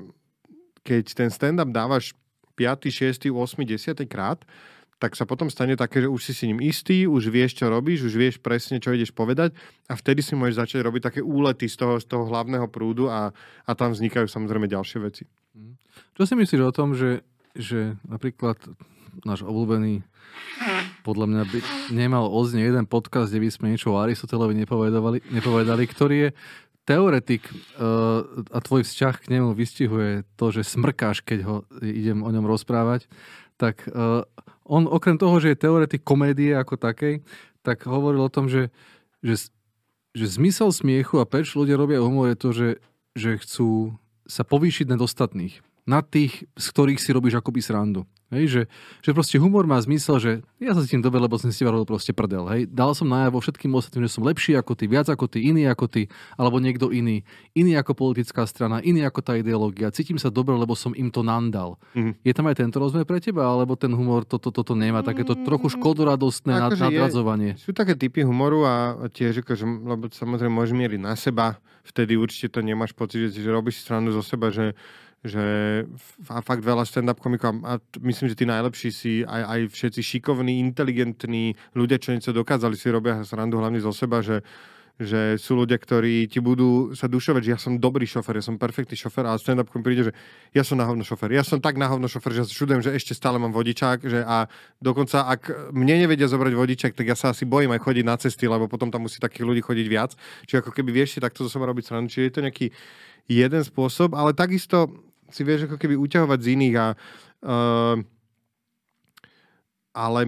keď 0.88 1.04
ten 1.12 1.28
stand-up 1.28 1.76
dávaš 1.76 2.16
5., 2.56 2.88
6., 2.88 3.28
8., 3.28 3.68
10. 3.68 4.08
krát, 4.08 4.48
tak 4.96 5.12
sa 5.20 5.28
potom 5.28 5.52
stane 5.52 5.76
také, 5.76 6.08
že 6.08 6.08
už 6.08 6.22
si 6.24 6.32
si 6.32 6.48
ním 6.48 6.64
istý, 6.64 7.04
už 7.04 7.28
vieš, 7.28 7.60
čo 7.60 7.68
robíš, 7.68 8.08
už 8.08 8.16
vieš 8.16 8.36
presne, 8.40 8.80
čo 8.80 8.96
ideš 8.96 9.12
povedať 9.12 9.52
a 9.92 9.94
vtedy 10.00 10.24
si 10.24 10.40
môžeš 10.40 10.56
začať 10.56 10.80
robiť 10.88 11.12
také 11.12 11.20
úlety 11.20 11.68
z 11.68 11.76
toho, 11.76 12.00
z 12.00 12.08
toho 12.08 12.24
hlavného 12.24 12.72
prúdu 12.72 13.12
a, 13.12 13.36
a 13.68 13.72
tam 13.76 13.92
vznikajú 13.92 14.32
samozrejme 14.32 14.72
ďalšie 14.72 14.98
veci. 15.04 15.28
Čo 16.16 16.24
si 16.24 16.34
myslíš 16.40 16.62
o 16.64 16.72
tom, 16.72 16.96
že, 16.96 17.28
že 17.52 18.00
napríklad 18.08 18.56
náš 19.28 19.44
obľúbený 19.44 20.04
podľa 21.06 21.26
mňa 21.30 21.44
by 21.46 21.60
nemal 21.94 22.32
oznie 22.32 22.66
jeden 22.66 22.90
podcast, 22.90 23.30
kde 23.30 23.46
by 23.46 23.50
sme 23.52 23.66
niečo 23.74 23.94
o 23.94 24.02
Aristotelovi 24.02 24.58
nepovedali, 24.58 25.22
nepovedali 25.30 25.84
ktorý 25.86 26.18
je 26.18 26.30
teoretik 26.86 27.50
uh, 27.50 28.22
a 28.54 28.58
tvoj 28.62 28.86
vzťah 28.86 29.16
k 29.18 29.30
nemu 29.34 29.58
vystihuje 29.58 30.24
to, 30.38 30.54
že 30.54 30.66
smrkáš, 30.66 31.26
keď 31.26 31.40
ho 31.46 31.56
idem 31.82 32.22
o 32.22 32.30
ňom 32.30 32.46
rozprávať, 32.46 33.10
tak 33.58 33.90
uh, 33.90 34.22
on 34.66 34.86
okrem 34.86 35.18
toho, 35.18 35.38
že 35.42 35.54
je 35.54 35.64
teoretik 35.66 36.06
komédie 36.06 36.54
ako 36.54 36.78
takej, 36.78 37.26
tak 37.66 37.86
hovoril 37.90 38.30
o 38.30 38.34
tom, 38.34 38.46
že, 38.46 38.70
že, 39.26 39.50
že 40.14 40.26
zmysel 40.30 40.70
smiechu 40.70 41.18
a 41.18 41.26
prečo 41.26 41.62
ľudia 41.62 41.78
robia 41.78 42.02
humor 42.02 42.30
je 42.30 42.38
to, 42.38 42.50
že, 42.54 42.70
že 43.18 43.42
chcú 43.42 43.98
sa 44.30 44.46
povýšiť 44.46 44.90
nad 44.94 45.02
ostatných. 45.02 45.62
Nad 45.86 46.10
tých, 46.10 46.50
z 46.58 46.66
ktorých 46.74 47.02
si 47.02 47.14
robíš 47.14 47.38
akoby 47.38 47.62
srandu. 47.62 48.10
Hej, 48.34 48.46
že, 48.50 48.62
že 49.06 49.12
proste 49.14 49.38
humor 49.38 49.70
má 49.70 49.78
zmysel, 49.78 50.18
že 50.18 50.32
ja 50.58 50.74
sa 50.74 50.82
cítim 50.82 50.98
dobre, 50.98 51.22
lebo 51.22 51.38
som 51.38 51.54
si 51.54 51.62
robil 51.62 51.86
proste 51.86 52.10
prdel. 52.10 52.42
Hej. 52.50 52.62
Dal 52.74 52.98
som 52.98 53.06
najavo 53.06 53.38
všetkým 53.38 53.70
ostatným, 53.70 54.10
že 54.10 54.18
som 54.18 54.26
lepší 54.26 54.58
ako 54.58 54.74
ty, 54.74 54.90
viac 54.90 55.06
ako 55.06 55.30
ty, 55.30 55.46
iný 55.46 55.70
ako 55.70 55.86
ty, 55.86 56.10
alebo 56.34 56.58
niekto 56.58 56.90
iný, 56.90 57.22
iný 57.54 57.78
ako 57.78 57.94
politická 57.94 58.50
strana, 58.50 58.82
iný 58.82 59.06
ako 59.06 59.22
tá 59.22 59.38
ideológia. 59.38 59.94
Cítim 59.94 60.18
sa 60.18 60.34
dobre, 60.34 60.58
lebo 60.58 60.74
som 60.74 60.98
im 60.98 61.14
to 61.14 61.22
nandal. 61.22 61.78
Mm-hmm. 61.94 62.14
Je 62.26 62.34
tam 62.34 62.50
aj 62.50 62.56
tento 62.58 62.78
rozmer 62.82 63.06
pre 63.06 63.22
teba, 63.22 63.46
alebo 63.46 63.78
ten 63.78 63.94
humor 63.94 64.26
toto 64.26 64.50
to, 64.50 64.66
to, 64.66 64.74
to 64.74 64.74
nemá, 64.74 65.06
takéto 65.06 65.38
trochu 65.46 65.78
škodoradostné 65.78 66.54
nad, 66.58 66.74
akože 66.74 66.82
nadradzovanie? 66.82 67.52
Je, 67.62 67.70
sú 67.70 67.72
také 67.78 67.94
typy 67.94 68.26
humoru 68.26 68.66
a 68.66 69.06
tiež, 69.14 69.46
akože, 69.46 69.64
lebo 69.64 70.10
samozrejme 70.10 70.54
môžeš 70.54 70.74
mieriť 70.74 71.02
na 71.02 71.14
seba, 71.14 71.62
vtedy 71.86 72.18
určite 72.18 72.58
to 72.58 72.66
nemáš 72.66 72.98
pocit, 72.98 73.30
že, 73.30 73.46
že 73.46 73.50
robíš 73.54 73.86
stranu 73.86 74.10
zo 74.10 74.26
seba, 74.26 74.50
že 74.50 74.74
že 75.26 75.44
fakt 76.22 76.62
veľa 76.62 76.86
stand-up 76.86 77.18
komikov 77.18 77.58
a 77.66 77.82
myslím, 78.06 78.30
že 78.30 78.38
tí 78.38 78.46
najlepší 78.46 78.90
si 78.94 79.14
aj, 79.26 79.42
aj 79.42 79.60
všetci 79.74 80.02
šikovní, 80.06 80.62
inteligentní 80.62 81.58
ľudia, 81.74 81.98
čo 81.98 82.14
niečo 82.14 82.30
dokázali, 82.30 82.78
si 82.78 82.94
robia 82.94 83.26
srandu 83.26 83.58
hlavne 83.58 83.82
zo 83.82 83.90
seba, 83.90 84.22
že, 84.22 84.46
že 85.02 85.42
sú 85.42 85.58
ľudia, 85.58 85.82
ktorí 85.82 86.30
ti 86.30 86.38
budú 86.38 86.94
sa 86.94 87.10
dušovať, 87.10 87.42
že 87.42 87.52
ja 87.58 87.60
som 87.60 87.82
dobrý 87.82 88.06
šofer, 88.06 88.38
ja 88.38 88.46
som 88.46 88.62
perfektný 88.62 88.94
šofer 88.94 89.26
a 89.26 89.34
stand-up 89.42 89.66
príde, 89.82 90.14
že 90.14 90.14
ja 90.54 90.62
som 90.62 90.78
nahovno 90.78 91.02
šofer. 91.02 91.34
Ja 91.34 91.42
som 91.42 91.58
tak 91.58 91.82
nahovno 91.82 92.06
šofer, 92.06 92.30
že 92.30 92.46
sa 92.46 92.54
čudujem, 92.54 92.86
že 92.86 92.94
ešte 92.94 93.18
stále 93.18 93.42
mám 93.42 93.50
vodičák 93.50 94.06
že 94.06 94.22
a 94.22 94.46
dokonca 94.78 95.26
ak 95.26 95.74
mne 95.74 96.06
nevedia 96.06 96.30
zobrať 96.30 96.54
vodičák, 96.54 96.94
tak 96.94 97.10
ja 97.10 97.18
sa 97.18 97.34
asi 97.34 97.50
bojím 97.50 97.74
aj 97.74 97.82
chodiť 97.82 98.06
na 98.06 98.16
cesty, 98.22 98.46
lebo 98.46 98.70
potom 98.70 98.94
tam 98.94 99.10
musí 99.10 99.18
takých 99.18 99.42
ľudí 99.42 99.66
chodiť 99.66 99.88
viac. 99.90 100.14
Čiže 100.46 100.62
ako 100.62 100.70
keby 100.70 101.02
vieš 101.02 101.18
si 101.18 101.20
takto 101.20 101.42
zo 101.42 101.50
seba 101.50 101.66
robiť 101.66 101.84
srandu. 101.90 102.14
Čiže 102.14 102.26
je 102.30 102.34
to 102.38 102.46
nejaký 102.46 102.68
jeden 103.26 103.66
spôsob, 103.66 104.14
ale 104.14 104.38
takisto 104.38 105.05
si 105.30 105.42
vieš 105.42 105.70
ako 105.70 105.78
keby 105.80 105.96
uťahovať 105.98 106.40
z 106.42 106.48
iných 106.58 106.76
a 106.78 106.88
uh, 106.94 107.96
ale 109.96 110.22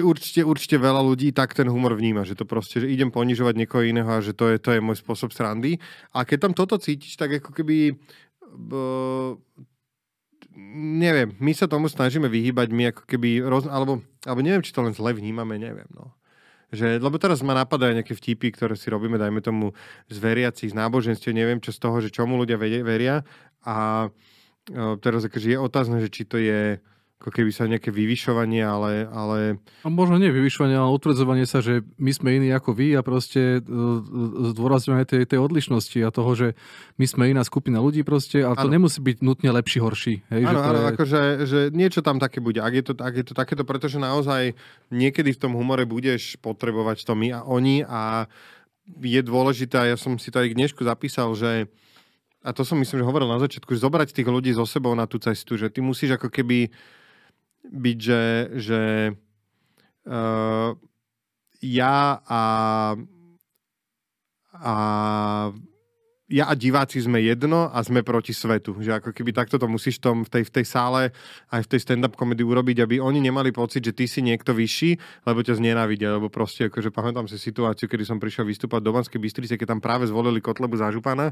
určite, 0.00 0.40
určite 0.40 0.76
veľa 0.80 1.04
ľudí 1.04 1.28
tak 1.36 1.52
ten 1.52 1.68
humor 1.68 1.92
vníma, 1.92 2.24
že 2.24 2.32
to 2.32 2.48
proste, 2.48 2.80
že 2.80 2.88
idem 2.88 3.12
ponižovať 3.12 3.54
niekoho 3.56 3.84
iného 3.84 4.08
a 4.08 4.24
že 4.24 4.32
to 4.32 4.48
je, 4.48 4.56
to 4.56 4.72
je 4.72 4.80
môj 4.80 4.96
spôsob 4.96 5.36
srandy. 5.36 5.76
A 6.16 6.24
keď 6.24 6.48
tam 6.48 6.52
toto 6.56 6.80
cítiš, 6.80 7.20
tak 7.20 7.36
ako 7.36 7.52
keby 7.52 7.92
uh, 7.92 9.36
neviem, 10.76 11.36
my 11.36 11.52
sa 11.52 11.68
tomu 11.68 11.92
snažíme 11.92 12.32
vyhýbať, 12.32 12.72
my 12.72 12.96
ako 12.96 13.04
keby, 13.04 13.44
roz, 13.44 13.68
alebo, 13.68 14.00
alebo 14.24 14.40
neviem, 14.40 14.64
či 14.64 14.72
to 14.72 14.80
len 14.80 14.96
zle 14.96 15.12
vnímame, 15.12 15.60
neviem, 15.60 15.88
no. 15.92 16.16
Že, 16.74 16.98
lebo 16.98 17.14
teraz 17.22 17.46
ma 17.46 17.54
napadajú 17.54 17.94
nejaké 17.94 18.18
vtipy, 18.18 18.50
ktoré 18.50 18.74
si 18.74 18.90
robíme, 18.90 19.14
dajme 19.16 19.38
tomu 19.38 19.70
z 20.10 20.18
veriacich, 20.18 20.74
z 20.74 20.78
náboženstiev, 20.78 21.30
neviem 21.30 21.62
čo 21.62 21.70
z 21.70 21.78
toho, 21.78 22.02
že 22.02 22.10
čomu 22.10 22.34
ľudia 22.34 22.58
veria. 22.58 23.22
A 23.62 24.08
teraz 24.98 25.22
akože 25.22 25.54
je 25.54 25.58
otázne, 25.62 26.02
že 26.02 26.10
či 26.10 26.26
to 26.26 26.42
je 26.42 26.82
ako 27.26 27.42
keby 27.42 27.50
sa 27.50 27.66
nejaké 27.66 27.90
vyvyšovanie, 27.90 28.62
ale... 28.62 29.10
ale... 29.10 29.58
A 29.82 29.90
možno 29.90 30.14
nie 30.14 30.30
vyvyšovanie, 30.30 30.78
ale 30.78 30.94
utvrdzovanie 30.94 31.42
sa, 31.42 31.58
že 31.58 31.82
my 31.98 32.14
sme 32.14 32.38
iní 32.38 32.54
ako 32.54 32.70
vy 32.70 32.94
a 32.94 33.02
proste 33.02 33.58
e, 33.58 33.60
zdôrazňovanie 34.54 35.02
tej, 35.02 35.26
tej 35.26 35.42
odlišnosti 35.42 36.06
a 36.06 36.14
toho, 36.14 36.30
že 36.38 36.48
my 37.02 37.06
sme 37.10 37.34
iná 37.34 37.42
skupina 37.42 37.82
ľudí 37.82 38.06
proste 38.06 38.46
a 38.46 38.54
to 38.54 38.70
ano. 38.70 38.78
nemusí 38.78 39.02
byť 39.02 39.26
nutne 39.26 39.50
lepší, 39.50 39.82
horší. 39.82 40.14
Hej, 40.30 40.42
áno, 40.46 40.60
áno, 40.62 40.80
je... 40.86 40.90
akože 40.94 41.20
že 41.50 41.58
niečo 41.74 41.98
tam 41.98 42.22
také 42.22 42.38
bude. 42.38 42.62
Ak 42.62 42.70
je, 42.70 42.84
to, 42.86 42.92
ak 42.94 43.14
je 43.18 43.24
to 43.26 43.34
takéto, 43.34 43.66
pretože 43.66 43.98
naozaj 43.98 44.54
niekedy 44.94 45.34
v 45.34 45.40
tom 45.42 45.58
humore 45.58 45.82
budeš 45.82 46.38
potrebovať 46.38 47.02
to 47.02 47.18
my 47.18 47.34
a 47.34 47.42
oni 47.42 47.82
a 47.82 48.30
je 49.02 49.18
dôležité, 49.18 49.90
ja 49.90 49.98
som 49.98 50.14
si 50.14 50.30
to 50.30 50.38
aj 50.38 50.54
k 50.54 50.58
dnešku 50.62 50.86
zapísal, 50.86 51.34
že 51.34 51.66
a 52.46 52.54
to 52.54 52.62
som 52.62 52.78
myslím, 52.78 53.02
že 53.02 53.08
hovoril 53.10 53.26
na 53.26 53.42
začiatku, 53.42 53.74
že 53.74 53.82
zobrať 53.82 54.14
tých 54.14 54.30
ľudí 54.30 54.54
so 54.54 54.62
sebou 54.62 54.94
na 54.94 55.10
tú 55.10 55.18
cestu, 55.18 55.58
že 55.58 55.66
ty 55.66 55.82
musíš 55.82 56.14
ako 56.14 56.30
keby 56.30 56.70
byť, 57.70 57.98
že, 57.98 58.22
že 58.56 58.82
uh, 60.06 60.70
ja 61.62 61.96
a, 62.22 62.42
a 64.54 64.74
ja 66.26 66.50
a 66.50 66.58
diváci 66.58 66.98
sme 66.98 67.22
jedno 67.22 67.70
a 67.70 67.78
sme 67.86 68.02
proti 68.02 68.34
svetu. 68.34 68.74
Že 68.82 68.98
ako 68.98 69.10
keby 69.14 69.30
takto 69.30 69.62
to 69.62 69.70
musíš 69.70 70.02
tom, 70.02 70.26
v, 70.26 70.30
tej, 70.30 70.42
v 70.50 70.52
tej 70.58 70.64
sále 70.66 71.02
aj 71.54 71.62
v 71.62 71.70
tej 71.70 71.80
stand-up 71.86 72.18
komedii 72.18 72.42
urobiť, 72.42 72.82
aby 72.82 72.98
oni 72.98 73.22
nemali 73.22 73.54
pocit, 73.54 73.86
že 73.86 73.94
ty 73.94 74.10
si 74.10 74.26
niekto 74.26 74.50
vyšší, 74.50 75.22
lebo 75.22 75.46
ťa 75.46 75.62
znenávidia. 75.62 76.18
Lebo 76.18 76.26
proste, 76.26 76.66
akože 76.66 76.90
pamätám 76.90 77.30
si 77.30 77.38
situáciu, 77.38 77.86
kedy 77.86 78.02
som 78.02 78.18
prišiel 78.18 78.42
vystúpať 78.42 78.82
do 78.82 78.90
Banskej 78.90 79.22
Bystrice, 79.22 79.54
keď 79.54 79.78
tam 79.78 79.80
práve 79.82 80.10
zvolili 80.10 80.42
Kotlebu 80.42 80.74
za 80.74 80.90
župana 80.90 81.30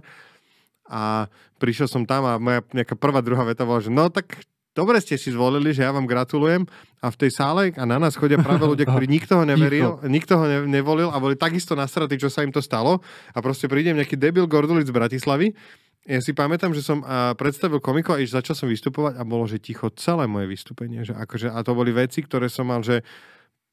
a 0.86 1.32
prišiel 1.58 1.88
som 1.88 2.04
tam 2.04 2.28
a 2.28 2.36
moja 2.36 2.60
nejaká 2.76 2.94
prvá, 2.94 3.24
druhá 3.24 3.42
veta 3.42 3.64
bola, 3.64 3.80
že 3.80 3.88
no 3.88 4.12
tak 4.12 4.44
dobre 4.74 4.98
ste 5.00 5.14
si 5.16 5.30
zvolili, 5.30 5.70
že 5.70 5.86
ja 5.86 5.94
vám 5.94 6.04
gratulujem 6.04 6.66
a 7.00 7.08
v 7.08 7.16
tej 7.16 7.30
sále 7.30 7.62
a 7.78 7.84
na 7.86 7.96
nás 7.96 8.18
chodia 8.18 8.42
práve 8.42 8.66
ľudia, 8.66 8.84
ktorí 8.90 9.06
nikto 9.06 9.40
ho 9.40 9.44
neveril, 9.54 10.02
nikto 10.04 10.36
ho 10.36 10.44
ne, 10.44 10.66
nevolil 10.66 11.08
a 11.14 11.16
boli 11.22 11.38
takisto 11.38 11.78
nasratí, 11.78 12.18
čo 12.18 12.28
sa 12.28 12.42
im 12.42 12.50
to 12.50 12.60
stalo 12.60 13.00
a 13.32 13.38
proste 13.38 13.70
prídem 13.70 13.96
nejaký 13.96 14.18
debil 14.18 14.44
gordulic 14.50 14.90
z 14.90 14.94
Bratislavy 14.94 15.54
ja 16.04 16.20
si 16.20 16.36
pamätám, 16.36 16.76
že 16.76 16.84
som 16.84 17.00
predstavil 17.40 17.80
komiko 17.80 18.12
a 18.12 18.20
začal 18.20 18.52
som 18.52 18.68
vystupovať 18.68 19.16
a 19.16 19.24
bolo, 19.24 19.48
že 19.48 19.56
ticho 19.56 19.88
celé 19.96 20.28
moje 20.28 20.52
vystúpenie. 20.52 21.00
Že 21.00 21.16
akože, 21.16 21.48
a 21.48 21.58
to 21.64 21.72
boli 21.72 21.96
veci, 21.96 22.20
ktoré 22.20 22.52
som 22.52 22.68
mal, 22.68 22.84
že 22.84 23.00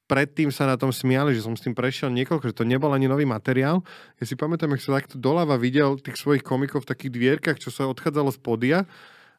predtým 0.08 0.48
sa 0.48 0.64
na 0.64 0.80
tom 0.80 0.88
smiali, 0.88 1.36
že 1.36 1.44
som 1.44 1.52
s 1.52 1.60
tým 1.60 1.76
prešiel 1.76 2.08
niekoľko, 2.08 2.52
že 2.52 2.56
to 2.56 2.64
nebol 2.64 2.88
ani 2.88 3.04
nový 3.04 3.28
materiál. 3.28 3.84
Ja 4.16 4.24
si 4.24 4.32
pamätám, 4.32 4.72
že 4.80 4.88
som 4.88 4.96
takto 4.96 5.20
doľava 5.20 5.60
videl 5.60 6.00
tých 6.00 6.16
svojich 6.16 6.40
komikov 6.40 6.88
v 6.88 6.90
takých 6.96 7.12
dvierkach, 7.12 7.60
čo 7.60 7.68
sa 7.68 7.84
odchádzalo 7.92 8.32
z 8.32 8.40
podia 8.40 8.78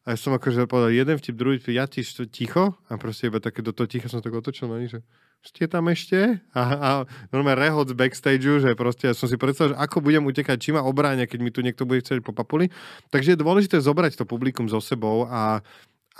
a 0.03 0.07
ja 0.11 0.17
som 0.19 0.35
akože 0.35 0.67
povedal 0.67 0.91
jeden 0.91 1.15
vtip, 1.15 1.35
druhý 1.39 1.57
vtip, 1.63 1.79
ja 1.79 1.87
tiež 1.87 2.27
ticho 2.27 2.75
a 2.91 2.93
proste 2.99 3.31
iba 3.31 3.39
také 3.39 3.63
do 3.63 3.71
toho 3.71 3.87
ticha 3.87 4.11
som 4.11 4.19
tak 4.19 4.35
otočil 4.35 4.67
na 4.67 4.83
že 4.83 4.99
ste 5.43 5.67
tam 5.67 5.91
ešte? 5.91 6.39
A, 6.55 6.61
a 6.63 6.89
normálne 7.35 7.59
rehod 7.59 7.91
z 7.91 7.99
backstage, 7.99 8.63
že 8.63 8.79
proste 8.79 9.11
ja 9.11 9.13
som 9.15 9.27
si 9.27 9.35
predstavil, 9.35 9.75
že 9.75 9.79
ako 9.79 9.99
budem 9.99 10.23
utekať, 10.23 10.55
či 10.55 10.71
ma 10.71 10.79
obráňa, 10.87 11.27
keď 11.27 11.39
mi 11.43 11.51
tu 11.51 11.59
niekto 11.59 11.83
bude 11.83 11.99
chcieť 11.99 12.23
po 12.23 12.31
papuli. 12.31 12.71
Takže 13.11 13.35
je 13.35 13.43
dôležité 13.43 13.83
zobrať 13.83 14.15
to 14.15 14.23
publikum 14.23 14.71
so 14.71 14.79
sebou 14.79 15.27
a, 15.27 15.59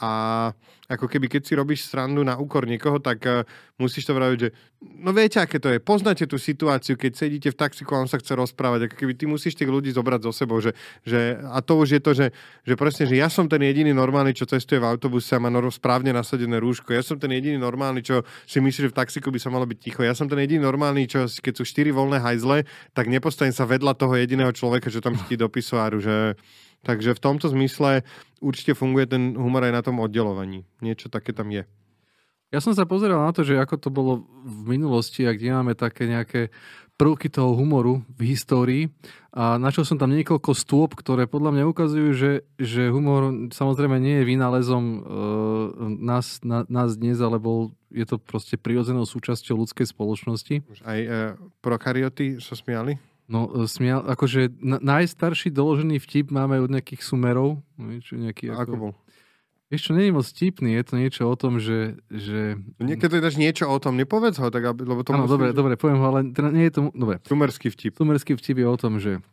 a 0.01 0.09
ako 0.89 1.05
keby 1.05 1.29
keď 1.29 1.41
si 1.45 1.53
robíš 1.53 1.85
srandu 1.85 2.25
na 2.25 2.37
úkor 2.37 2.65
niekoho, 2.65 2.97
tak 2.97 3.21
uh, 3.25 3.45
musíš 3.77 4.09
to 4.09 4.13
vraviť, 4.17 4.37
že 4.41 4.49
no 4.81 5.13
viete, 5.13 5.37
aké 5.37 5.61
to 5.61 5.69
je, 5.69 5.77
poznáte 5.77 6.25
tú 6.25 6.41
situáciu, 6.41 6.97
keď 6.97 7.11
sedíte 7.13 7.49
v 7.53 7.57
taxiku 7.57 7.97
a 7.97 8.01
on 8.01 8.09
sa 8.09 8.17
chce 8.17 8.33
rozprávať, 8.33 8.89
ako 8.89 8.95
keby 8.97 9.13
ty 9.13 9.25
musíš 9.29 9.53
tých 9.53 9.69
ľudí 9.69 9.93
zobrať 9.93 10.21
so 10.25 10.33
sebou, 10.33 10.57
že, 10.59 10.73
že 11.05 11.37
a 11.45 11.61
to 11.61 11.77
už 11.77 11.97
je 11.97 12.01
to, 12.01 12.11
že, 12.13 12.27
že 12.65 12.73
presne, 12.73 13.05
že 13.05 13.15
ja 13.17 13.29
som 13.29 13.45
ten 13.45 13.61
jediný 13.61 13.93
normálny, 13.93 14.33
čo 14.33 14.49
cestuje 14.49 14.81
v 14.81 14.89
autobuse 14.89 15.29
a 15.33 15.41
má 15.41 15.49
správne 15.69 16.09
nasadené 16.09 16.57
rúško, 16.57 16.93
ja 16.93 17.05
som 17.05 17.17
ten 17.21 17.29
jediný 17.31 17.61
normálny, 17.61 18.01
čo 18.01 18.25
si 18.49 18.57
myslí, 18.57 18.89
že 18.89 18.91
v 18.91 18.97
taxiku 18.97 19.29
by 19.29 19.39
sa 19.39 19.53
malo 19.53 19.69
byť 19.69 19.77
ticho, 19.77 20.01
ja 20.01 20.17
som 20.17 20.25
ten 20.25 20.41
jediný 20.41 20.65
normálny, 20.65 21.05
čo 21.05 21.25
keď 21.29 21.53
sú 21.53 21.63
štyri 21.63 21.93
voľné 21.93 22.17
hajzle, 22.17 22.65
tak 22.97 23.07
nepostavím 23.07 23.53
sa 23.53 23.69
vedľa 23.69 23.93
toho 23.93 24.17
jediného 24.17 24.49
človeka, 24.53 24.89
čo 24.89 24.99
tam 24.99 25.15
chtí 25.15 25.37
do 25.37 25.47
pisoáru, 25.47 26.01
že 26.01 26.35
Takže 26.83 27.15
v 27.15 27.23
tomto 27.23 27.47
zmysle 27.47 28.03
určite 28.43 28.75
funguje 28.75 29.07
ten 29.07 29.39
humor 29.39 29.63
aj 29.63 29.73
na 29.73 29.81
tom 29.81 30.03
oddelovaní. 30.03 30.67
Niečo 30.83 31.07
také 31.07 31.31
tam 31.31 31.47
je. 31.49 31.63
Ja 32.53 32.61
som 32.61 32.77
sa 32.77 32.85
pozeral 32.85 33.17
na 33.17 33.33
to, 33.33 33.41
že 33.41 33.57
ako 33.57 33.75
to 33.81 33.89
bolo 33.89 34.29
v 34.45 34.77
minulosti 34.77 35.25
a 35.25 35.33
kde 35.33 35.57
máme 35.57 35.73
také 35.73 36.05
nejaké 36.05 36.53
prvky 36.93 37.25
toho 37.25 37.57
humoru 37.57 38.05
v 38.13 38.21
histórii 38.37 38.83
a 39.33 39.57
našiel 39.57 39.81
som 39.81 39.97
tam 39.97 40.13
niekoľko 40.13 40.53
stôp, 40.53 40.93
ktoré 40.93 41.25
podľa 41.25 41.57
mňa 41.57 41.63
ukazujú, 41.65 42.09
že, 42.13 42.31
že 42.61 42.93
humor 42.93 43.49
samozrejme 43.49 43.97
nie 43.97 44.21
je 44.21 44.29
vynálezom 44.29 44.83
e, 44.85 44.97
nás, 46.05 46.45
na, 46.45 46.69
nás 46.69 46.93
dnes, 46.93 47.17
ale 47.17 47.41
bol, 47.41 47.73
je 47.89 48.05
to 48.05 48.21
proste 48.21 48.61
prirodzenou 48.61 49.09
súčasťou 49.09 49.57
ľudskej 49.65 49.89
spoločnosti. 49.89 50.61
Aj 50.85 50.99
e, 51.01 51.33
prokaryoty 51.65 52.37
sa 52.37 52.53
smiali? 52.53 53.01
No, 53.33 53.49
e, 53.49 53.65
smial, 53.65 54.05
akože 54.05 54.61
najstarší 54.61 55.49
doložený 55.49 55.97
vtip 55.97 56.29
máme 56.29 56.61
od 56.61 56.69
nejakých 56.69 57.01
sumerov. 57.01 57.65
Čo 58.05 58.21
nejaký, 58.21 58.53
ako, 58.53 58.61
ako 58.61 58.75
bol? 58.77 58.93
Vieš 59.73 59.89
čo, 59.89 59.97
je 59.97 60.13
moc 60.13 60.21
vtipný, 60.21 60.77
je 60.77 60.83
to 60.85 60.93
niečo 61.01 61.23
o 61.25 61.33
tom, 61.33 61.57
že... 61.57 61.97
že... 62.13 62.61
Niekedy 62.77 63.17
dáš 63.17 63.41
niečo 63.41 63.65
o 63.65 63.77
tom, 63.81 63.97
nepovedz 63.97 64.37
ho, 64.37 64.53
tak 64.53 64.69
aby, 64.69 64.85
lebo 64.85 65.01
to 65.01 65.17
Áno, 65.17 65.25
dobre, 65.25 65.49
že... 65.49 65.57
dobre, 65.57 65.73
poviem 65.81 65.97
ho, 65.97 66.05
ale 66.13 66.29
teda 66.29 66.53
nie 66.53 66.69
je 66.69 66.73
to... 66.77 66.81
Dobre. 66.93 67.17
Sumerský 67.25 67.73
vtip. 67.73 67.97
Sumerský 67.97 68.37
vtip 68.37 68.61
je 68.61 68.67
o 68.69 68.77
tom, 68.77 69.01
že, 69.01 69.25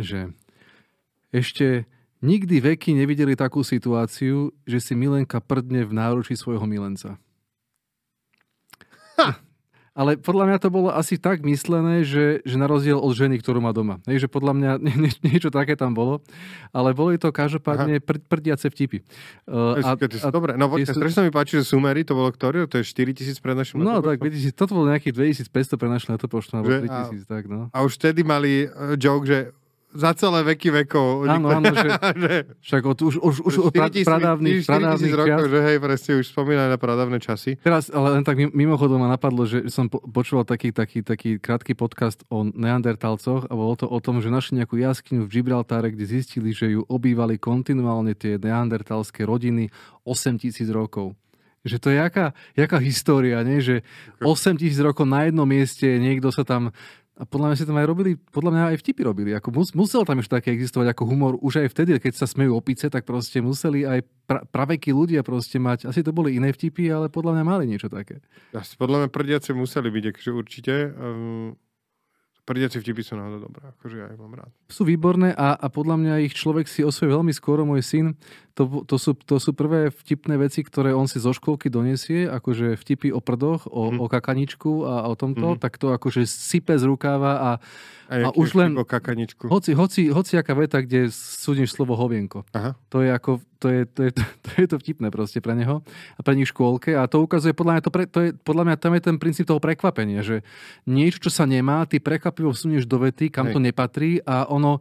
že 0.00 0.32
ešte 1.28 1.84
nikdy 2.24 2.72
veky 2.72 2.96
nevideli 2.96 3.36
takú 3.36 3.60
situáciu, 3.60 4.48
že 4.64 4.80
si 4.80 4.96
Milenka 4.96 5.44
prdne 5.44 5.84
v 5.84 5.92
náruči 5.92 6.40
svojho 6.40 6.64
milenca. 6.64 7.20
Ha! 9.20 9.44
Ale 9.96 10.20
podľa 10.20 10.44
mňa 10.52 10.58
to 10.60 10.68
bolo 10.68 10.92
asi 10.92 11.16
tak 11.16 11.40
myslené, 11.40 12.04
že, 12.04 12.44
že 12.44 12.56
na 12.60 12.68
rozdiel 12.68 13.00
od 13.00 13.16
ženy, 13.16 13.40
ktorú 13.40 13.64
má 13.64 13.72
doma. 13.72 13.96
Hej, 14.04 14.24
že 14.24 14.28
podľa 14.28 14.52
mňa 14.52 14.70
nie, 14.84 15.08
niečo 15.24 15.48
také 15.48 15.72
tam 15.72 15.96
bolo. 15.96 16.20
Ale 16.76 16.92
boli 16.92 17.16
to 17.16 17.32
každopádne 17.32 18.04
pr- 18.04 18.20
prdiace 18.20 18.68
vtipy. 18.68 19.00
Uh, 19.48 19.80
a, 19.80 19.96
a, 19.96 20.28
dobre, 20.28 20.60
no 20.60 20.68
počkaj, 20.68 21.00
sú... 21.00 21.00
sa 21.08 21.24
mi 21.24 21.32
páči, 21.32 21.64
že 21.64 21.64
sumery, 21.64 22.04
to 22.04 22.12
bolo 22.12 22.28
ktorý? 22.28 22.68
To 22.68 22.76
je 22.76 22.84
4000 22.84 23.40
pred 23.40 23.56
našim 23.56 23.80
No 23.80 24.04
tak, 24.04 24.20
2000, 24.20 24.52
toto 24.52 24.76
bolo 24.76 24.92
nejakých 24.92 25.48
2500 25.48 25.80
pre 25.80 25.88
našim 25.88 26.12
letopočtom, 26.12 26.60
alebo 26.60 26.76
3000, 27.16 27.24
tak 27.24 27.48
no. 27.48 27.72
A 27.72 27.80
už 27.80 27.96
vtedy 27.96 28.20
mali 28.20 28.68
uh, 28.68 29.00
joke, 29.00 29.24
že 29.24 29.56
za 29.94 30.10
celé 30.18 30.42
veky 30.54 30.84
vekov. 30.84 31.30
Áno, 31.30 31.48
áno, 31.52 31.70
že, 31.84 31.90
však 32.60 32.82
od, 32.84 32.98
už, 33.00 33.14
už, 33.22 33.36
už 33.46 33.54
od 33.70 33.72
pradávnych, 33.72 34.66
pradávnych 34.66 35.14
rokov, 35.14 35.44
že 35.48 35.58
hej, 35.62 35.78
presne 35.78 36.12
už 36.20 36.26
spomínali 36.30 36.68
na 36.68 36.78
pradávne 36.78 37.18
časy. 37.22 37.56
Teraz, 37.60 37.88
ale 37.88 38.18
len 38.18 38.22
tak 38.26 38.36
mimochodom 38.36 39.00
ma 39.00 39.08
napadlo, 39.08 39.46
že 39.46 39.70
som 39.72 39.86
počúval 39.88 40.44
taký, 40.44 40.74
taký, 40.74 41.00
taký 41.00 41.30
krátky 41.38 41.72
podcast 41.78 42.26
o 42.28 42.44
neandertalcoch 42.44 43.48
a 43.48 43.52
bolo 43.54 43.74
to 43.78 43.86
o 43.86 43.98
tom, 44.02 44.18
že 44.18 44.32
našli 44.32 44.60
nejakú 44.60 44.76
jaskyňu 44.76 45.24
v 45.24 45.32
Gibraltáre, 45.32 45.94
kde 45.94 46.04
zistili, 46.04 46.52
že 46.52 46.76
ju 46.76 46.84
obývali 46.86 47.40
kontinuálne 47.40 48.12
tie 48.12 48.36
neandertalské 48.36 49.24
rodiny 49.24 49.72
8000 50.04 50.66
rokov 50.72 51.16
že 51.66 51.82
to 51.82 51.90
je 51.90 51.98
jaká, 51.98 52.30
jaká 52.54 52.78
história, 52.78 53.42
nie? 53.42 53.58
že 53.58 53.82
8 54.22 54.54
tisíc 54.54 54.78
rokov 54.78 55.02
na 55.04 55.26
jednom 55.26 55.44
mieste 55.44 55.98
niekto 55.98 56.30
sa 56.30 56.46
tam 56.46 56.70
a 57.16 57.24
podľa 57.24 57.46
mňa 57.48 57.56
si 57.56 57.64
tam 57.64 57.80
aj 57.80 57.88
robili, 57.88 58.12
podľa 58.20 58.50
mňa 58.52 58.62
aj 58.76 58.78
vtipy 58.84 59.00
robili. 59.00 59.30
Ako 59.32 59.48
mus, 59.48 59.72
musel 59.72 60.04
tam 60.04 60.20
ešte 60.20 60.36
také 60.36 60.52
existovať 60.52 60.92
ako 60.92 61.02
humor. 61.08 61.32
Už 61.40 61.64
aj 61.64 61.72
vtedy, 61.72 61.96
keď 61.96 62.12
sa 62.12 62.28
smejú 62.28 62.52
opice, 62.52 62.92
tak 62.92 63.08
proste 63.08 63.40
museli 63.40 63.88
aj 63.88 64.04
pra, 64.28 64.44
pravekí 64.44 64.92
ľudia 64.92 65.24
proste 65.24 65.56
mať. 65.56 65.88
Asi 65.88 66.04
to 66.04 66.12
boli 66.12 66.36
iné 66.36 66.52
vtipy, 66.52 66.92
ale 66.92 67.08
podľa 67.08 67.40
mňa 67.40 67.44
mali 67.48 67.64
niečo 67.64 67.88
také. 67.88 68.20
Asi 68.52 68.76
podľa 68.76 69.04
mňa 69.04 69.08
prdiace 69.08 69.56
museli 69.56 69.88
byť, 69.88 70.04
akože 70.12 70.30
určite. 70.36 70.74
Um, 70.92 71.56
Prdiaci 72.46 72.78
vtipy 72.78 73.02
sú 73.02 73.18
naozaj 73.18 73.42
dobré, 73.42 73.74
akože 73.74 73.96
ja 73.98 74.06
ich 74.06 74.22
mám 74.22 74.38
rád. 74.38 74.54
Sú 74.70 74.86
výborné 74.86 75.34
a, 75.34 75.58
a 75.58 75.66
podľa 75.66 75.98
mňa 75.98 76.14
ich 76.30 76.38
človek 76.38 76.70
si 76.70 76.86
osvoje 76.86 77.10
veľmi 77.10 77.34
skoro. 77.34 77.66
Môj 77.66 77.82
syn, 77.82 78.14
to, 78.56 78.88
to, 78.88 78.96
sú, 78.96 79.12
to 79.12 79.36
sú 79.36 79.52
prvé 79.52 79.92
vtipné 79.92 80.40
veci, 80.40 80.64
ktoré 80.64 80.96
on 80.96 81.04
si 81.04 81.20
zo 81.20 81.36
školky 81.36 81.68
donesie, 81.68 82.24
akože 82.24 82.80
vtipy 82.80 83.12
o 83.12 83.20
prdoch, 83.20 83.68
o, 83.68 83.92
mm. 83.92 84.00
o 84.00 84.06
kakaničku 84.08 84.88
a 84.88 85.12
o 85.12 85.14
tomto, 85.14 85.54
mm. 85.54 85.60
tak 85.60 85.76
to 85.76 85.92
akože 85.92 86.24
sype 86.24 86.72
z 86.72 86.88
rukáva 86.88 87.32
a 87.36 87.50
a, 88.06 88.30
a 88.30 88.38
už 88.38 88.54
len... 88.54 88.70
kakaničku. 88.78 89.50
Hoci, 89.50 89.74
hoci, 89.74 90.14
hoci 90.14 90.38
aká 90.38 90.54
veta, 90.54 90.78
kde 90.78 91.10
súdiš 91.10 91.74
slovo 91.74 91.98
hovienko. 91.98 92.46
Aha. 92.54 92.78
To 92.94 93.02
je 93.02 93.10
ako, 93.10 93.42
to 93.58 93.66
je, 93.66 93.80
to, 93.90 94.00
je, 94.06 94.10
to, 94.14 94.22
to 94.46 94.50
je 94.62 94.66
to 94.70 94.76
vtipné 94.78 95.10
proste 95.10 95.42
pre 95.42 95.58
neho 95.58 95.82
a 96.14 96.20
pre 96.22 96.38
nich 96.38 96.54
škôlke 96.54 96.94
a 96.94 97.10
to 97.10 97.18
ukazuje, 97.18 97.50
podľa 97.50 97.72
mňa, 97.78 97.82
to 97.82 97.90
pre, 97.90 98.04
to 98.06 98.18
je, 98.22 98.30
podľa 98.46 98.64
mňa 98.70 98.76
tam 98.78 98.94
je 98.94 99.02
ten 99.02 99.16
princíp 99.18 99.50
toho 99.50 99.58
prekvapenia, 99.58 100.22
že 100.22 100.46
niečo, 100.86 101.18
čo 101.18 101.34
sa 101.34 101.50
nemá, 101.50 101.82
ty 101.90 101.98
prekvapivo 101.98 102.54
vsunieš 102.54 102.86
do 102.86 103.02
vety, 103.02 103.26
kam 103.26 103.50
Hej. 103.50 103.58
to 103.58 103.60
nepatrí 103.60 104.22
a 104.22 104.46
ono 104.46 104.78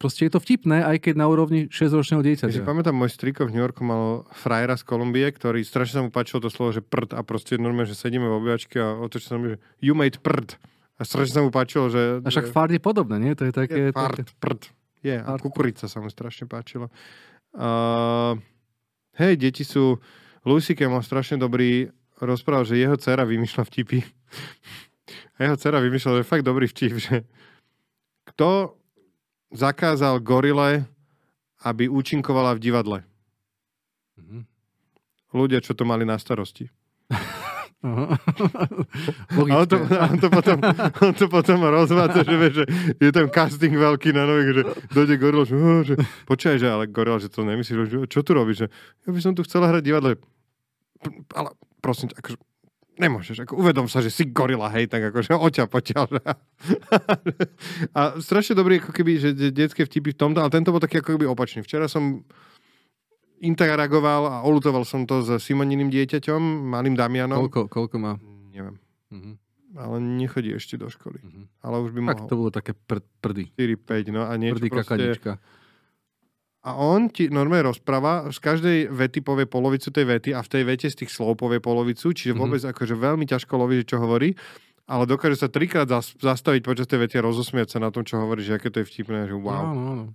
Proste 0.00 0.24
je 0.24 0.32
to 0.32 0.40
vtipné, 0.40 0.80
aj 0.80 0.96
keď 1.04 1.14
na 1.20 1.28
úrovni 1.28 1.68
6-ročného 1.68 2.24
dieťaťa. 2.24 2.48
Ja 2.48 2.64
si 2.64 2.64
pamätám, 2.64 2.96
môj 2.96 3.12
striko 3.12 3.44
v 3.44 3.52
New 3.52 3.60
Yorku 3.60 3.84
mal 3.84 4.24
frajera 4.32 4.80
z 4.80 4.88
Kolumbie, 4.88 5.28
ktorý 5.28 5.60
strašne 5.60 6.00
sa 6.00 6.02
mu 6.02 6.08
páčilo 6.08 6.40
to 6.40 6.48
slovo, 6.48 6.72
že 6.72 6.80
prd 6.80 7.12
a 7.12 7.20
proste 7.20 7.60
normálne, 7.60 7.84
že 7.84 8.00
sedíme 8.00 8.24
v 8.24 8.40
obývačke 8.40 8.80
a 8.80 8.96
otočí 8.96 9.28
sa 9.28 9.36
mi, 9.36 9.52
že 9.52 9.56
you 9.84 9.92
made 9.92 10.16
prd. 10.24 10.56
A 10.96 11.04
strašne 11.04 11.36
sa 11.36 11.44
mu 11.44 11.52
páčilo, 11.52 11.92
že... 11.92 12.24
A 12.24 12.32
však 12.32 12.48
fart 12.48 12.72
je 12.72 12.80
podobné, 12.80 13.20
nie? 13.20 13.36
To 13.36 13.44
je 13.44 13.52
také... 13.52 13.76
Je 13.76 13.92
fart, 13.92 14.24
také... 14.24 14.32
prd. 14.40 14.60
Je, 15.04 15.16
a 15.20 15.30
kukurica 15.36 15.84
sa 15.84 16.00
mu 16.00 16.08
strašne 16.08 16.48
páčilo. 16.48 16.88
Uh, 17.52 18.40
hej, 19.20 19.36
deti 19.36 19.68
sú... 19.68 20.00
Lusike 20.48 20.88
mal 20.88 21.04
strašne 21.04 21.36
dobrý 21.36 21.92
rozprával, 22.16 22.64
že 22.64 22.80
jeho 22.80 22.96
dcera 22.96 23.28
vymýšľa 23.28 23.68
vtipy. 23.68 24.00
a 25.36 25.38
jeho 25.44 25.56
dcera 25.60 25.84
vymýšľala, 25.84 26.24
že 26.24 26.28
fakt 26.28 26.48
dobrý 26.48 26.64
vtip, 26.72 26.96
že 26.96 27.28
kto 28.32 28.79
zakázal 29.50 30.22
gorile, 30.22 30.86
aby 31.60 31.90
účinkovala 31.90 32.56
v 32.56 32.62
divadle? 32.62 32.98
Mm-hmm. 34.16 34.42
Ľudia, 35.36 35.60
čo 35.62 35.76
to 35.76 35.84
mali 35.86 36.08
na 36.08 36.18
starosti. 36.18 36.70
a 37.80 39.54
on 39.56 39.64
to, 39.64 39.76
on, 39.80 40.16
to 40.20 40.28
potom, 40.28 40.58
on 41.00 41.14
to 41.16 41.26
potom 41.32 41.58
rozvádza, 41.64 42.28
že, 42.28 42.36
vie, 42.36 42.50
že 42.52 42.64
je 43.00 43.08
tam 43.08 43.26
casting 43.32 43.72
veľký 43.72 44.12
na 44.12 44.28
nových, 44.28 44.52
že 44.52 44.62
dojde 44.92 45.14
Goril, 45.16 45.44
že, 45.48 45.54
oh, 45.56 45.80
že 45.80 45.94
počkaj, 46.28 46.60
že 46.60 46.68
ale 46.68 46.92
Goril, 46.92 47.16
že 47.16 47.32
to 47.32 47.40
nemyslíš, 47.40 47.88
že 47.88 47.98
čo 48.04 48.20
tu 48.20 48.36
robíš? 48.36 48.64
Že, 48.64 48.68
ja 49.08 49.10
by 49.16 49.20
som 49.24 49.32
tu 49.32 49.40
chcela 49.48 49.72
hrať 49.72 49.80
divadle. 49.80 50.20
Ale 51.32 51.56
prosím, 51.80 52.12
akože, 52.12 52.36
nemôžeš, 53.00 53.48
ako 53.48 53.56
uvedom 53.64 53.88
sa, 53.88 54.04
že 54.04 54.12
si 54.12 54.28
gorila, 54.28 54.68
hej, 54.76 54.86
tak 54.92 55.08
akože 55.08 55.32
oťa 55.32 55.64
poťaľ. 55.66 56.06
Že... 56.12 56.22
a 57.98 58.00
strašne 58.20 58.54
dobrý, 58.54 58.84
ako 58.84 58.92
keby, 58.92 59.12
že 59.16 59.28
detské 59.50 59.88
vtipy 59.88 60.12
v 60.12 60.20
tomto, 60.20 60.44
ale 60.44 60.52
tento 60.52 60.68
bol 60.68 60.84
taký 60.84 61.00
ako 61.00 61.16
keby 61.16 61.24
opačný. 61.24 61.64
Včera 61.64 61.88
som 61.88 62.22
interagoval 63.40 64.22
a 64.28 64.36
olutoval 64.44 64.84
som 64.84 65.08
to 65.08 65.24
s 65.24 65.32
Simoniným 65.40 65.88
dieťaťom, 65.88 66.40
malým 66.68 66.92
Damianom. 66.92 67.48
Koľko, 67.48 67.72
koľko 67.72 67.96
má? 67.96 68.12
Neviem. 68.52 68.76
Mm-hmm. 69.10 69.34
Ale 69.80 69.96
nechodí 70.02 70.50
ešte 70.52 70.76
do 70.76 70.92
školy. 70.92 71.24
Mm-hmm. 71.24 71.44
Ale 71.64 71.76
už 71.80 71.90
by 71.96 72.00
mohol. 72.04 72.12
Tak 72.12 72.28
to 72.28 72.36
bolo 72.36 72.50
také 72.52 72.72
pr- 72.76 73.06
prdy. 73.24 73.48
4-5, 73.56 74.12
no 74.12 74.28
a 74.28 74.32
niečo 74.36 74.60
Prdy 74.60 74.68
proste... 74.68 74.84
kakanička. 74.84 75.32
A 76.60 76.76
on 76.76 77.08
ti 77.08 77.32
normálne 77.32 77.72
rozpráva, 77.72 78.28
z 78.28 78.36
každej 78.36 78.78
vety 78.92 79.24
povie 79.24 79.48
polovicu 79.48 79.88
tej 79.88 80.04
vety 80.04 80.36
a 80.36 80.44
v 80.44 80.48
tej 80.52 80.62
vete 80.68 80.86
z 80.92 81.04
tých 81.04 81.10
slov 81.12 81.40
povie 81.40 81.56
polovicu, 81.56 82.12
čiže 82.12 82.36
mm-hmm. 82.36 82.42
vôbec 82.44 82.60
akože 82.60 82.94
veľmi 83.00 83.24
ťažko 83.24 83.52
loví, 83.56 83.80
čo 83.80 83.96
hovorí, 83.96 84.36
ale 84.84 85.08
dokáže 85.08 85.40
sa 85.40 85.48
trikrát 85.48 85.88
zastaviť 86.20 86.60
počas 86.60 86.84
tej 86.84 87.08
vety 87.08 87.16
a 87.16 87.24
rozosmiať 87.24 87.72
sa 87.72 87.78
na 87.80 87.88
tom, 87.88 88.04
čo 88.04 88.20
hovorí, 88.20 88.44
že 88.44 88.60
aké 88.60 88.68
to 88.68 88.84
je 88.84 88.86
vtipné, 88.92 89.24
že 89.24 89.36
wow. 89.40 89.72
No, 89.72 89.72
no, 89.72 89.92
no. 89.96 90.06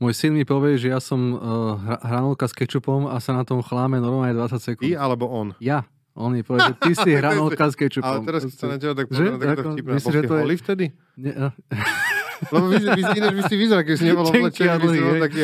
Môj 0.00 0.16
syn 0.16 0.36
mi 0.36 0.44
povie, 0.48 0.76
že 0.76 0.92
ja 0.92 1.00
som 1.00 1.36
uh, 1.36 1.76
hranolka 2.04 2.48
s 2.48 2.56
kečupom 2.56 3.08
a 3.08 3.20
sa 3.20 3.36
na 3.36 3.44
tom 3.44 3.60
chláme 3.64 4.00
normálne 4.00 4.32
20 4.32 4.56
sekúnd. 4.60 4.84
Ty 4.84 4.96
alebo 4.96 5.28
on? 5.28 5.52
Ja. 5.60 5.84
On 6.16 6.32
mi 6.32 6.44
povie, 6.44 6.72
že 6.72 6.74
ty 6.76 6.92
si 6.92 7.10
hranolka 7.20 7.68
s 7.68 7.76
kečupom. 7.76 8.08
Ale 8.08 8.24
teraz 8.24 8.48
sa 8.52 8.68
na 8.68 8.76
teba 8.76 8.92
tak 8.96 9.08
povedal, 9.08 9.36
tak 9.36 9.56
to 9.60 9.70
vtipné. 9.76 9.92
Myslíš, 9.96 10.12
že 10.12 10.22
to 10.28 10.34
je... 10.36 10.56
vtedy? 10.60 10.84
Nie, 11.16 11.32
uh... 11.36 11.52
Lebo 12.48 12.64
vy, 12.72 12.78
vy, 12.80 13.02
vy, 13.04 13.20
vy 13.36 13.42
si 13.44 13.56
vyzeral, 13.60 13.84
keď 13.84 13.94
si 14.00 14.04
nebol 14.08 14.24
oblečený, 14.24 14.76
vy 14.80 14.88
si 14.88 15.00
bol 15.04 15.16
taký 15.20 15.40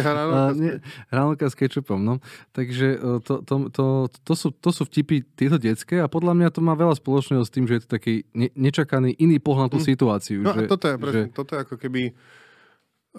hranolka 1.13 1.47
s 1.53 1.55
kečupom, 1.55 2.01
no. 2.01 2.25
Takže 2.57 2.87
e, 2.97 3.21
to, 3.21 3.45
to, 3.45 3.55
to, 3.69 3.85
to, 4.09 4.33
sú, 4.33 4.49
to 4.57 4.71
sú 4.73 4.89
vtipy 4.89 5.21
tieto 5.37 5.61
detské 5.61 6.01
a 6.01 6.09
podľa 6.09 6.33
mňa 6.33 6.49
to 6.49 6.65
má 6.65 6.73
veľa 6.73 6.97
spoločného 6.97 7.45
s 7.45 7.53
tým, 7.53 7.69
že 7.69 7.77
je 7.77 7.83
to 7.85 7.91
taký 7.93 8.25
ne, 8.33 8.49
nečakaný 8.57 9.13
iný 9.21 9.37
pohľad 9.37 9.69
na 9.69 9.73
tú 9.77 9.81
hm. 9.83 9.87
situáciu. 9.93 10.41
No 10.41 10.55
že, 10.55 10.65
a 10.65 10.71
toto 10.71 10.85
je, 10.89 10.95
že... 11.13 11.23
toto 11.35 11.51
je 11.53 11.61
ako 11.67 11.75
keby 11.77 12.03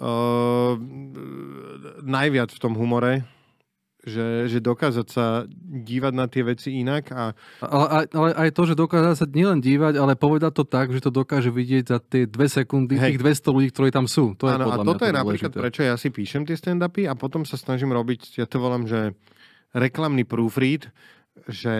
uh, 0.00 0.74
najviac 2.02 2.50
v 2.50 2.60
tom 2.62 2.74
humore, 2.74 3.28
že, 4.08 4.48
že 4.48 4.58
dokázať 4.58 5.06
sa 5.06 5.44
dívať 5.60 6.12
na 6.16 6.26
tie 6.26 6.42
veci 6.42 6.80
inak. 6.80 7.12
A... 7.12 7.36
Ale, 7.60 8.08
ale 8.08 8.28
aj 8.34 8.50
to, 8.56 8.62
že 8.64 8.74
dokáže 8.74 9.20
sa 9.20 9.26
nielen 9.28 9.60
dívať, 9.60 10.00
ale 10.00 10.16
povedať 10.16 10.52
to 10.56 10.64
tak, 10.64 10.90
že 10.90 11.04
to 11.04 11.12
dokáže 11.12 11.52
vidieť 11.52 11.84
za 11.84 11.98
tie 12.00 12.24
dve 12.24 12.48
sekundy 12.48 12.96
Hej. 12.96 13.20
tých 13.20 13.44
200 13.44 13.54
ľudí, 13.54 13.68
ktorí 13.70 13.88
tam 13.92 14.08
sú. 14.08 14.32
To 14.40 14.48
je 14.48 14.56
ano, 14.56 14.72
podľa 14.72 14.82
a 14.82 14.86
toto 14.88 15.02
mňa 15.04 15.08
je 15.08 15.14
napríklad, 15.20 15.52
prečo 15.52 15.80
ja 15.84 15.94
si 16.00 16.08
píšem 16.08 16.42
tie 16.48 16.56
stand-upy 16.56 17.04
a 17.04 17.12
potom 17.12 17.44
sa 17.44 17.60
snažím 17.60 17.92
robiť, 17.92 18.40
ja 18.40 18.48
to 18.48 18.56
volám, 18.56 18.88
že 18.88 19.12
reklamný 19.76 20.24
proofread, 20.24 20.88
že 21.46 21.76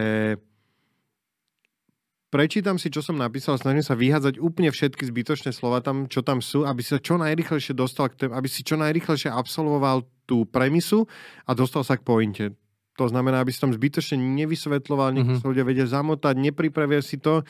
prečítam 2.28 2.76
si, 2.76 2.92
čo 2.92 3.00
som 3.00 3.16
napísal, 3.16 3.56
snažím 3.56 3.84
sa 3.84 3.96
vyhádzať 3.96 4.36
úplne 4.36 4.68
všetky 4.68 5.08
zbytočné 5.08 5.50
slova 5.56 5.80
tam, 5.80 6.06
čo 6.06 6.20
tam 6.20 6.44
sú, 6.44 6.68
aby 6.68 6.84
sa 6.84 7.00
čo 7.00 7.16
najrychlejšie 7.16 7.72
dostal, 7.72 8.12
k 8.12 8.26
tém, 8.26 8.30
aby 8.32 8.48
si 8.48 8.60
čo 8.60 8.76
najrychlejšie 8.76 9.32
absolvoval 9.32 10.04
tú 10.28 10.44
premisu 10.44 11.08
a 11.48 11.56
dostal 11.56 11.80
sa 11.80 11.96
k 11.96 12.04
pointe. 12.04 12.44
To 13.00 13.08
znamená, 13.08 13.40
aby 13.40 13.48
si 13.48 13.62
tam 13.62 13.72
zbytočne 13.72 14.20
nevysvetloval, 14.20 15.16
nech 15.16 15.24
mm-hmm. 15.24 15.40
sa 15.40 15.48
ľudia 15.48 15.64
vedia 15.64 15.86
zamotať, 15.88 16.34
nepripravia 16.36 17.00
si 17.00 17.16
to 17.16 17.40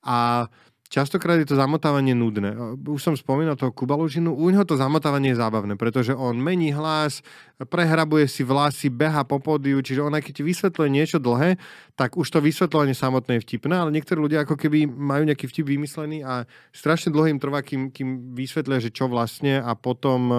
a 0.00 0.48
Častokrát 0.92 1.40
je 1.40 1.48
to 1.48 1.56
zamotávanie 1.56 2.12
nudné. 2.12 2.52
Už 2.84 3.00
som 3.00 3.16
spomínal 3.16 3.56
toho 3.56 3.72
Kubalužinu, 3.72 4.36
u 4.36 4.52
neho 4.52 4.60
to 4.68 4.76
zamotávanie 4.76 5.32
je 5.32 5.40
zábavné, 5.40 5.80
pretože 5.80 6.12
on 6.12 6.36
mení 6.36 6.68
hlas, 6.76 7.24
prehrabuje 7.56 8.28
si 8.28 8.44
vlasy, 8.44 8.92
beha 8.92 9.24
po 9.24 9.40
pódiu, 9.40 9.80
čiže 9.80 10.04
on 10.04 10.12
keď 10.12 10.32
ti 10.36 10.44
vysvetľuje 10.44 10.88
niečo 10.92 11.16
dlhé, 11.16 11.56
tak 11.96 12.20
už 12.20 12.28
to 12.28 12.44
vysvetľovanie 12.44 12.92
samotné 12.92 13.40
je 13.40 13.44
vtipné, 13.48 13.72
ale 13.72 13.88
niektorí 13.88 14.20
ľudia 14.20 14.44
ako 14.44 14.60
keby 14.60 14.84
majú 14.84 15.24
nejaký 15.24 15.48
vtip 15.48 15.64
vymyslený 15.64 16.28
a 16.28 16.44
strašne 16.76 17.08
dlho 17.08 17.32
im 17.32 17.40
trvá, 17.40 17.64
kým, 17.64 17.88
kým 17.88 18.36
vysvetlia, 18.36 18.76
že 18.76 18.92
čo 18.92 19.08
vlastne 19.08 19.64
a 19.64 19.72
potom, 19.72 20.20
eh, 20.28 20.36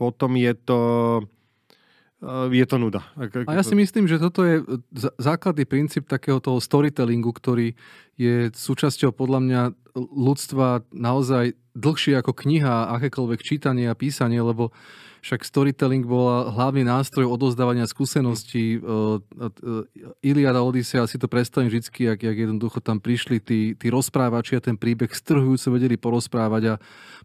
potom 0.00 0.40
je 0.40 0.56
to 0.56 0.80
Eh, 2.20 2.52
je 2.52 2.66
to 2.68 2.76
nuda. 2.76 3.00
A 3.48 3.56
ja 3.56 3.64
si 3.64 3.72
myslím, 3.72 4.04
že 4.04 4.20
toto 4.20 4.44
je 4.44 4.60
základný 5.16 5.64
princíp 5.64 6.04
takého 6.04 6.36
toho 6.36 6.60
storytellingu, 6.60 7.32
ktorý 7.32 7.72
je 8.20 8.52
súčasťou 8.52 9.16
podľa 9.16 9.40
mňa 9.40 9.62
ľudstva 9.96 10.84
naozaj 10.92 11.56
dlhšie 11.72 12.20
ako 12.20 12.36
kniha, 12.36 12.92
akékoľvek 13.00 13.40
čítanie 13.40 13.88
a 13.88 13.96
písanie, 13.96 14.36
lebo 14.36 14.68
však 15.20 15.44
storytelling 15.44 16.04
bol 16.08 16.50
hlavný 16.52 16.84
nástroj 16.84 17.28
odozdávania 17.28 17.84
skúseností. 17.84 18.80
Uh, 18.80 19.20
uh, 19.36 20.24
Iliada 20.24 20.64
Odisea 20.64 21.04
si 21.04 21.20
to 21.20 21.28
predstavím 21.28 21.68
vždy, 21.68 22.12
jak, 22.12 22.18
jak 22.24 22.36
jednoducho 22.36 22.80
tam 22.80 22.96
prišli 22.98 23.38
tí, 23.40 23.76
tí 23.76 23.86
rozprávači 23.92 24.56
a 24.56 24.64
ten 24.64 24.80
príbeh 24.80 25.12
strhujúco 25.12 25.76
vedeli 25.76 26.00
porozprávať 26.00 26.62
a 26.72 26.74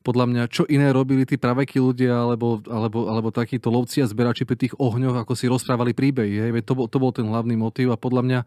podľa 0.05 0.25
mňa, 0.29 0.43
čo 0.53 0.69
iné 0.69 0.93
robili 0.93 1.25
tí 1.25 1.33
pravekí 1.39 1.81
ľudia 1.81 2.13
alebo, 2.13 2.61
alebo, 2.69 3.09
alebo 3.09 3.33
takíto 3.33 3.73
lovci 3.73 4.05
a 4.05 4.09
zberači 4.11 4.45
pri 4.45 4.53
tých 4.59 4.77
ohňoch, 4.77 5.25
ako 5.25 5.33
si 5.33 5.49
rozprávali 5.49 5.97
príbehy. 5.97 6.45
Hej? 6.45 6.51
To, 6.69 6.77
bol, 6.77 6.85
to 6.85 7.01
bol 7.01 7.09
ten 7.09 7.25
hlavný 7.25 7.57
motív 7.57 7.89
a 7.89 7.97
podľa 7.97 8.21
mňa 8.21 8.39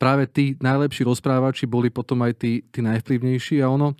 práve 0.00 0.24
tí 0.32 0.56
najlepší 0.56 1.04
rozprávači 1.04 1.68
boli 1.68 1.92
potom 1.92 2.24
aj 2.24 2.40
tí, 2.40 2.64
tí 2.72 2.80
najvplyvnejší 2.80 3.60
a 3.60 3.68
ono, 3.68 3.92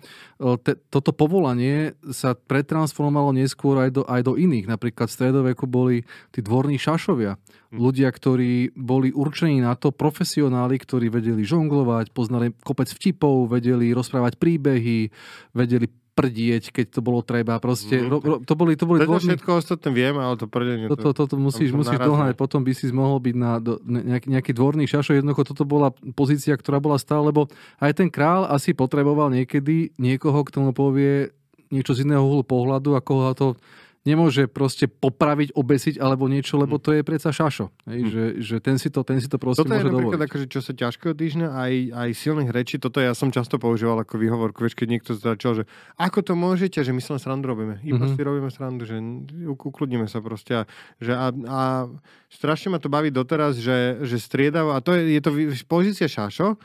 te, 0.65 0.73
toto 0.89 1.13
povolanie 1.13 1.93
sa 2.09 2.33
pretransformovalo 2.33 3.37
neskôr 3.37 3.85
aj 3.85 3.89
do, 3.93 4.01
aj 4.09 4.21
do 4.25 4.33
iných. 4.33 4.65
Napríklad 4.65 4.84
v 4.93 5.15
stredoveku 5.15 5.65
boli 5.65 6.03
tí 6.29 6.43
dvorní 6.43 6.77
šašovia. 6.77 7.39
Hm. 7.39 7.77
Ľudia, 7.79 8.09
ktorí 8.11 8.75
boli 8.75 9.09
určení 9.09 9.63
na 9.63 9.73
to, 9.73 9.89
profesionáli, 9.95 10.77
ktorí 10.77 11.09
vedeli 11.09 11.41
žonglovať, 11.41 12.13
poznali 12.13 12.53
kopec 12.61 12.91
vtipov, 12.91 13.49
vedeli 13.49 13.95
rozprávať 13.95 14.37
príbehy, 14.37 15.09
vedeli 15.55 15.87
prdieť, 16.15 16.71
keď 16.71 16.85
to 16.97 17.01
bolo 17.03 17.19
treba. 17.19 17.59
Proste, 17.59 17.99
mm. 17.99 18.07
ro, 18.07 18.17
ro, 18.23 18.35
to 18.39 18.55
boli, 18.55 18.79
to 18.79 18.87
boli 18.87 19.03
dôvodní... 19.03 19.35
všetko 19.35 19.59
ostatné 19.59 19.91
viem, 19.91 20.15
ale 20.15 20.39
to 20.39 20.47
prdenie... 20.47 20.87
Toto, 20.87 21.11
to, 21.11 21.27
to, 21.27 21.35
to 21.35 21.35
musíš, 21.35 21.75
musíš 21.75 21.99
dohnať, 21.99 22.39
potom 22.39 22.63
by 22.63 22.71
si 22.71 22.87
mohol 22.95 23.19
byť 23.19 23.35
na 23.35 23.59
do, 23.59 23.83
nejaký, 23.83 24.31
nejaký 24.31 24.51
dvorný 24.55 24.87
šašo. 24.87 25.19
Jednoducho 25.19 25.43
toto 25.51 25.67
bola 25.67 25.91
pozícia, 26.15 26.55
ktorá 26.55 26.79
bola 26.79 26.95
stále, 26.95 27.35
lebo 27.35 27.51
aj 27.83 27.99
ten 27.99 28.07
král 28.07 28.47
asi 28.47 28.71
potreboval 28.71 29.27
niekedy 29.27 29.91
niekoho, 29.99 30.39
k 30.47 30.55
tomu 30.55 30.71
povie 30.71 31.35
niečo 31.67 31.91
z 31.91 32.07
iného 32.07 32.23
uhlu 32.23 32.47
pohľadu, 32.47 32.95
ako 32.95 33.11
ho 33.11 33.33
to 33.35 33.47
nemôže 34.05 34.45
proste 34.45 34.85
popraviť, 34.85 35.57
obesiť 35.57 35.95
alebo 35.97 36.29
niečo, 36.29 36.61
lebo 36.61 36.77
hm. 36.77 36.81
to 36.85 36.89
je 36.93 37.01
predsa 37.01 37.33
šašo. 37.33 37.73
Hej, 37.89 37.99
mm. 37.99 38.09
že, 38.13 38.23
že 38.37 38.55
ten, 38.61 38.77
si 38.77 38.93
to, 38.93 39.01
ten 39.01 39.17
si 39.17 39.25
to 39.25 39.41
proste 39.41 39.65
toto 39.65 39.73
môže 39.73 39.89
je 39.89 39.91
napríklad 39.91 40.21
akože, 40.29 40.45
čo 40.45 40.61
sa 40.61 40.71
ťažkého 40.77 41.17
týždňa, 41.17 41.47
aj, 41.49 41.73
aj 41.91 42.09
silných 42.13 42.53
rečí, 42.53 42.77
toto 42.77 43.01
ja 43.01 43.17
som 43.17 43.33
často 43.33 43.57
používal 43.57 43.97
ako 44.05 44.21
výhovorku, 44.21 44.61
vieš, 44.61 44.77
keď 44.77 44.87
niekto 44.93 45.11
začal, 45.17 45.57
že 45.57 45.63
ako 45.97 46.21
to 46.21 46.33
môžete, 46.37 46.77
že 46.85 46.93
my 46.93 47.01
sa 47.01 47.17
srandu 47.17 47.49
robíme. 47.49 47.81
Iba 47.81 48.05
mm-hmm. 48.05 48.13
si 48.13 48.21
robíme 48.21 48.49
srandu, 48.53 48.85
že 48.85 49.01
ukludníme 49.49 50.05
sa 50.05 50.21
proste. 50.21 50.53
A, 50.53 50.63
že 51.01 51.17
a, 51.17 51.33
a 51.33 51.61
strašne 52.29 52.69
ma 52.69 52.77
to 52.77 52.93
baví 52.93 53.09
doteraz, 53.09 53.57
že, 53.57 54.05
že 54.05 54.21
striedavo, 54.21 54.77
a 54.77 54.79
to 54.85 54.93
je, 54.93 55.17
je 55.17 55.21
to 55.25 55.31
pozícia 55.65 56.05
šašo, 56.05 56.61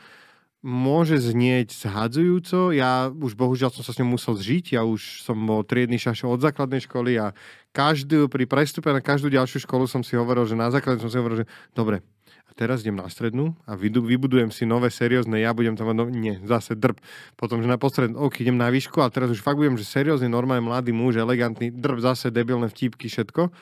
môže 0.61 1.17
znieť 1.17 1.73
zhadzujúco. 1.73 2.69
Ja 2.69 3.09
už 3.09 3.33
bohužiaľ 3.33 3.73
som 3.73 3.81
sa 3.81 3.93
s 3.93 3.99
ňou 4.01 4.13
musel 4.13 4.37
zžiť. 4.37 4.77
Ja 4.77 4.85
už 4.85 5.25
som 5.25 5.37
bol 5.41 5.65
triedny 5.65 5.97
šašo 5.97 6.29
od 6.29 6.41
základnej 6.41 6.85
školy 6.85 7.17
a 7.17 7.33
každý, 7.73 8.29
pri 8.29 8.45
prestupe 8.45 8.93
na 8.93 9.01
každú 9.01 9.33
ďalšiu 9.33 9.65
školu 9.65 9.89
som 9.89 10.05
si 10.05 10.13
hovoril, 10.13 10.45
že 10.45 10.53
na 10.53 10.69
základe 10.69 11.01
som 11.01 11.09
si 11.09 11.17
hovoril, 11.17 11.43
že 11.43 11.49
dobre, 11.73 12.05
a 12.45 12.51
teraz 12.53 12.83
idem 12.83 12.99
na 12.99 13.07
strednú 13.07 13.55
a 13.63 13.79
vybudujem 13.79 14.51
si 14.51 14.67
nové, 14.67 14.91
seriózne, 14.91 15.39
ja 15.39 15.55
budem 15.55 15.79
tam 15.79 15.95
no, 15.95 16.11
nie, 16.11 16.35
zase 16.43 16.75
drb. 16.75 16.99
Potom, 17.39 17.63
že 17.63 17.67
na 17.71 17.79
postrednú, 17.79 18.27
ok, 18.27 18.43
idem 18.43 18.59
na 18.59 18.67
výšku 18.67 18.99
a 18.99 19.07
teraz 19.07 19.31
už 19.31 19.39
fakt 19.39 19.55
budem, 19.55 19.79
že 19.79 19.87
seriózny, 19.87 20.27
normálny, 20.27 20.59
mladý 20.59 20.91
muž, 20.91 21.15
elegantný, 21.15 21.71
drb, 21.71 22.03
zase 22.03 22.27
debilné 22.27 22.67
vtípky, 22.67 23.07
všetko. 23.07 23.55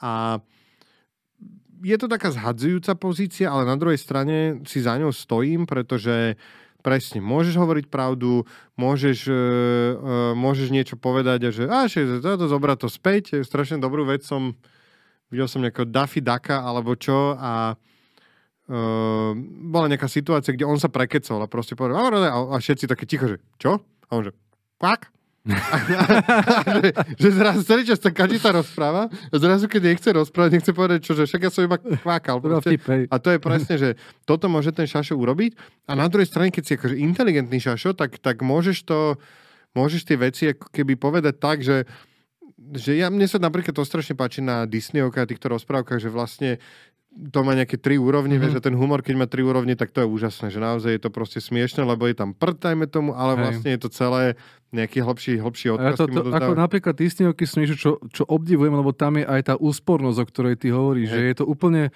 A 0.00 0.40
je 1.84 1.96
to 2.00 2.08
taká 2.08 2.32
zhadzujúca 2.32 2.96
pozícia, 2.96 3.52
ale 3.52 3.68
na 3.68 3.76
druhej 3.76 4.00
strane 4.00 4.64
si 4.64 4.80
za 4.80 4.96
ňou 4.96 5.12
stojím, 5.12 5.68
pretože 5.68 6.40
presne, 6.80 7.20
môžeš 7.20 7.60
hovoriť 7.60 7.86
pravdu, 7.92 8.44
môžeš, 8.80 9.28
uh, 9.28 10.32
môžeš 10.36 10.68
niečo 10.72 10.96
povedať 10.96 11.48
a 11.48 11.50
že 11.52 11.64
a 11.68 11.80
že 11.88 12.20
to, 12.20 12.48
zobrať 12.48 12.78
to 12.84 12.88
späť. 12.88 13.24
Strašne 13.44 13.80
dobrú 13.80 14.04
vec 14.08 14.24
som, 14.24 14.56
videl 15.28 15.48
som 15.48 15.64
nejakého 15.64 15.88
Daffy 15.88 16.20
Ducka 16.20 16.60
alebo 16.60 16.96
čo 16.96 17.36
a 17.36 17.76
uh, 17.76 19.30
bola 19.68 19.86
nejaká 19.88 20.08
situácia, 20.08 20.52
kde 20.52 20.68
on 20.68 20.76
sa 20.76 20.92
prekecol 20.92 21.40
a 21.40 21.48
proste 21.48 21.76
povedal 21.76 22.00
a, 22.00 22.36
a 22.52 22.56
všetci 22.60 22.84
také 22.84 23.04
ticho, 23.08 23.28
že 23.28 23.36
čo? 23.60 23.80
A 24.08 24.10
on 24.12 24.28
že, 24.28 24.32
pak? 24.76 25.08
Že, 25.44 26.88
že 27.20 27.28
zrazu 27.36 27.60
celý 27.68 27.84
čas 27.84 28.00
tá 28.00 28.08
kadita 28.08 28.48
rozpráva 28.48 29.12
a 29.12 29.34
zrazu, 29.36 29.68
keď 29.68 29.92
nechce 29.92 30.08
rozprávať, 30.08 30.50
nechce 30.56 30.72
povedať 30.72 31.00
čo, 31.04 31.12
že 31.12 31.28
však 31.28 31.42
ja 31.44 31.50
som 31.52 31.68
iba 31.68 31.76
kvákal. 31.76 32.40
A 33.12 33.16
to 33.20 33.28
je 33.28 33.38
presne, 33.38 33.74
že 33.76 33.88
toto 34.24 34.48
môže 34.48 34.72
ten 34.72 34.88
šašo 34.88 35.12
urobiť 35.20 35.52
a 35.84 35.92
na 35.92 36.08
druhej 36.08 36.32
strane, 36.32 36.48
keď 36.48 36.62
si 36.64 36.72
akože 36.80 36.96
inteligentný 36.96 37.60
šašo, 37.60 37.92
tak, 37.92 38.16
tak 38.24 38.40
môžeš 38.40 38.88
to, 38.88 39.20
môžeš 39.76 40.08
tie 40.08 40.16
veci 40.16 40.42
ako 40.56 40.72
keby 40.72 40.96
povedať 40.96 41.34
tak, 41.36 41.60
že 41.60 41.84
že 42.72 42.96
ja, 42.96 43.12
mne 43.12 43.28
sa 43.28 43.36
napríklad 43.36 43.76
to 43.76 43.84
strašne 43.84 44.16
páči 44.16 44.40
na 44.40 44.64
Disneyovkách 44.64 45.26
a 45.26 45.30
týchto 45.36 45.52
rozprávkach, 45.52 46.00
že 46.00 46.08
vlastne 46.08 46.56
to 47.14 47.46
má 47.46 47.54
nejaké 47.54 47.78
tri 47.78 47.94
úrovne, 47.94 48.34
mm-hmm. 48.36 48.58
že 48.58 48.64
ten 48.64 48.74
humor, 48.74 48.98
keď 49.00 49.14
má 49.14 49.26
tri 49.30 49.46
úrovne, 49.46 49.78
tak 49.78 49.94
to 49.94 50.02
je 50.02 50.08
úžasné, 50.10 50.50
že 50.50 50.58
naozaj 50.58 50.98
je 50.98 51.02
to 51.02 51.10
proste 51.14 51.38
smiešne, 51.38 51.86
lebo 51.86 52.10
je 52.10 52.18
tam 52.18 52.34
prd, 52.34 52.58
dajme 52.58 52.86
tomu, 52.90 53.14
ale 53.14 53.38
Hej. 53.38 53.40
vlastne 53.40 53.70
je 53.70 53.80
to 53.80 53.88
celé 53.94 54.22
nejaký 54.74 54.98
hlbší, 55.06 55.32
hlbší 55.38 55.66
odkaz. 55.78 55.94
Ja 55.94 56.00
to, 56.02 56.06
to, 56.10 56.20
ako 56.34 56.58
napríklad 56.58 56.98
Disneyovky 56.98 57.46
sú 57.46 57.62
niečo, 57.62 57.76
čo, 57.78 57.90
čo 58.10 58.26
obdivujem, 58.26 58.74
lebo 58.74 58.90
tam 58.90 59.22
je 59.22 59.24
aj 59.30 59.40
tá 59.46 59.54
úspornosť, 59.54 60.18
o 60.18 60.26
ktorej 60.26 60.54
ty 60.58 60.74
hovoríš, 60.74 61.14
Hej. 61.14 61.14
že 61.14 61.20
je 61.30 61.36
to 61.38 61.44
úplne 61.46 61.94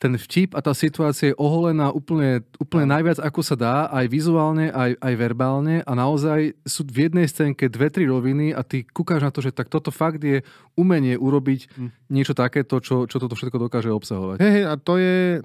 ten 0.00 0.16
vtip 0.16 0.56
a 0.56 0.64
tá 0.64 0.72
situácia 0.72 1.30
je 1.30 1.36
oholená 1.36 1.92
úplne, 1.92 2.40
úplne 2.56 2.88
najviac, 2.88 3.20
ako 3.20 3.44
sa 3.44 3.52
dá, 3.52 3.76
aj 3.92 4.08
vizuálne, 4.08 4.72
aj, 4.72 4.96
aj 4.96 5.14
verbálne 5.20 5.84
a 5.84 5.92
naozaj 5.92 6.56
sú 6.64 6.88
v 6.88 7.12
jednej 7.12 7.28
scénke 7.28 7.68
dve, 7.68 7.92
tri 7.92 8.08
roviny 8.08 8.56
a 8.56 8.64
ty 8.64 8.88
kúkáš 8.88 9.28
na 9.28 9.30
to, 9.30 9.44
že 9.44 9.52
tak 9.52 9.68
toto 9.68 9.92
fakt 9.92 10.24
je 10.24 10.40
umenie 10.72 11.20
urobiť 11.20 11.60
hm. 11.76 11.88
niečo 12.16 12.32
takéto, 12.32 12.80
čo, 12.80 13.04
čo 13.04 13.20
toto 13.20 13.36
všetko 13.36 13.60
dokáže 13.60 13.92
obsahovať. 13.92 14.40
Hej, 14.40 14.52
hey, 14.56 14.64
a 14.64 14.80
to 14.80 14.96
je, 14.96 15.44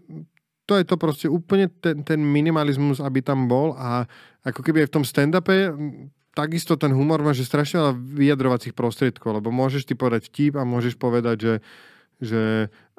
to 0.63 0.79
je 0.79 0.83
to 0.87 0.95
proste 0.95 1.27
úplne 1.27 1.67
ten, 1.83 2.07
ten 2.07 2.23
minimalizmus, 2.23 3.03
aby 3.03 3.19
tam 3.19 3.51
bol 3.51 3.75
a 3.75 4.07
ako 4.47 4.63
keby 4.63 4.87
aj 4.87 4.89
v 4.89 4.95
tom 4.95 5.03
stand-upe 5.03 5.75
takisto 6.35 6.75
ten 6.75 6.91
humor 6.91 7.23
má, 7.23 7.31
že 7.31 7.47
strašne 7.47 7.79
veľa 7.79 7.93
vyjadrovacích 7.95 8.75
prostriedkov, 8.75 9.39
lebo 9.39 9.55
môžeš 9.55 9.87
ty 9.87 9.93
povedať 9.95 10.27
vtip 10.27 10.59
a 10.59 10.67
môžeš 10.67 10.99
povedať, 10.99 11.37
že, 11.39 11.53
že 12.19 12.41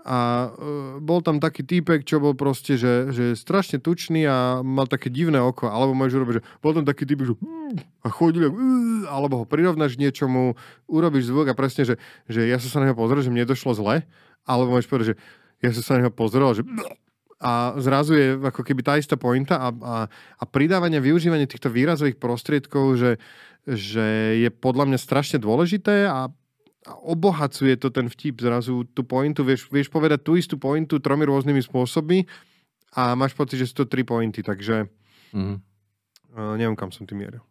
a 0.06 0.48
uh, 0.54 1.02
bol 1.02 1.18
tam 1.18 1.42
taký 1.42 1.66
týpek, 1.66 2.06
čo 2.06 2.22
bol 2.22 2.38
proste, 2.38 2.78
že, 2.78 3.10
že 3.10 3.34
strašne 3.34 3.82
tučný 3.82 4.22
a 4.22 4.62
mal 4.62 4.86
také 4.86 5.10
divné 5.10 5.42
oko. 5.42 5.66
Alebo 5.66 5.98
môžeš 5.98 6.14
urobiť, 6.22 6.34
že 6.38 6.46
bol 6.62 6.72
tam 6.78 6.86
taký 6.86 7.10
týpek, 7.10 7.26
že 7.26 7.34
a 8.00 8.08
chodil, 8.14 8.46
alebo 9.10 9.42
ho 9.42 9.44
prirovnáš 9.44 9.98
niečomu, 9.98 10.54
urobíš 10.86 11.34
zvuk 11.34 11.50
a 11.50 11.58
presne, 11.58 11.82
že, 11.82 11.94
že 12.30 12.46
ja 12.46 12.62
som 12.62 12.70
sa 12.70 12.78
na 12.78 12.94
neho 12.94 12.98
pozrel, 12.98 13.18
že 13.18 13.34
mne 13.34 13.50
došlo 13.50 13.74
zle, 13.74 14.06
alebo 14.46 14.78
môžeš 14.78 14.86
povedať, 14.86 15.06
že 15.10 15.16
ja 15.66 15.70
som 15.74 15.82
sa 15.82 15.92
na 15.98 16.06
neho 16.06 16.14
pozrel, 16.14 16.54
že 16.54 16.62
a 17.36 17.76
zrazu 17.76 18.16
je 18.16 18.26
ako 18.40 18.64
keby 18.64 18.80
tá 18.80 18.96
istá 18.96 19.20
pointa 19.20 19.60
a, 19.60 19.68
a, 19.68 19.96
a 20.40 20.44
pridávanie, 20.48 21.04
využívanie 21.04 21.44
týchto 21.44 21.68
výrazových 21.68 22.16
prostriedkov, 22.16 22.96
že, 22.96 23.10
že 23.68 24.40
je 24.40 24.48
podľa 24.48 24.88
mňa 24.88 24.98
strašne 25.02 25.36
dôležité 25.36 26.08
a 26.08 26.32
obohacuje 26.86 27.74
to 27.76 27.90
ten 27.90 28.06
vtip 28.06 28.38
zrazu, 28.38 28.86
tú 28.94 29.02
pointu, 29.02 29.42
vieš, 29.42 29.66
vieš 29.68 29.90
povedať 29.90 30.22
tú 30.22 30.38
istú 30.38 30.54
pointu 30.56 31.02
tromi 31.02 31.26
rôznymi 31.26 31.62
spôsobmi 31.62 32.26
a 32.94 33.18
máš 33.18 33.34
pocit, 33.34 33.58
že 33.58 33.68
sú 33.68 33.82
to 33.82 33.90
tri 33.90 34.06
pointy, 34.06 34.40
takže 34.40 34.86
mm. 35.34 35.56
uh, 36.36 36.54
neviem, 36.54 36.78
kam 36.78 36.94
som 36.94 37.04
tým 37.04 37.26
mieril. 37.26 37.42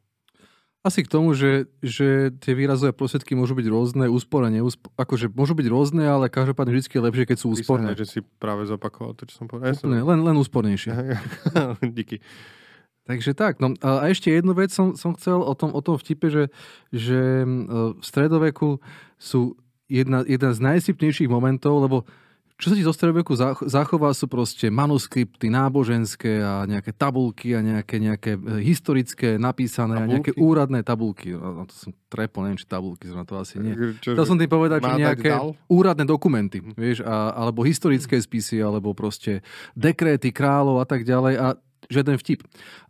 Asi 0.85 1.01
k 1.01 1.09
tomu, 1.09 1.33
že, 1.33 1.65
že 1.81 2.29
tie 2.37 2.53
výrazové 2.53 2.93
prostriedky 2.93 3.33
môžu 3.33 3.57
byť 3.57 3.67
rôzne, 3.73 4.05
úsporné, 4.05 4.61
neúspo- 4.61 4.93
akože 4.93 5.33
môžu 5.33 5.57
byť 5.57 5.65
rôzne, 5.65 6.05
ale 6.05 6.29
každopádne 6.29 6.77
vždy 6.77 6.93
je 6.93 7.05
lepšie, 7.09 7.25
keď 7.25 7.37
sú 7.41 7.57
úsporné. 7.57 7.97
Vysne, 7.97 8.01
že 8.05 8.05
si 8.05 8.19
práve 8.21 8.69
zopakoval 8.69 9.17
to, 9.17 9.25
čo 9.25 9.41
som 9.41 9.49
povedal. 9.49 9.73
Úplne, 9.73 10.05
len, 10.05 10.19
len 10.21 10.35
úspornejšie. 10.37 10.93
Díky. 11.97 12.21
Takže 13.05 13.37
tak, 13.37 13.61
no 13.61 13.77
a 13.85 14.09
ešte 14.09 14.33
jednu 14.33 14.57
vec 14.57 14.73
som, 14.73 14.97
som 14.97 15.13
chcel 15.13 15.37
o 15.37 15.53
tom, 15.53 15.69
o 15.77 15.81
tom 15.85 15.93
vtipe, 15.93 16.25
že, 16.33 16.49
že 16.89 17.45
v 17.45 18.01
stredoveku 18.01 18.81
sú 19.21 19.53
jedna, 19.85 20.25
jedna 20.25 20.57
z 20.57 20.59
najsypnejších 20.65 21.29
momentov, 21.29 21.85
lebo 21.85 21.97
čo 22.55 22.71
sa 22.71 22.75
ti 22.79 22.87
zo 22.87 22.95
stredoveku 22.95 23.35
zachová 23.67 24.15
sú 24.15 24.31
proste 24.31 24.71
manuskripty 24.71 25.51
náboženské 25.51 26.39
a 26.39 26.63
nejaké 26.63 26.95
tabulky 26.95 27.51
a 27.51 27.59
nejaké, 27.59 27.99
nejaké 27.99 28.31
e, 28.39 28.63
historické 28.63 29.35
napísané 29.35 29.99
tabulky? 29.99 30.07
a 30.07 30.13
nejaké 30.15 30.31
úradné 30.39 30.79
tabulky. 30.87 31.35
No, 31.35 31.67
to 31.67 31.75
som 31.75 31.91
trepol, 32.07 32.47
neviem, 32.47 32.55
či 32.55 32.63
tabulky, 32.63 33.11
zrovna 33.11 33.27
to 33.27 33.35
asi 33.35 33.59
nie. 33.59 33.75
Chcel 33.99 34.23
som 34.23 34.39
tým 34.39 34.47
povedať, 34.47 34.87
že 34.87 35.03
nejaké 35.03 35.35
úradné 35.67 36.07
dokumenty, 36.07 36.63
hm. 36.63 36.79
vieš, 36.79 37.03
a, 37.03 37.35
alebo 37.35 37.67
historické 37.67 38.15
spisy, 38.15 38.63
alebo 38.63 38.95
proste 38.95 39.43
dekréty 39.75 40.31
kráľov 40.31 40.79
a 40.79 40.87
tak 40.87 41.03
ďalej 41.03 41.35
a 41.35 41.47
žiaden 41.91 42.17
vtip 42.17 42.39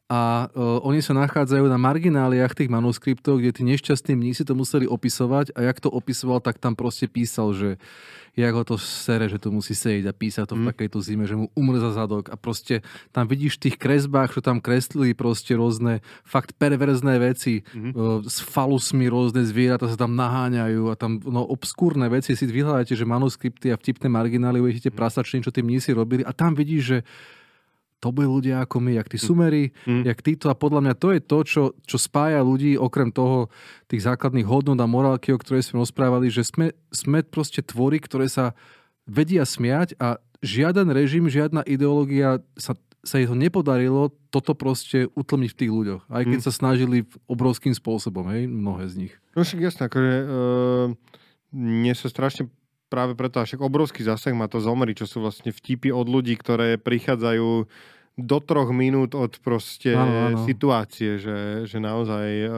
a 0.06 0.54
uh, 0.54 0.86
oni 0.86 1.02
sa 1.02 1.18
nachádzajú 1.18 1.66
na 1.66 1.82
margináliách 1.82 2.54
tých 2.54 2.70
manuskriptov, 2.70 3.42
kde 3.42 3.58
tí 3.58 3.66
nešťastní 3.66 4.14
mnísi 4.14 4.46
to 4.46 4.54
museli 4.54 4.86
opisovať 4.86 5.58
a 5.58 5.66
jak 5.66 5.82
to 5.82 5.90
opisoval, 5.90 6.38
tak 6.46 6.62
tam 6.62 6.78
proste 6.78 7.10
písal, 7.10 7.58
že 7.58 7.82
jak 8.38 8.54
ho 8.54 8.62
to 8.62 8.78
sere, 8.78 9.26
že 9.26 9.42
to 9.42 9.50
musí 9.50 9.74
sedieť 9.74 10.12
a 10.12 10.14
písať 10.14 10.46
to 10.46 10.54
mm. 10.54 10.62
v 10.62 10.68
takejto 10.70 11.00
zime, 11.02 11.26
že 11.26 11.34
mu 11.34 11.50
umrza 11.58 11.90
zadok 11.90 12.30
a 12.30 12.38
proste 12.38 12.86
tam 13.16 13.26
vidíš 13.26 13.58
v 13.58 13.64
tých 13.66 13.78
kresbách, 13.82 14.38
čo 14.38 14.46
tam 14.46 14.62
kreslili 14.62 15.18
proste 15.18 15.58
rôzne 15.58 16.06
fakt 16.22 16.54
perverzné 16.54 17.18
veci 17.18 17.66
mm. 17.66 17.92
uh, 17.98 18.22
s 18.30 18.46
falusmi 18.46 19.10
rôzne 19.10 19.42
zvieratá 19.42 19.90
sa 19.90 19.98
tam 19.98 20.14
naháňajú 20.14 20.86
a 20.92 20.94
tam 20.94 21.18
no, 21.18 21.42
obskúrne 21.50 22.06
veci 22.14 22.38
si 22.38 22.46
vyhľadáte, 22.46 22.94
že 22.94 23.10
manuskripty 23.10 23.74
a 23.74 23.80
vtipné 23.80 24.06
marginály 24.06 24.62
uvidíte 24.62 24.94
mm. 24.94 24.98
prasačne, 25.02 25.42
čo 25.42 25.50
tí 25.50 25.66
mnísi 25.66 25.98
robili 25.98 26.22
a 26.22 26.30
tam 26.30 26.54
vidíš, 26.54 26.84
že 26.86 27.00
to 28.00 28.14
boli 28.14 28.28
ľudia 28.28 28.62
ako 28.64 28.78
my, 28.84 28.92
jak 29.00 29.08
tí 29.10 29.18
hm. 29.18 29.24
sumery, 29.24 29.64
mm. 29.88 30.04
jak 30.06 30.20
títo 30.22 30.48
a 30.52 30.56
podľa 30.56 30.82
mňa 30.86 30.94
to 31.00 31.08
je 31.16 31.22
to, 31.24 31.38
čo, 31.46 31.64
čo 31.88 31.98
spája 31.98 32.44
ľudí 32.46 32.78
okrem 32.78 33.10
toho 33.10 33.50
tých 33.90 34.06
základných 34.06 34.46
hodnot 34.46 34.78
a 34.78 34.88
morálky, 34.88 35.34
o 35.34 35.42
ktorej 35.42 35.66
sme 35.66 35.82
rozprávali, 35.82 36.30
že 36.30 36.46
sme, 36.46 36.76
sme 36.94 37.26
proste 37.26 37.66
tvory, 37.66 37.98
ktoré 37.98 38.30
sa 38.30 38.54
vedia 39.06 39.46
smiať 39.46 39.98
a 40.02 40.22
žiaden 40.46 40.94
režim, 40.94 41.26
žiadna 41.26 41.66
ideológia 41.66 42.42
sa, 42.58 42.78
sa 43.02 43.22
jej 43.22 43.30
to 43.30 43.38
nepodarilo 43.38 44.14
toto 44.30 44.54
proste 44.58 45.10
utlmiť 45.14 45.50
v 45.54 45.60
tých 45.66 45.72
ľuďoch. 45.72 46.04
Aj 46.10 46.24
keď 46.26 46.40
mm. 46.42 46.46
sa 46.46 46.52
snažili 46.54 46.98
obrovským 47.26 47.74
spôsobom, 47.74 48.30
hej, 48.34 48.50
mnohé 48.50 48.86
z 48.90 48.96
nich. 49.08 49.14
No 49.34 49.46
však 49.46 49.62
jasné, 49.62 49.82
akože 49.90 50.14
uh, 50.26 50.86
mne 51.56 51.94
sa 51.98 52.08
strašne 52.12 52.50
práve 52.88 53.18
preto, 53.18 53.42
však 53.42 53.62
obrovský 53.62 54.06
zásah 54.06 54.34
má 54.38 54.46
to 54.46 54.62
zomri, 54.62 54.94
čo 54.94 55.10
sú 55.10 55.22
vlastne 55.24 55.50
vtipy 55.50 55.90
od 55.90 56.06
ľudí, 56.06 56.38
ktoré 56.38 56.78
prichádzajú 56.78 57.68
do 58.16 58.38
troch 58.40 58.72
minút 58.72 59.12
od 59.12 59.36
proste 59.44 59.92
ano, 59.92 60.32
ano. 60.32 60.40
situácie, 60.48 61.20
že, 61.20 61.68
že 61.68 61.78
naozaj, 61.84 62.28
e, 62.48 62.50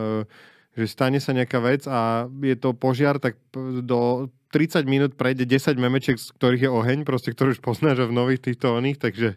že 0.78 0.86
stane 0.86 1.18
sa 1.18 1.34
nejaká 1.34 1.58
vec 1.58 1.90
a 1.90 2.30
je 2.30 2.56
to 2.56 2.78
požiar, 2.78 3.18
tak 3.18 3.42
do 3.82 4.30
30 4.54 4.86
minút 4.86 5.12
prejde 5.18 5.50
10 5.50 5.74
memečiek, 5.82 6.18
z 6.22 6.30
ktorých 6.38 6.70
je 6.70 6.72
oheň, 6.72 7.00
proste, 7.04 7.34
ktorý 7.34 7.58
už 7.58 7.62
poznáš 7.66 8.06
v 8.06 8.14
nových 8.14 8.46
týchto 8.46 8.78
oných, 8.78 9.02
takže, 9.02 9.30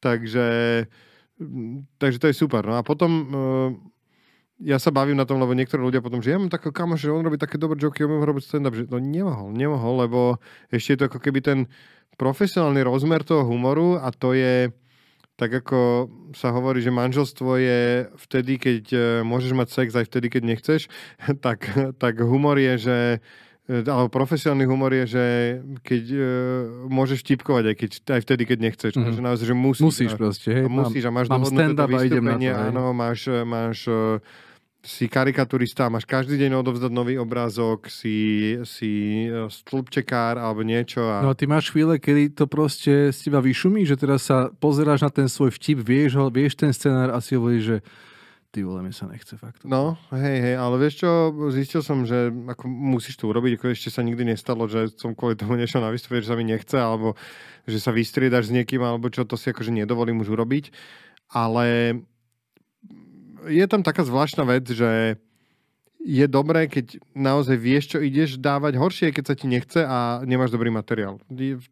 takže, 0.00 0.46
takže 2.00 2.18
to 2.18 2.26
je 2.32 2.34
super. 2.34 2.64
No 2.64 2.80
a 2.80 2.82
potom 2.82 3.10
e, 3.12 3.24
ja 4.62 4.78
sa 4.78 4.94
bavím 4.94 5.18
na 5.18 5.26
tom, 5.26 5.42
lebo 5.42 5.52
niektorí 5.52 5.82
ľudia 5.82 5.98
potom, 5.98 6.22
že 6.22 6.34
ja 6.34 6.38
mám 6.38 6.50
takého 6.50 6.70
kamoša, 6.70 7.10
že 7.10 7.14
on 7.14 7.26
robí 7.26 7.38
také 7.38 7.58
dobré 7.58 7.78
joky, 7.82 8.06
on 8.06 8.22
robiť 8.22 8.42
stand-up, 8.46 8.78
že 8.78 8.86
to 8.86 9.02
nemohol, 9.02 9.50
nemohol, 9.50 10.06
lebo 10.06 10.20
ešte 10.70 10.94
je 10.94 10.98
to 11.02 11.06
ako 11.10 11.18
keby 11.18 11.42
ten 11.42 11.58
profesionálny 12.14 12.86
rozmer 12.86 13.26
toho 13.26 13.42
humoru 13.42 13.98
a 13.98 14.14
to 14.14 14.36
je 14.36 14.70
tak 15.32 15.64
ako 15.64 16.06
sa 16.36 16.54
hovorí, 16.54 16.78
že 16.84 16.94
manželstvo 16.94 17.50
je 17.58 18.06
vtedy, 18.14 18.62
keď 18.62 18.82
e, 18.92 18.98
môžeš 19.26 19.52
mať 19.58 19.68
sex 19.74 19.88
aj 19.96 20.06
vtedy, 20.06 20.28
keď 20.28 20.42
nechceš, 20.44 20.86
tak, 21.46 21.66
tak 21.98 22.20
humor 22.22 22.60
je, 22.62 22.74
že 22.78 22.98
e, 23.66 23.82
alebo 23.82 24.06
profesionálny 24.12 24.68
humor 24.68 24.92
je, 24.92 25.18
že 25.18 25.24
keď 25.82 26.04
uh, 26.14 26.24
môžeš 26.86 27.26
tipkovať 27.26 27.64
aj, 27.72 27.76
keď, 27.78 27.90
aj 28.12 28.20
vtedy, 28.22 28.42
keď 28.44 28.58
nechceš. 28.70 28.92
Mm. 28.94 29.18
Že 29.18 29.20
naozaj, 29.24 29.46
že 29.48 29.56
musíš. 29.56 29.86
Musíš 29.86 30.12
proste, 30.14 30.48
hej. 30.52 30.64
Musíš 30.68 31.04
a 31.08 31.10
máš 31.10 31.26
mám 31.26 31.42
a 31.42 31.46
na 32.52 32.58
to. 32.60 32.68
Áno, 32.70 32.84
máš, 32.92 33.20
máš 33.42 33.78
uh, 33.88 34.18
si 34.82 35.06
karikaturista, 35.06 35.86
máš 35.86 36.02
každý 36.02 36.34
deň 36.42 36.58
odovzdať 36.58 36.90
nový 36.90 37.14
obrázok, 37.14 37.86
si, 37.86 38.58
si 38.66 39.24
e, 39.30 39.46
stĺpčekár 39.46 40.34
alebo 40.42 40.66
niečo. 40.66 41.06
A... 41.06 41.22
No 41.22 41.30
a 41.30 41.38
ty 41.38 41.46
máš 41.46 41.70
chvíle, 41.70 42.02
kedy 42.02 42.34
to 42.34 42.50
proste 42.50 43.14
z 43.14 43.18
teba 43.30 43.38
vyšumí, 43.38 43.86
že 43.86 43.94
teraz 43.94 44.26
sa 44.26 44.50
pozeráš 44.50 45.06
na 45.06 45.10
ten 45.14 45.30
svoj 45.30 45.54
vtip, 45.54 45.86
vieš, 45.86 46.18
ho, 46.18 46.26
vieš 46.34 46.58
ten 46.58 46.74
scenár 46.74 47.14
a 47.14 47.22
si 47.22 47.38
hovoríš, 47.38 47.62
že 47.62 47.78
ty 48.50 48.66
vole, 48.66 48.82
mi 48.82 48.90
sa 48.90 49.06
nechce 49.06 49.38
fakt. 49.38 49.62
No, 49.62 49.94
hej, 50.10 50.38
hej, 50.50 50.56
ale 50.58 50.74
vieš 50.82 51.06
čo, 51.06 51.30
zistil 51.54 51.80
som, 51.86 52.02
že 52.02 52.34
ako 52.50 52.66
musíš 52.66 53.22
to 53.22 53.30
urobiť, 53.30 53.56
ako 53.56 53.70
ešte 53.70 53.94
sa 53.94 54.02
nikdy 54.02 54.34
nestalo, 54.34 54.66
že 54.66 54.90
som 54.98 55.14
kvôli 55.14 55.38
tomu 55.38 55.54
nešiel 55.54 55.78
na 55.78 55.94
že 55.94 56.26
sa 56.26 56.34
mi 56.34 56.42
nechce, 56.42 56.74
alebo 56.74 57.14
že 57.70 57.78
sa 57.78 57.94
vystriedaš 57.94 58.50
s 58.50 58.54
niekým, 58.54 58.82
alebo 58.82 59.06
čo, 59.14 59.22
to 59.22 59.38
si 59.38 59.54
akože 59.54 59.70
nedovolím 59.70 60.20
už 60.20 60.34
urobiť. 60.34 60.74
Ale 61.32 61.96
je 63.48 63.64
tam 63.66 63.82
taká 63.82 64.04
zvláštna 64.06 64.44
vec, 64.46 64.68
že 64.68 65.16
je 66.02 66.26
dobré, 66.26 66.66
keď 66.66 66.98
naozaj 67.14 67.54
vieš, 67.54 67.94
čo 67.94 67.98
ideš 68.02 68.34
dávať. 68.42 68.74
Horšie 68.74 69.14
keď 69.14 69.24
sa 69.24 69.34
ti 69.38 69.46
nechce 69.46 69.86
a 69.86 70.18
nemáš 70.26 70.50
dobrý 70.50 70.66
materiál. 70.66 71.22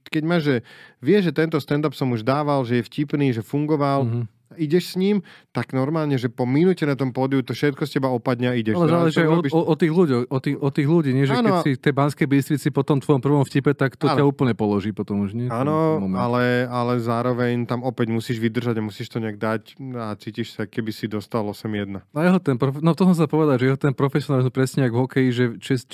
Keď 0.07 0.23
máš, 0.23 0.43
že 0.47 0.57
vieš, 1.03 1.31
že 1.31 1.37
tento 1.37 1.59
stand-up 1.59 1.99
som 1.99 2.15
už 2.15 2.23
dával, 2.23 2.63
že 2.63 2.79
je 2.79 2.87
vtipný, 2.87 3.35
že 3.35 3.43
fungoval, 3.43 4.07
mm-hmm 4.07 4.40
ideš 4.59 4.95
s 4.95 4.95
ním, 4.99 5.23
tak 5.55 5.71
normálne, 5.71 6.19
že 6.19 6.27
po 6.27 6.47
minúte 6.47 6.83
na 6.83 6.99
tom 6.99 7.15
pódiu 7.15 7.43
to 7.47 7.55
všetko 7.55 7.87
z 7.87 8.01
teba 8.01 8.09
opadne 8.11 8.51
a 8.51 8.55
ideš. 8.59 8.75
Ale 8.79 8.89
záleží 8.91 9.23
o, 9.23 9.31
robíš... 9.31 9.53
o, 9.55 9.61
o, 9.63 9.75
tých 9.79 9.93
ľudí, 9.93 10.15
o, 10.27 10.39
tých, 10.43 10.57
o 10.59 10.71
tých 10.71 10.89
ľudí, 10.89 11.11
nie? 11.15 11.25
Že 11.27 11.35
ano. 11.39 11.47
keď 11.47 11.55
si 11.63 11.71
v 11.79 11.83
tej 11.83 11.95
Banskej 11.95 12.27
Bystrici 12.27 12.69
po 12.75 12.83
tom 12.83 12.99
tvojom 12.99 13.23
prvom 13.23 13.45
vtipe, 13.47 13.71
tak 13.75 13.95
to 13.95 14.11
ano. 14.11 14.17
ťa 14.19 14.25
úplne 14.27 14.55
položí 14.59 14.91
potom 14.91 15.23
už, 15.23 15.39
nie? 15.39 15.47
Áno, 15.47 16.03
ale, 16.19 16.67
ale 16.67 16.99
zároveň 16.99 17.67
tam 17.67 17.87
opäť 17.87 18.11
musíš 18.11 18.43
vydržať 18.43 18.79
a 18.79 18.83
musíš 18.83 19.07
to 19.11 19.23
nejak 19.23 19.39
dať 19.39 19.79
a 19.95 20.15
cítiš 20.19 20.59
sa, 20.59 20.67
keby 20.67 20.91
si 20.91 21.07
dostal 21.07 21.47
8-1. 21.47 22.03
No, 22.11 22.19
jeho 22.19 22.41
ten, 22.43 22.59
prof... 22.59 22.83
no 22.83 22.95
to 22.99 23.07
som 23.07 23.17
sa 23.17 23.27
povedať, 23.31 23.63
že 23.63 23.67
jeho 23.71 23.81
ten 23.81 23.95
profesionálny 23.95 24.51
presne 24.51 24.91
ako 24.91 24.95
v 24.95 25.03
hokeji, 25.07 25.29
že 25.31 25.45
Česi, 25.63 25.87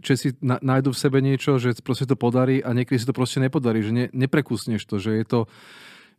Česi 0.00 0.28
nájdu 0.42 0.92
v 0.92 0.98
sebe 0.98 1.18
niečo, 1.24 1.56
že 1.56 1.72
proste 1.80 2.04
to 2.04 2.16
podarí 2.18 2.60
a 2.60 2.76
niekedy 2.76 3.00
si 3.00 3.08
to 3.08 3.16
proste 3.16 3.40
nepodarí, 3.40 3.80
že 3.80 3.92
ne, 3.92 4.06
neprekusneš 4.12 4.84
to, 4.84 5.00
že 5.00 5.16
je 5.22 5.24
to 5.24 5.40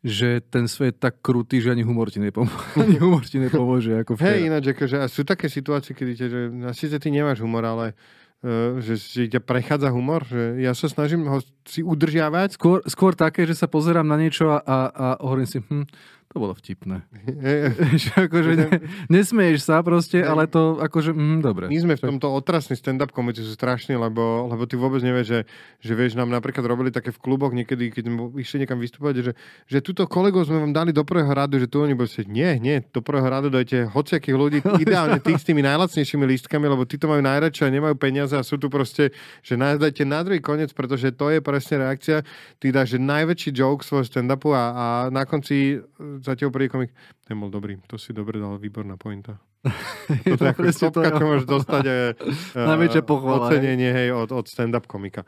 že 0.04 0.44
ten 0.52 0.68
svet 0.68 1.00
tak 1.00 1.24
krutý, 1.24 1.64
že 1.64 1.72
ani 1.72 1.88
humor 1.88 2.12
ti, 2.12 2.20
nepomôže. 2.20 2.76
ani 2.84 3.00
humor 3.00 3.24
ti 3.24 3.40
nepomôže. 3.40 4.04
Ako 4.04 4.20
Hej, 4.20 4.52
ináč, 4.52 4.76
akože, 4.76 5.00
a 5.00 5.08
sú 5.08 5.24
také 5.24 5.48
situácie, 5.48 5.96
kedy 5.96 6.12
te, 6.20 6.26
že, 6.28 6.42
síce 6.76 7.00
ty 7.00 7.08
nemáš 7.08 7.40
humor, 7.40 7.64
ale 7.64 7.96
uh, 8.44 8.84
že 8.84 9.00
si 9.00 9.32
ťa 9.32 9.40
prechádza 9.40 9.96
humor, 9.96 10.28
že 10.28 10.60
ja 10.60 10.76
sa 10.76 10.92
snažím 10.92 11.24
ho 11.32 11.40
si 11.64 11.80
udržiavať. 11.80 12.60
Skôr, 12.60 12.84
skôr 12.84 13.16
také, 13.16 13.48
že 13.48 13.56
sa 13.56 13.72
pozerám 13.72 14.04
na 14.04 14.20
niečo 14.20 14.52
a, 14.52 14.60
a, 14.60 14.78
a 14.92 15.06
hovorím 15.24 15.48
si, 15.48 15.64
hm, 15.64 15.88
to 16.34 16.42
bolo 16.42 16.58
vtipné. 16.58 17.06
že 18.02 18.10
akože 18.26 18.52
ne, 18.58 18.70
nesmieš 19.06 19.70
sa 19.70 19.86
proste, 19.86 20.26
ale 20.26 20.50
to 20.50 20.82
akože, 20.82 21.14
mm, 21.14 21.46
dobre. 21.46 21.70
My 21.70 21.78
sme 21.78 21.94
v 21.94 22.10
tomto 22.10 22.34
otrasní 22.34 22.74
stand-up 22.74 23.14
komici 23.14 23.46
sú 23.46 23.54
strašní, 23.54 23.94
lebo, 23.94 24.50
lebo 24.50 24.66
ty 24.66 24.74
vôbec 24.74 25.06
nevieš, 25.06 25.28
že, 25.30 25.40
že 25.78 25.94
vieš, 25.94 26.18
nám 26.18 26.34
napríklad 26.34 26.66
robili 26.66 26.90
také 26.90 27.14
v 27.14 27.22
kluboch 27.22 27.54
niekedy, 27.54 27.94
keď 27.94 28.10
sme 28.10 28.34
išli 28.42 28.66
niekam 28.66 28.82
vystúpať, 28.82 29.14
že, 29.22 29.32
že 29.70 29.78
túto 29.86 30.10
kolegov 30.10 30.50
sme 30.50 30.58
vám 30.58 30.74
dali 30.74 30.90
do 30.90 31.06
prvého 31.06 31.30
radu, 31.30 31.62
že 31.62 31.70
tu 31.70 31.86
oni 31.86 31.94
boli 31.94 32.10
nie, 32.26 32.58
nie, 32.58 32.82
do 32.90 33.06
prvého 33.06 33.30
radu 33.30 33.54
dajte 33.54 33.94
hociakých 33.94 34.34
ľudí, 34.34 34.60
ideálne 34.84 35.22
tých 35.22 35.38
s 35.38 35.46
tými 35.46 35.62
najlacnejšími 35.62 36.26
lístkami, 36.26 36.66
lebo 36.66 36.82
tí 36.90 36.98
to 36.98 37.06
majú 37.06 37.22
najradšej 37.22 37.70
a 37.70 37.76
nemajú 37.78 37.96
peniaze 38.02 38.34
a 38.34 38.42
sú 38.42 38.58
tu 38.58 38.74
proste, 38.74 39.14
že 39.46 39.54
nás 39.54 39.78
dajte 39.78 40.02
na 40.02 40.26
druhý 40.26 40.42
koniec, 40.42 40.74
pretože 40.74 41.14
to 41.14 41.30
je 41.30 41.46
presne 41.46 41.86
reakcia. 41.86 42.26
Ty 42.58 42.68
dáš 42.74 42.98
že 42.98 43.00
najväčší 43.02 43.50
joke 43.54 43.86
svojho 43.86 44.06
stand-upu 44.10 44.50
a, 44.54 44.64
a 44.74 44.86
na 45.14 45.30
konci 45.30 45.84
zatiaľ 46.24 46.50
prvý 46.50 46.72
komik, 46.72 46.92
ten 47.28 47.36
bol 47.36 47.52
dobrý, 47.52 47.78
to 47.86 48.00
si 48.00 48.16
dobre 48.16 48.40
dal, 48.40 48.56
výborná 48.56 48.96
pointa. 48.96 49.38
to 50.24 50.40
je 50.40 50.50
ako 50.50 50.72
stopka, 50.72 51.12
čo 51.12 51.24
môžeš 51.24 51.46
dostať 51.48 51.84
uh, 51.92 53.06
pochvala, 53.06 53.52
ocenenie 53.52 53.92
hej, 53.92 54.08
od, 54.16 54.32
od 54.32 54.46
stand-up 54.48 54.88
komika. 54.88 55.28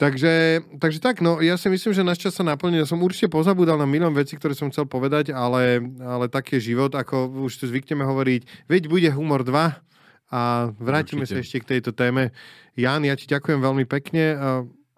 Takže, 0.00 0.64
takže 0.80 0.96
tak, 0.96 1.20
no 1.20 1.44
ja 1.44 1.60
si 1.60 1.68
myslím, 1.68 1.92
že 1.92 2.00
náš 2.00 2.24
čas 2.24 2.32
sa 2.32 2.40
naplnil. 2.40 2.80
Ja 2.80 2.88
som 2.88 3.04
určite 3.04 3.28
pozabudal 3.28 3.76
na 3.76 3.84
milión 3.84 4.16
vecí, 4.16 4.32
ktoré 4.32 4.56
som 4.56 4.72
chcel 4.72 4.88
povedať, 4.88 5.28
ale, 5.28 5.76
ale 6.00 6.32
taký 6.32 6.56
je 6.56 6.72
život, 6.72 6.96
ako 6.96 7.44
už 7.44 7.60
tu 7.60 7.64
zvykneme 7.68 8.08
hovoriť, 8.08 8.64
veď 8.64 8.82
bude 8.88 9.12
humor 9.12 9.44
2, 9.44 9.76
a 10.30 10.70
vrátime 10.78 11.26
Určite. 11.26 11.42
sa 11.42 11.42
ešte 11.42 11.58
k 11.58 11.70
tejto 11.76 11.90
téme. 11.90 12.30
Jan, 12.78 13.02
ja 13.02 13.18
ti 13.18 13.26
ďakujem 13.26 13.58
veľmi 13.58 13.84
pekne. 13.90 14.38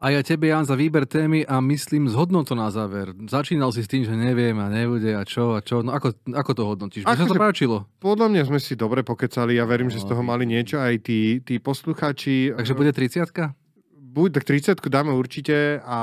A 0.03 0.11
ja 0.11 0.19
tebe, 0.27 0.51
Jan, 0.51 0.67
za 0.67 0.75
výber 0.75 1.07
témy 1.07 1.47
a 1.47 1.63
myslím 1.63 2.11
z 2.11 2.19
hodnotou 2.19 2.59
na 2.59 2.75
záver. 2.75 3.15
Začínal 3.31 3.71
si 3.71 3.87
s 3.87 3.89
tým, 3.89 4.03
že 4.03 4.11
neviem 4.11 4.59
a 4.59 4.67
nebude 4.67 5.15
a 5.15 5.23
čo 5.23 5.55
a 5.55 5.63
čo. 5.63 5.79
No 5.87 5.95
ako, 5.95 6.19
ako 6.27 6.51
to 6.59 6.63
hodnotíš? 6.67 7.07
Mne 7.07 7.15
sa 7.15 7.23
to 7.23 7.39
Akože- 7.39 7.39
páčilo. 7.39 7.77
podľa 8.03 8.27
mňa 8.35 8.43
sme 8.51 8.59
si 8.59 8.75
dobre 8.75 9.07
pokecali. 9.07 9.55
Ja 9.55 9.63
verím, 9.63 9.95
že 9.95 10.03
z 10.03 10.11
toho 10.11 10.27
mali 10.27 10.43
niečo 10.43 10.83
aj 10.83 11.07
tí, 11.07 11.39
tí 11.47 11.63
poslucháči. 11.63 12.51
Takže 12.51 12.75
bude 12.75 12.91
30 12.91 13.55
Buď 13.95 14.43
tak 14.43 14.45
30 14.45 14.91
dáme 14.91 15.15
určite 15.15 15.79
a 15.87 16.01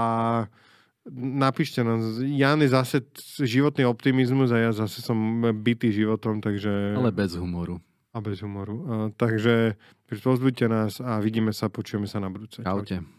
napíšte 1.11 1.83
nám. 1.83 1.99
Jan 2.23 2.63
je 2.63 2.71
zase 2.71 3.03
životný 3.43 3.83
optimizmus 3.83 4.55
a 4.55 4.63
ja 4.63 4.71
zase 4.71 5.03
som 5.03 5.43
bytý 5.43 5.91
životom, 5.91 6.39
takže... 6.39 6.95
Ale 6.95 7.11
bez 7.11 7.35
humoru. 7.35 7.83
A 8.15 8.23
bez 8.23 8.39
humoru. 8.39 8.75
A, 8.87 8.93
takže 9.11 9.75
pozbuďte 10.07 10.65
nás 10.71 11.03
a 11.03 11.19
vidíme 11.19 11.51
sa, 11.51 11.67
počujeme 11.67 12.07
sa 12.07 12.23
na 12.23 12.31
budúce. 12.31 12.63
Čaute. 12.63 13.18